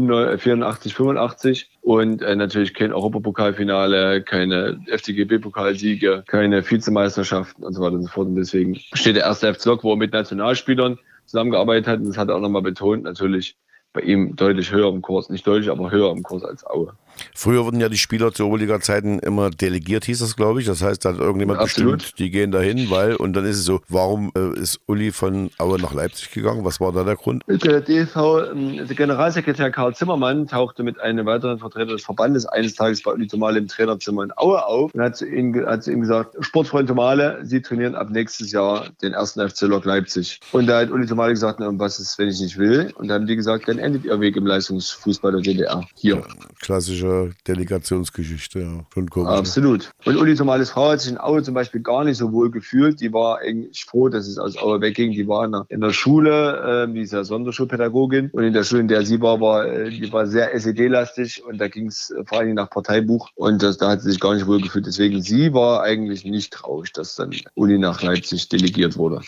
84 0.40 0.94
85 0.94 1.70
und 1.82 2.22
äh, 2.22 2.34
natürlich 2.34 2.72
kein 2.72 2.94
Europapokalfinale, 2.94 4.22
keine 4.22 4.80
FCGB-Pokalsiege, 4.86 6.24
keine 6.26 6.68
Vizemeisterschaften 6.68 7.62
und 7.62 7.74
so 7.74 7.82
weiter 7.82 7.96
und 7.96 8.02
so 8.04 8.08
fort. 8.08 8.28
Und 8.28 8.36
deswegen 8.36 8.76
steht 8.76 9.16
der 9.16 9.24
erste 9.24 9.52
FC 9.52 9.66
Lok, 9.66 9.84
wo 9.84 9.92
er 9.92 9.96
mit 9.96 10.12
Nationalspielern 10.14 10.98
zusammengearbeitet 11.26 11.86
hat. 11.86 12.00
Und 12.00 12.08
das 12.08 12.16
hat 12.16 12.28
er 12.28 12.36
auch 12.36 12.40
nochmal 12.40 12.62
betont, 12.62 13.04
natürlich 13.04 13.56
bei 13.92 14.00
ihm 14.00 14.36
deutlich 14.36 14.72
höher 14.72 14.88
im 14.88 15.02
Kurs. 15.02 15.28
Nicht 15.28 15.46
deutlich, 15.46 15.70
aber 15.70 15.90
höher 15.90 16.10
im 16.10 16.22
Kurs 16.22 16.44
als 16.44 16.66
Aue. 16.66 16.94
Früher 17.34 17.64
wurden 17.64 17.80
ja 17.80 17.88
die 17.88 17.98
Spieler 17.98 18.32
zu 18.32 18.46
Oberliga-Zeiten 18.46 19.18
immer 19.18 19.50
delegiert, 19.50 20.04
hieß 20.04 20.20
das, 20.20 20.36
glaube 20.36 20.60
ich. 20.60 20.66
Das 20.66 20.82
heißt, 20.82 21.04
da 21.04 21.10
hat 21.10 21.18
irgendjemand 21.18 21.60
Absolut. 21.60 21.98
bestimmt, 21.98 22.18
die 22.18 22.30
gehen 22.30 22.50
dahin, 22.50 22.90
weil, 22.90 23.16
und 23.16 23.34
dann 23.34 23.44
ist 23.44 23.58
es 23.58 23.64
so, 23.64 23.80
warum 23.88 24.32
äh, 24.36 24.58
ist 24.58 24.80
Uli 24.86 25.12
von 25.12 25.50
Aue 25.58 25.80
nach 25.80 25.94
Leipzig 25.94 26.30
gegangen? 26.30 26.64
Was 26.64 26.80
war 26.80 26.92
da 26.92 27.04
der 27.04 27.16
Grund? 27.16 27.42
Der 27.46 27.82
DSV, 27.82 28.16
ähm, 28.52 28.86
der 28.86 28.96
Generalsekretär 28.96 29.70
Karl 29.70 29.94
Zimmermann 29.94 30.46
tauchte 30.46 30.82
mit 30.82 31.00
einem 31.00 31.26
weiteren 31.26 31.58
Vertreter 31.58 31.92
des 31.92 32.04
Verbandes 32.04 32.46
eines 32.46 32.74
Tages 32.74 33.02
bei 33.02 33.12
Uli 33.12 33.26
Tomale 33.26 33.58
im 33.58 33.68
Trainerzimmer 33.68 34.24
in 34.24 34.32
Aue 34.36 34.64
auf 34.64 34.94
und 34.94 35.00
hat 35.00 35.16
zu 35.16 35.26
ihm, 35.26 35.54
hat 35.66 35.84
zu 35.84 35.92
ihm 35.92 36.00
gesagt, 36.00 36.36
Sportfreund 36.40 36.88
Tomale, 36.88 37.40
Sie 37.42 37.60
trainieren 37.60 37.94
ab 37.94 38.10
nächstes 38.10 38.52
Jahr 38.52 38.88
den 39.02 39.12
ersten 39.12 39.46
FC 39.48 39.62
Lok 39.62 39.84
Leipzig. 39.84 40.40
Und 40.52 40.66
da 40.66 40.80
hat 40.80 40.90
Uli 40.90 41.06
Tomale 41.06 41.32
gesagt, 41.32 41.60
na, 41.60 41.70
was 41.72 41.98
ist, 41.98 42.18
wenn 42.18 42.28
ich 42.28 42.40
nicht 42.40 42.58
will? 42.58 42.92
Und 42.96 43.08
dann 43.08 43.22
haben 43.22 43.26
die 43.26 43.36
gesagt, 43.36 43.68
dann 43.68 43.78
endet 43.78 44.04
Ihr 44.04 44.20
Weg 44.20 44.36
im 44.36 44.46
Leistungsfußball 44.46 45.32
der 45.32 45.40
DDR. 45.40 45.84
Hier. 45.96 46.16
Ja, 46.16 46.22
klassischer 46.60 47.09
klassische 47.10 47.30
Delegationsgeschichte. 47.46 48.60
Ja. 48.60 48.86
Schon 48.92 49.10
komisch. 49.10 49.30
Absolut. 49.30 49.90
Und 50.04 50.16
Uli 50.16 50.34
Tomales 50.34 50.70
Frau 50.70 50.90
hat 50.90 51.00
sich 51.00 51.10
in 51.10 51.18
Aue 51.18 51.42
zum 51.42 51.54
Beispiel 51.54 51.80
gar 51.80 52.04
nicht 52.04 52.16
so 52.16 52.32
wohl 52.32 52.50
gefühlt. 52.50 53.00
Die 53.00 53.12
war 53.12 53.38
eigentlich 53.38 53.84
froh, 53.84 54.08
dass 54.08 54.26
es 54.26 54.38
aus 54.38 54.56
Aue 54.58 54.80
wegging. 54.80 55.12
Die 55.12 55.26
war 55.26 55.44
in 55.44 55.52
der, 55.52 55.66
in 55.68 55.80
der 55.80 55.92
Schule, 55.92 56.86
äh, 56.88 56.92
die 56.92 57.00
ist 57.00 57.12
ja 57.12 57.24
Sonderschulpädagogin. 57.24 58.30
Und 58.32 58.44
in 58.44 58.52
der 58.52 58.64
Schule, 58.64 58.82
in 58.82 58.88
der 58.88 59.04
sie 59.04 59.20
war, 59.20 59.40
war 59.40 59.66
äh, 59.66 59.90
die 59.90 60.12
war 60.12 60.26
sehr 60.26 60.54
SED-lastig. 60.54 61.42
Und 61.44 61.58
da 61.58 61.68
ging 61.68 61.86
es 61.86 62.12
vor 62.26 62.38
allem 62.38 62.54
nach 62.54 62.70
Parteibuch. 62.70 63.28
Und 63.34 63.62
das, 63.62 63.78
da 63.78 63.90
hat 63.90 64.02
sie 64.02 64.10
sich 64.10 64.20
gar 64.20 64.34
nicht 64.34 64.46
wohl 64.46 64.60
gefühlt. 64.60 64.86
Deswegen, 64.86 65.22
sie 65.22 65.52
war 65.52 65.82
eigentlich 65.82 66.24
nicht 66.24 66.52
traurig, 66.52 66.92
dass 66.92 67.16
dann 67.16 67.34
Uli 67.54 67.78
nach 67.78 68.02
Leipzig 68.02 68.48
delegiert 68.48 68.96
wurde. 68.96 69.20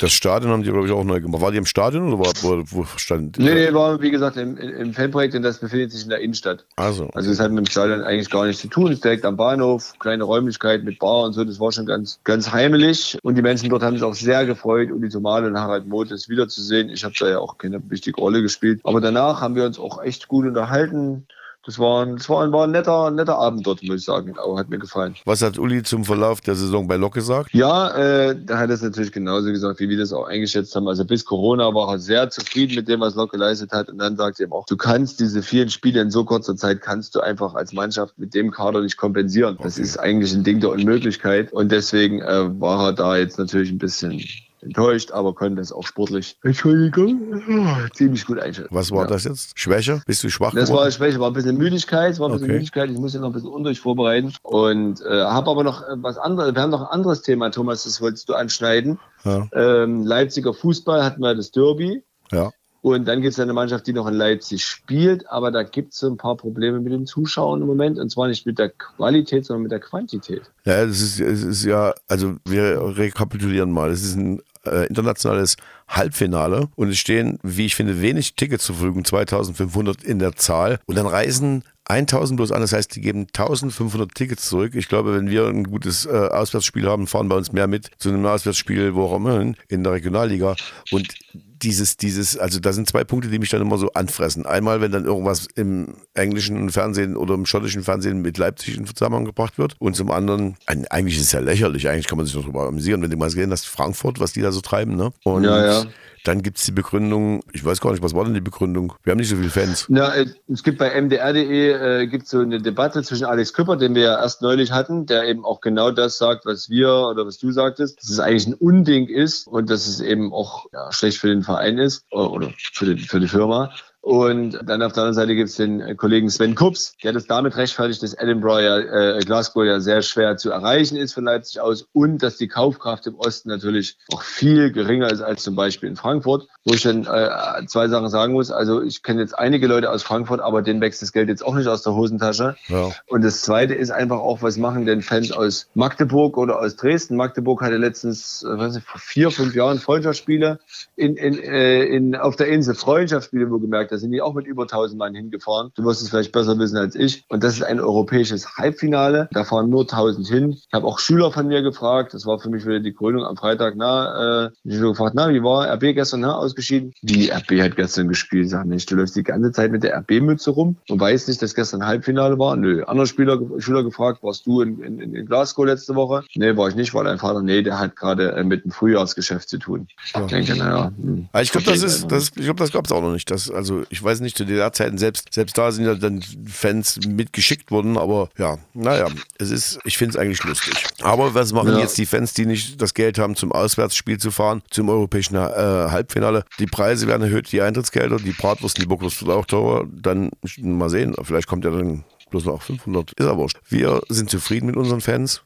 Das 0.00 0.12
Stadion 0.12 0.52
haben 0.52 0.62
die, 0.62 0.70
glaube 0.70 0.86
ich, 0.86 0.92
auch 0.92 1.04
neu 1.04 1.20
gemacht. 1.20 1.42
War 1.42 1.52
die 1.52 1.58
im 1.58 1.66
Stadion 1.66 2.12
oder 2.12 2.24
war, 2.24 2.32
wo, 2.42 2.64
wo 2.70 2.84
stand? 2.96 3.38
Nee, 3.38 3.54
nee, 3.54 3.72
war, 3.72 4.00
wie 4.00 4.10
gesagt, 4.10 4.36
im, 4.36 4.56
im 4.56 4.92
Fanprojekt 4.92 5.34
und 5.34 5.42
das 5.42 5.58
befindet 5.58 5.92
sich 5.92 6.02
in 6.02 6.10
der 6.10 6.20
Innenstadt. 6.20 6.66
Also. 6.76 7.08
Also 7.16 7.30
es 7.30 7.40
hat 7.40 7.50
mit 7.50 7.64
dem 7.66 7.70
Stadion 7.70 8.02
eigentlich 8.02 8.28
gar 8.28 8.44
nichts 8.44 8.60
zu 8.60 8.68
tun. 8.68 8.88
Es 8.88 8.96
ist 8.98 9.04
direkt 9.04 9.24
am 9.24 9.38
Bahnhof, 9.38 9.94
kleine 9.98 10.24
Räumlichkeit 10.24 10.84
mit 10.84 10.98
Bar 10.98 11.22
und 11.22 11.32
so. 11.32 11.44
Das 11.44 11.58
war 11.58 11.72
schon 11.72 11.86
ganz, 11.86 12.20
ganz 12.24 12.52
heimelig. 12.52 13.18
Und 13.22 13.36
die 13.36 13.42
Menschen 13.42 13.70
dort 13.70 13.82
haben 13.82 13.94
sich 13.94 14.02
auch 14.02 14.14
sehr 14.14 14.44
gefreut, 14.44 14.90
Uli 14.90 15.08
Tomale 15.08 15.46
und 15.46 15.58
Harald 15.58 15.86
Motes 15.86 16.28
wiederzusehen. 16.28 16.90
Ich 16.90 17.04
habe 17.04 17.14
da 17.18 17.26
ja 17.26 17.38
auch 17.38 17.56
keine 17.56 17.80
wichtige 17.88 18.20
Rolle 18.20 18.42
gespielt. 18.42 18.80
Aber 18.84 19.00
danach 19.00 19.40
haben 19.40 19.54
wir 19.54 19.64
uns 19.64 19.78
auch 19.78 20.02
echt 20.02 20.28
gut 20.28 20.44
unterhalten 20.44 21.26
das 21.66 21.80
war 21.80 22.06
ein, 22.06 22.16
das 22.16 22.28
war 22.28 22.44
ein, 22.44 22.52
war 22.52 22.64
ein 22.64 22.70
netter, 22.70 23.10
netter 23.10 23.36
Abend 23.36 23.66
dort, 23.66 23.82
muss 23.82 23.96
ich 23.96 24.04
sagen. 24.04 24.36
Aber 24.38 24.56
hat 24.56 24.70
mir 24.70 24.78
gefallen. 24.78 25.16
Was 25.24 25.42
hat 25.42 25.58
Uli 25.58 25.82
zum 25.82 26.04
Verlauf 26.04 26.40
der 26.40 26.54
Saison 26.54 26.86
bei 26.86 26.96
Lok 26.96 27.14
gesagt? 27.14 27.52
Ja, 27.52 27.90
äh, 27.96 28.36
da 28.40 28.58
hat 28.58 28.70
es 28.70 28.82
natürlich 28.82 29.10
genauso 29.10 29.48
gesagt, 29.50 29.80
wie 29.80 29.88
wir 29.88 29.98
das 29.98 30.12
auch 30.12 30.26
eingeschätzt 30.26 30.76
haben. 30.76 30.86
Also 30.86 31.04
bis 31.04 31.24
Corona 31.24 31.74
war 31.74 31.90
er 31.90 31.98
sehr 31.98 32.30
zufrieden 32.30 32.76
mit 32.76 32.86
dem, 32.86 33.00
was 33.00 33.16
Lok 33.16 33.32
geleistet 33.32 33.72
hat. 33.72 33.88
Und 33.88 33.98
dann 33.98 34.16
sagt 34.16 34.38
er 34.38 34.44
eben 34.44 34.52
auch, 34.52 34.66
du 34.66 34.76
kannst 34.76 35.18
diese 35.18 35.42
vielen 35.42 35.68
Spiele 35.68 36.00
in 36.00 36.12
so 36.12 36.24
kurzer 36.24 36.54
Zeit, 36.54 36.82
kannst 36.82 37.16
du 37.16 37.20
einfach 37.20 37.54
als 37.54 37.72
Mannschaft 37.72 38.16
mit 38.16 38.32
dem 38.32 38.52
Kader 38.52 38.82
nicht 38.82 38.96
kompensieren. 38.96 39.58
Das 39.60 39.76
ist 39.76 39.98
eigentlich 39.98 40.32
ein 40.34 40.44
Ding 40.44 40.60
der 40.60 40.70
Unmöglichkeit. 40.70 41.52
Und 41.52 41.72
deswegen 41.72 42.22
äh, 42.22 42.60
war 42.60 42.86
er 42.86 42.92
da 42.92 43.16
jetzt 43.16 43.40
natürlich 43.40 43.72
ein 43.72 43.78
bisschen 43.78 44.22
enttäuscht, 44.66 45.12
aber 45.12 45.34
konnte 45.34 45.62
es 45.62 45.72
auch 45.72 45.86
sportlich, 45.86 46.36
Entschuldigung, 46.42 47.42
ziemlich 47.94 48.26
gut 48.26 48.38
einschätzen. 48.38 48.68
Was 48.70 48.90
war 48.90 49.02
ja. 49.02 49.06
das 49.06 49.24
jetzt? 49.24 49.58
Schwäche? 49.58 50.02
Bist 50.06 50.22
du 50.22 50.28
schwach 50.28 50.52
Das 50.54 50.68
geworden? 50.68 50.84
war 50.84 50.90
Schwäche, 50.90 51.20
war 51.20 51.30
ein 51.30 51.32
bisschen 51.32 51.56
Müdigkeit, 51.56 52.18
war 52.18 52.28
ein 52.28 52.32
bisschen 52.32 52.44
okay. 52.44 52.54
Müdigkeit. 52.54 52.90
Ich 52.90 52.98
musste 52.98 53.20
noch 53.20 53.28
ein 53.28 53.32
bisschen 53.32 53.48
undurch 53.48 53.80
vorbereiten 53.80 54.34
und 54.42 55.00
äh, 55.00 55.22
habe 55.22 55.50
aber 55.50 55.64
noch 55.64 55.82
äh, 55.82 55.94
was 55.96 56.18
anderes. 56.18 56.54
Wir 56.54 56.62
haben 56.62 56.70
noch 56.70 56.82
ein 56.82 56.98
anderes 56.98 57.22
Thema, 57.22 57.50
Thomas, 57.50 57.84
das 57.84 58.00
wolltest 58.00 58.28
du 58.28 58.34
anschneiden. 58.34 58.98
Ja. 59.24 59.48
Ähm, 59.52 60.04
Leipziger 60.04 60.52
Fußball 60.52 61.02
hatten 61.04 61.20
wir 61.20 61.34
das 61.34 61.50
Derby. 61.50 62.02
Ja. 62.32 62.50
Und 62.86 63.08
dann 63.08 63.20
gibt 63.20 63.32
es 63.32 63.40
eine 63.40 63.52
Mannschaft, 63.52 63.88
die 63.88 63.92
noch 63.92 64.06
in 64.06 64.14
Leipzig 64.14 64.64
spielt, 64.64 65.28
aber 65.28 65.50
da 65.50 65.64
gibt 65.64 65.92
es 65.92 65.98
so 65.98 66.06
ein 66.06 66.16
paar 66.16 66.36
Probleme 66.36 66.78
mit 66.78 66.92
den 66.92 67.04
Zuschauern 67.04 67.60
im 67.60 67.66
Moment 67.66 67.98
und 67.98 68.10
zwar 68.10 68.28
nicht 68.28 68.46
mit 68.46 68.60
der 68.60 68.70
Qualität, 68.70 69.44
sondern 69.44 69.64
mit 69.64 69.72
der 69.72 69.80
Quantität. 69.80 70.42
Ja, 70.64 70.86
das 70.86 71.00
ist, 71.00 71.18
es 71.18 71.42
ist 71.42 71.64
ja, 71.64 71.94
also 72.06 72.36
wir 72.44 72.96
rekapitulieren 72.96 73.72
mal. 73.72 73.90
Es 73.90 74.04
ist 74.04 74.14
ein 74.14 74.40
äh, 74.66 74.86
internationales 74.86 75.56
Halbfinale 75.88 76.68
und 76.74 76.88
es 76.88 76.98
stehen, 76.98 77.38
wie 77.42 77.66
ich 77.66 77.76
finde, 77.76 78.00
wenig 78.00 78.34
Tickets 78.34 78.64
zur 78.64 78.76
Verfügung, 78.76 79.04
2500 79.04 80.02
in 80.02 80.18
der 80.18 80.34
Zahl. 80.36 80.80
Und 80.86 80.96
dann 80.96 81.06
reisen 81.06 81.62
1000 81.84 82.36
bloß 82.36 82.52
an, 82.52 82.60
das 82.60 82.72
heißt, 82.72 82.96
die 82.96 83.00
geben 83.00 83.26
1500 83.28 84.12
Tickets 84.14 84.48
zurück. 84.48 84.74
Ich 84.74 84.88
glaube, 84.88 85.14
wenn 85.14 85.30
wir 85.30 85.46
ein 85.46 85.64
gutes 85.64 86.04
äh, 86.06 86.10
Auswärtsspiel 86.10 86.88
haben, 86.88 87.06
fahren 87.06 87.28
bei 87.28 87.36
uns 87.36 87.52
mehr 87.52 87.68
mit 87.68 87.90
zu 87.98 88.08
einem 88.08 88.26
Auswärtsspiel, 88.26 88.94
wo 88.94 89.04
auch 89.04 89.16
immer, 89.16 89.54
in 89.68 89.84
der 89.84 89.92
Regionalliga. 89.92 90.56
Und 90.90 91.14
dieses, 91.62 91.96
dieses, 91.96 92.36
also 92.38 92.60
da 92.60 92.72
sind 92.72 92.88
zwei 92.88 93.04
Punkte, 93.04 93.28
die 93.28 93.38
mich 93.38 93.50
dann 93.50 93.62
immer 93.62 93.78
so 93.78 93.90
anfressen. 93.92 94.46
Einmal, 94.46 94.80
wenn 94.80 94.92
dann 94.92 95.04
irgendwas 95.04 95.46
im 95.54 95.94
englischen 96.14 96.70
Fernsehen 96.70 97.16
oder 97.16 97.34
im 97.34 97.46
schottischen 97.46 97.82
Fernsehen 97.82 98.22
mit 98.22 98.38
Leipzig 98.38 98.76
in 98.76 98.86
Zusammenhang 98.86 99.24
gebracht 99.24 99.58
wird. 99.58 99.76
Und 99.78 99.96
zum 99.96 100.10
anderen, 100.10 100.56
eigentlich 100.66 101.16
ist 101.16 101.24
es 101.24 101.32
ja 101.32 101.40
lächerlich, 101.40 101.88
eigentlich 101.88 102.06
kann 102.06 102.18
man 102.18 102.26
sich 102.26 102.34
noch 102.34 102.42
darüber 102.42 102.66
amüsieren, 102.66 103.02
wenn 103.02 103.10
du 103.10 103.16
mal 103.16 103.26
gesehen 103.26 103.50
hast, 103.50 103.66
Frankfurt, 103.66 104.20
was 104.20 104.32
die 104.32 104.42
da 104.42 104.52
so 104.52 104.60
treiben, 104.60 104.96
ne? 104.96 105.12
Und 105.24 105.44
ja, 105.44 105.64
ja. 105.64 105.84
Dann 106.26 106.42
gibt 106.42 106.58
es 106.58 106.64
die 106.64 106.72
Begründung, 106.72 107.42
ich 107.52 107.64
weiß 107.64 107.80
gar 107.80 107.92
nicht, 107.92 108.02
was 108.02 108.12
war 108.12 108.24
denn 108.24 108.34
die 108.34 108.40
Begründung? 108.40 108.94
Wir 109.04 109.12
haben 109.12 109.18
nicht 109.18 109.28
so 109.28 109.36
viele 109.36 109.48
Fans. 109.48 109.86
Ja, 109.88 110.12
äh, 110.12 110.26
es 110.52 110.64
gibt 110.64 110.78
bei 110.78 111.00
mdr.de 111.00 112.02
äh, 112.02 112.06
gibt 112.08 112.26
so 112.26 112.40
eine 112.40 112.60
Debatte 112.60 113.04
zwischen 113.04 113.26
Alex 113.26 113.52
Küpper, 113.52 113.76
den 113.76 113.94
wir 113.94 114.02
ja 114.02 114.20
erst 114.20 114.42
neulich 114.42 114.72
hatten, 114.72 115.06
der 115.06 115.22
eben 115.28 115.44
auch 115.44 115.60
genau 115.60 115.92
das 115.92 116.18
sagt, 116.18 116.44
was 116.44 116.68
wir 116.68 116.88
oder 116.88 117.24
was 117.26 117.38
du 117.38 117.52
sagtest, 117.52 118.02
dass 118.02 118.10
es 118.10 118.18
eigentlich 118.18 118.48
ein 118.48 118.54
Unding 118.54 119.06
ist 119.06 119.46
und 119.46 119.70
dass 119.70 119.86
es 119.86 120.00
eben 120.00 120.32
auch 120.32 120.66
ja, 120.72 120.90
schlecht 120.90 121.18
für 121.18 121.28
den 121.28 121.44
Verein 121.46 121.78
ist 121.78 122.04
oder 122.12 122.52
für 122.58 122.94
die, 122.94 123.02
für 123.02 123.20
die 123.20 123.28
Firma. 123.28 123.72
Und 124.06 124.60
dann 124.64 124.82
auf 124.82 124.92
der 124.92 125.02
anderen 125.02 125.14
Seite 125.14 125.34
gibt 125.34 125.48
es 125.48 125.56
den 125.56 125.80
äh, 125.80 125.96
Kollegen 125.96 126.30
Sven 126.30 126.54
Kups, 126.54 126.94
der 127.02 127.12
das 127.12 127.26
damit 127.26 127.56
rechtfertigt, 127.56 128.04
dass 128.04 128.14
Edinburgh 128.14 128.62
ja, 128.62 128.78
äh, 128.78 129.18
Glasgow 129.18 129.64
ja 129.64 129.80
sehr 129.80 130.00
schwer 130.02 130.36
zu 130.36 130.52
erreichen 130.52 130.96
ist 130.96 131.12
von 131.12 131.24
Leipzig 131.24 131.60
aus 131.60 131.88
und 131.92 132.22
dass 132.22 132.36
die 132.36 132.46
Kaufkraft 132.46 133.08
im 133.08 133.16
Osten 133.16 133.48
natürlich 133.48 133.98
auch 134.12 134.22
viel 134.22 134.70
geringer 134.70 135.10
ist 135.10 135.22
als 135.22 135.42
zum 135.42 135.56
Beispiel 135.56 135.88
in 135.88 135.96
Frankfurt. 135.96 136.46
Wo 136.64 136.72
ich 136.72 136.82
dann 136.82 137.04
äh, 137.04 137.66
zwei 137.66 137.88
Sachen 137.88 138.08
sagen 138.08 138.32
muss. 138.32 138.52
Also 138.52 138.80
ich 138.80 139.02
kenne 139.02 139.20
jetzt 139.20 139.36
einige 139.36 139.66
Leute 139.66 139.90
aus 139.90 140.04
Frankfurt, 140.04 140.40
aber 140.40 140.62
denen 140.62 140.80
wächst 140.80 141.02
das 141.02 141.10
Geld 141.10 141.28
jetzt 141.28 141.44
auch 141.44 141.56
nicht 141.56 141.66
aus 141.66 141.82
der 141.82 141.94
Hosentasche. 141.94 142.54
Ja. 142.68 142.92
Und 143.08 143.24
das 143.24 143.42
Zweite 143.42 143.74
ist 143.74 143.90
einfach 143.90 144.20
auch, 144.20 144.40
was 144.40 144.56
machen 144.56 144.86
denn 144.86 145.02
Fans 145.02 145.32
aus 145.32 145.66
Magdeburg 145.74 146.36
oder 146.38 146.60
aus 146.60 146.76
Dresden? 146.76 147.16
Magdeburg 147.16 147.60
hatte 147.60 147.76
letztens, 147.76 148.44
äh, 148.44 148.56
weiß 148.56 148.74
nicht, 148.74 148.86
vor 148.86 149.00
vier, 149.00 149.32
fünf 149.32 149.56
Jahren 149.56 149.80
Freundschaftsspiele 149.80 150.60
in, 150.94 151.16
in, 151.16 151.40
äh, 151.40 151.82
in, 151.86 152.14
auf 152.14 152.36
der 152.36 152.46
Insel. 152.46 152.76
Freundschaftsspiele, 152.76 153.50
wo 153.50 153.58
gemerkt, 153.58 153.95
da 153.96 154.00
sind 154.00 154.12
die 154.12 154.20
auch 154.20 154.34
mit 154.34 154.46
über 154.46 154.62
1000 154.64 154.98
Mann 154.98 155.14
hingefahren. 155.14 155.70
Du 155.74 155.84
wirst 155.84 156.02
es 156.02 156.10
vielleicht 156.10 156.30
besser 156.30 156.58
wissen 156.58 156.76
als 156.76 156.94
ich. 156.94 157.24
Und 157.28 157.42
das 157.42 157.54
ist 157.54 157.62
ein 157.62 157.80
europäisches 157.80 158.56
Halbfinale. 158.56 159.28
Da 159.32 159.44
fahren 159.44 159.70
nur 159.70 159.82
1000 159.82 160.28
hin. 160.28 160.50
Ich 160.50 160.68
habe 160.72 160.86
auch 160.86 160.98
Schüler 160.98 161.32
von 161.32 161.48
mir 161.48 161.62
gefragt. 161.62 162.12
Das 162.12 162.26
war 162.26 162.38
für 162.38 162.50
mich 162.50 162.66
wieder 162.66 162.80
die 162.80 162.92
Krönung 162.92 163.24
am 163.24 163.36
Freitag. 163.36 163.74
Na, 163.76 164.46
äh, 164.46 164.50
ich 164.64 164.76
habe 164.76 164.88
gefragt, 164.88 165.14
na, 165.16 165.30
wie 165.30 165.42
war 165.42 165.66
RB 165.72 165.94
gestern 165.94 166.20
na, 166.20 166.36
ausgeschieden? 166.36 166.92
Die 167.00 167.30
RB 167.30 167.62
hat 167.62 167.76
gestern 167.76 168.08
gespielt. 168.08 168.50
Sag 168.50 168.66
nicht, 168.66 168.90
du 168.90 168.96
läufst 168.96 169.16
die 169.16 169.22
ganze 169.22 169.50
Zeit 169.52 169.72
mit 169.72 169.82
der 169.82 169.96
RB-Mütze 170.00 170.50
rum 170.50 170.76
und 170.88 171.00
weißt 171.00 171.28
nicht, 171.28 171.40
dass 171.40 171.54
gestern 171.54 171.86
Halbfinale 171.86 172.38
war. 172.38 172.54
Nö. 172.56 172.84
Andere 172.84 173.06
Spieler, 173.06 173.40
Schüler 173.58 173.82
gefragt, 173.82 174.22
warst 174.22 174.46
du 174.46 174.60
in, 174.60 174.82
in, 174.82 175.14
in 175.14 175.26
Glasgow 175.26 175.64
letzte 175.64 175.94
Woche? 175.94 176.22
Nee, 176.34 176.54
war 176.56 176.68
ich 176.68 176.74
nicht, 176.74 176.92
war 176.92 177.04
dein 177.04 177.18
Vater. 177.18 177.40
Nee, 177.40 177.62
der 177.62 177.78
hat 177.78 177.96
gerade 177.96 178.32
äh, 178.32 178.44
mit 178.44 178.64
dem 178.64 178.72
Frühjahrsgeschäft 178.72 179.48
zu 179.48 179.58
tun. 179.58 179.88
Ja. 180.14 180.20
Ich 180.20 180.26
denke, 180.26 180.54
naja. 180.54 180.92
Hm. 181.00 181.28
Ich 181.40 181.50
glaube, 181.50 181.66
das 181.66 181.82
ist, 181.82 182.12
das, 182.12 182.28
ich 182.36 182.44
glaube, 182.44 182.58
das 182.58 182.72
gab 182.72 182.84
es 182.84 182.92
auch 182.92 183.00
noch 183.00 183.12
nicht. 183.12 183.30
Das, 183.30 183.50
also, 183.50 183.82
ich 183.90 184.02
weiß 184.02 184.20
nicht, 184.20 184.36
zu 184.36 184.44
der 184.44 184.72
Zeiten 184.72 184.98
selbst, 184.98 185.32
selbst 185.32 185.56
da 185.56 185.72
sind 185.72 185.84
ja 185.84 185.94
dann 185.94 186.22
Fans 186.46 186.98
mitgeschickt 187.06 187.70
worden, 187.70 187.96
aber 187.96 188.28
ja, 188.38 188.58
naja, 188.74 189.08
es 189.38 189.50
ist, 189.50 189.78
ich 189.84 189.98
finde 189.98 190.10
es 190.10 190.16
eigentlich 190.16 190.42
lustig. 190.44 190.74
Aber 191.02 191.34
was 191.34 191.52
machen 191.52 191.72
ja. 191.72 191.80
jetzt 191.80 191.98
die 191.98 192.06
Fans, 192.06 192.34
die 192.34 192.46
nicht 192.46 192.80
das 192.80 192.94
Geld 192.94 193.18
haben, 193.18 193.36
zum 193.36 193.52
Auswärtsspiel 193.52 194.18
zu 194.18 194.30
fahren, 194.30 194.62
zum 194.70 194.88
europäischen 194.88 195.36
äh, 195.36 195.38
Halbfinale? 195.38 196.44
Die 196.58 196.66
Preise 196.66 197.06
werden 197.06 197.22
erhöht, 197.22 197.50
die 197.52 197.62
Eintrittsgelder, 197.62 198.16
die 198.16 198.32
Bratwurst, 198.32 198.78
die 198.78 198.86
Bockwurst 198.86 199.24
wird 199.24 199.36
auch 199.36 199.46
teurer. 199.46 199.86
Dann 199.90 200.30
mal 200.58 200.90
sehen, 200.90 201.14
vielleicht 201.22 201.46
kommt 201.46 201.64
ja 201.64 201.70
dann 201.70 202.04
bloß 202.30 202.44
noch 202.46 202.62
500. 202.62 203.12
Ist 203.12 203.26
aber 203.26 203.38
wurscht. 203.38 203.58
Wir 203.68 204.00
sind 204.08 204.30
zufrieden 204.30 204.66
mit 204.66 204.76
unseren 204.76 205.00
Fans. 205.00 205.42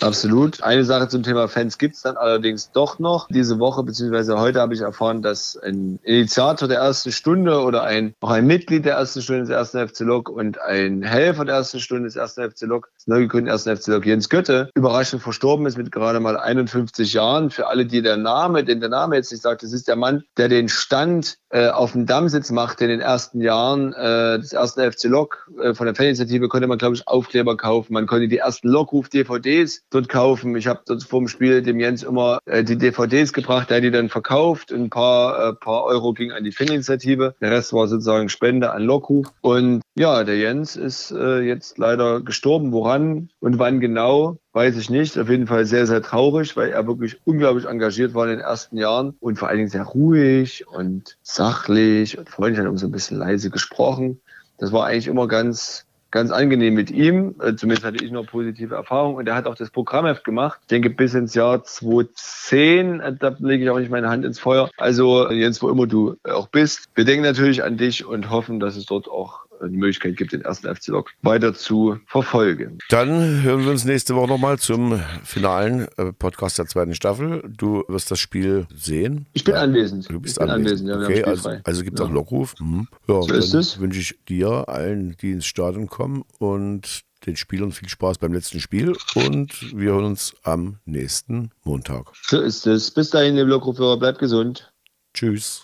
Absolut. 0.00 0.62
Eine 0.62 0.84
Sache 0.84 1.08
zum 1.08 1.22
Thema 1.22 1.48
Fans 1.48 1.78
gibt 1.78 1.94
es 1.94 2.02
dann 2.02 2.16
allerdings 2.16 2.72
doch 2.72 2.98
noch. 2.98 3.28
Diese 3.28 3.58
Woche 3.58 3.82
bzw. 3.82 4.34
heute 4.34 4.60
habe 4.60 4.74
ich 4.74 4.80
erfahren, 4.80 5.22
dass 5.22 5.56
ein 5.56 5.98
Initiator 6.02 6.68
der 6.68 6.78
ersten 6.78 7.12
Stunde 7.12 7.60
oder 7.62 7.84
ein, 7.84 8.14
auch 8.20 8.30
ein 8.30 8.46
Mitglied 8.46 8.84
der 8.84 8.94
ersten 8.94 9.22
Stunde 9.22 9.42
des 9.42 9.50
ersten 9.50 9.86
FC 9.86 10.00
Lok 10.00 10.28
und 10.28 10.60
ein 10.60 11.02
Helfer 11.02 11.44
der 11.44 11.56
ersten 11.56 11.80
Stunde 11.80 12.04
des 12.04 12.16
ersten 12.16 12.50
FC 12.50 12.62
Lok, 12.62 12.88
des 12.96 13.06
neu 13.06 13.20
gegründeten 13.20 13.52
ersten 13.52 13.76
FC 13.76 13.88
Lok, 13.88 14.06
Jens 14.06 14.28
Götte, 14.28 14.70
überraschend 14.74 15.22
verstorben 15.22 15.66
ist 15.66 15.78
mit 15.78 15.92
gerade 15.92 16.20
mal 16.20 16.36
51 16.36 17.12
Jahren. 17.12 17.50
Für 17.50 17.68
alle, 17.68 17.86
die 17.86 18.02
der 18.02 18.16
Name, 18.16 18.64
den 18.64 18.80
der 18.80 18.88
Name 18.88 19.16
jetzt 19.16 19.30
nicht 19.30 19.42
sagt, 19.42 19.62
das 19.62 19.72
ist 19.72 19.88
der 19.88 19.96
Mann, 19.96 20.24
der 20.36 20.48
den 20.48 20.68
Stand 20.68 21.38
äh, 21.50 21.68
auf 21.68 21.92
dem 21.92 22.06
Dammsitz 22.06 22.50
machte 22.50 22.84
in 22.84 22.90
den 22.90 23.00
ersten 23.00 23.40
Jahren 23.40 23.92
äh, 23.92 24.38
des 24.38 24.52
ersten 24.52 24.90
FC 24.90 25.04
Lok. 25.04 25.50
Äh, 25.62 25.74
von 25.74 25.86
der 25.86 25.94
Faninitiative 26.16 26.48
konnte 26.48 26.66
man, 26.66 26.78
glaube 26.78 26.96
ich, 26.96 27.06
Aufkleber 27.06 27.56
kaufen. 27.56 27.92
Man 27.92 28.06
konnte 28.06 28.28
die 28.28 28.38
ersten 28.38 28.68
Lockruf-DVDs 28.68 29.36
DVDs 29.46 29.82
dort 29.90 30.08
kaufen. 30.08 30.56
Ich 30.56 30.66
habe 30.66 30.80
dort 30.86 31.02
vor 31.02 31.20
dem 31.20 31.28
Spiel 31.28 31.62
dem 31.62 31.80
Jens 31.80 32.02
immer 32.02 32.38
äh, 32.46 32.64
die 32.64 32.76
DVDs 32.76 33.32
gebracht, 33.32 33.70
der 33.70 33.78
hat 33.78 33.84
die 33.84 33.90
dann 33.90 34.08
verkauft. 34.08 34.72
Ein 34.72 34.90
paar, 34.90 35.50
äh, 35.50 35.52
paar 35.54 35.84
Euro 35.84 36.12
ging 36.12 36.32
an 36.32 36.44
die 36.44 36.52
Fan-Initiative. 36.52 37.34
Der 37.40 37.50
Rest 37.50 37.72
war 37.72 37.88
sozusagen 37.88 38.28
Spende 38.28 38.72
an 38.72 38.82
Lockruf. 38.82 39.26
Und 39.40 39.82
ja, 39.94 40.24
der 40.24 40.38
Jens 40.38 40.76
ist 40.76 41.10
äh, 41.10 41.40
jetzt 41.40 41.78
leider 41.78 42.20
gestorben. 42.20 42.72
Woran 42.72 43.30
und 43.40 43.58
wann 43.58 43.80
genau, 43.80 44.38
weiß 44.52 44.76
ich 44.76 44.90
nicht. 44.90 45.18
Auf 45.18 45.28
jeden 45.28 45.46
Fall 45.46 45.66
sehr, 45.66 45.86
sehr 45.86 46.02
traurig, 46.02 46.56
weil 46.56 46.70
er 46.70 46.86
wirklich 46.86 47.18
unglaublich 47.24 47.66
engagiert 47.66 48.14
war 48.14 48.24
in 48.24 48.30
den 48.30 48.40
ersten 48.40 48.76
Jahren 48.76 49.14
und 49.20 49.38
vor 49.38 49.48
allen 49.48 49.58
Dingen 49.58 49.70
sehr 49.70 49.84
ruhig 49.84 50.66
und 50.66 51.18
sachlich 51.22 52.18
und 52.18 52.28
freundlich 52.28 52.58
hat 52.58 52.66
immer 52.66 52.78
so 52.78 52.86
ein 52.86 52.92
bisschen 52.92 53.18
leise 53.18 53.50
gesprochen. 53.50 54.20
Das 54.58 54.72
war 54.72 54.86
eigentlich 54.86 55.06
immer 55.06 55.28
ganz, 55.28 55.85
ganz 56.16 56.30
angenehm 56.30 56.72
mit 56.72 56.90
ihm. 56.90 57.34
Äh, 57.42 57.56
zumindest 57.56 57.84
hatte 57.84 58.02
ich 58.02 58.10
noch 58.10 58.26
positive 58.26 58.74
Erfahrungen. 58.74 59.16
Und 59.16 59.28
er 59.28 59.34
hat 59.34 59.46
auch 59.46 59.54
das 59.54 59.70
Programmheft 59.70 60.24
gemacht. 60.24 60.58
Ich 60.62 60.68
denke, 60.68 60.88
bis 60.88 61.12
ins 61.12 61.34
Jahr 61.34 61.62
2010, 61.62 63.00
äh, 63.00 63.14
da 63.14 63.36
lege 63.38 63.64
ich 63.64 63.70
auch 63.70 63.78
nicht 63.78 63.90
meine 63.90 64.08
Hand 64.08 64.24
ins 64.24 64.38
Feuer. 64.38 64.70
Also, 64.78 65.30
Jens, 65.30 65.62
wo 65.62 65.68
immer 65.68 65.86
du 65.86 66.16
auch 66.24 66.48
bist. 66.48 66.86
Wir 66.94 67.04
denken 67.04 67.22
natürlich 67.22 67.62
an 67.62 67.76
dich 67.76 68.06
und 68.06 68.30
hoffen, 68.30 68.60
dass 68.60 68.76
es 68.76 68.86
dort 68.86 69.08
auch 69.08 69.45
die 69.62 69.76
Möglichkeit 69.76 70.16
gibt, 70.16 70.32
den 70.32 70.42
ersten 70.42 70.74
FC 70.74 70.88
Lok 70.88 71.10
weiter 71.22 71.54
zu 71.54 71.98
verfolgen. 72.06 72.78
Dann 72.88 73.42
hören 73.42 73.64
wir 73.64 73.70
uns 73.70 73.84
nächste 73.84 74.14
Woche 74.14 74.28
nochmal 74.28 74.58
zum 74.58 75.00
finalen 75.24 75.86
äh, 75.96 76.12
Podcast 76.12 76.58
der 76.58 76.66
zweiten 76.66 76.94
Staffel. 76.94 77.42
Du 77.46 77.84
wirst 77.88 78.10
das 78.10 78.20
Spiel 78.20 78.66
sehen. 78.74 79.26
Ich 79.32 79.44
bin 79.44 79.54
ja. 79.54 79.60
anwesend. 79.60 80.10
Du 80.10 80.20
bist 80.20 80.40
anwesend. 80.40 80.90
anwesend. 80.90 80.90
Ja, 80.90 80.98
okay, 80.98 81.24
also, 81.24 81.50
also 81.64 81.82
gibt 81.82 81.98
es 81.98 82.04
ja. 82.04 82.10
auch 82.10 82.12
Lockruf. 82.12 82.54
Mhm. 82.60 82.88
Ja, 83.08 83.22
so 83.22 83.32
ist 83.32 83.54
es. 83.54 83.80
wünsche 83.80 84.00
ich 84.00 84.18
dir, 84.28 84.68
allen, 84.68 85.16
die 85.20 85.32
ins 85.32 85.46
Stadion 85.46 85.86
kommen 85.88 86.24
und 86.38 87.04
den 87.26 87.36
Spielern 87.36 87.72
viel 87.72 87.88
Spaß 87.88 88.18
beim 88.18 88.32
letzten 88.32 88.60
Spiel 88.60 88.94
und 89.14 89.76
wir 89.76 89.92
hören 89.92 90.04
uns 90.04 90.34
am 90.42 90.78
nächsten 90.84 91.50
Montag. 91.64 92.12
So 92.22 92.40
ist 92.40 92.66
es. 92.66 92.90
Bis 92.90 93.10
dahin, 93.10 93.36
liebe 93.36 93.50
Lockrufhörer, 93.50 93.98
bleibt 93.98 94.18
gesund. 94.18 94.72
Tschüss. 95.14 95.62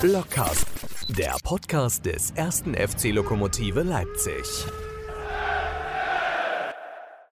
Blockcast, 0.00 0.66
der 1.08 1.36
Podcast 1.42 2.06
des 2.06 2.30
ersten 2.32 2.74
FC 2.74 3.12
Lokomotive 3.12 3.82
Leipzig. 3.82 4.44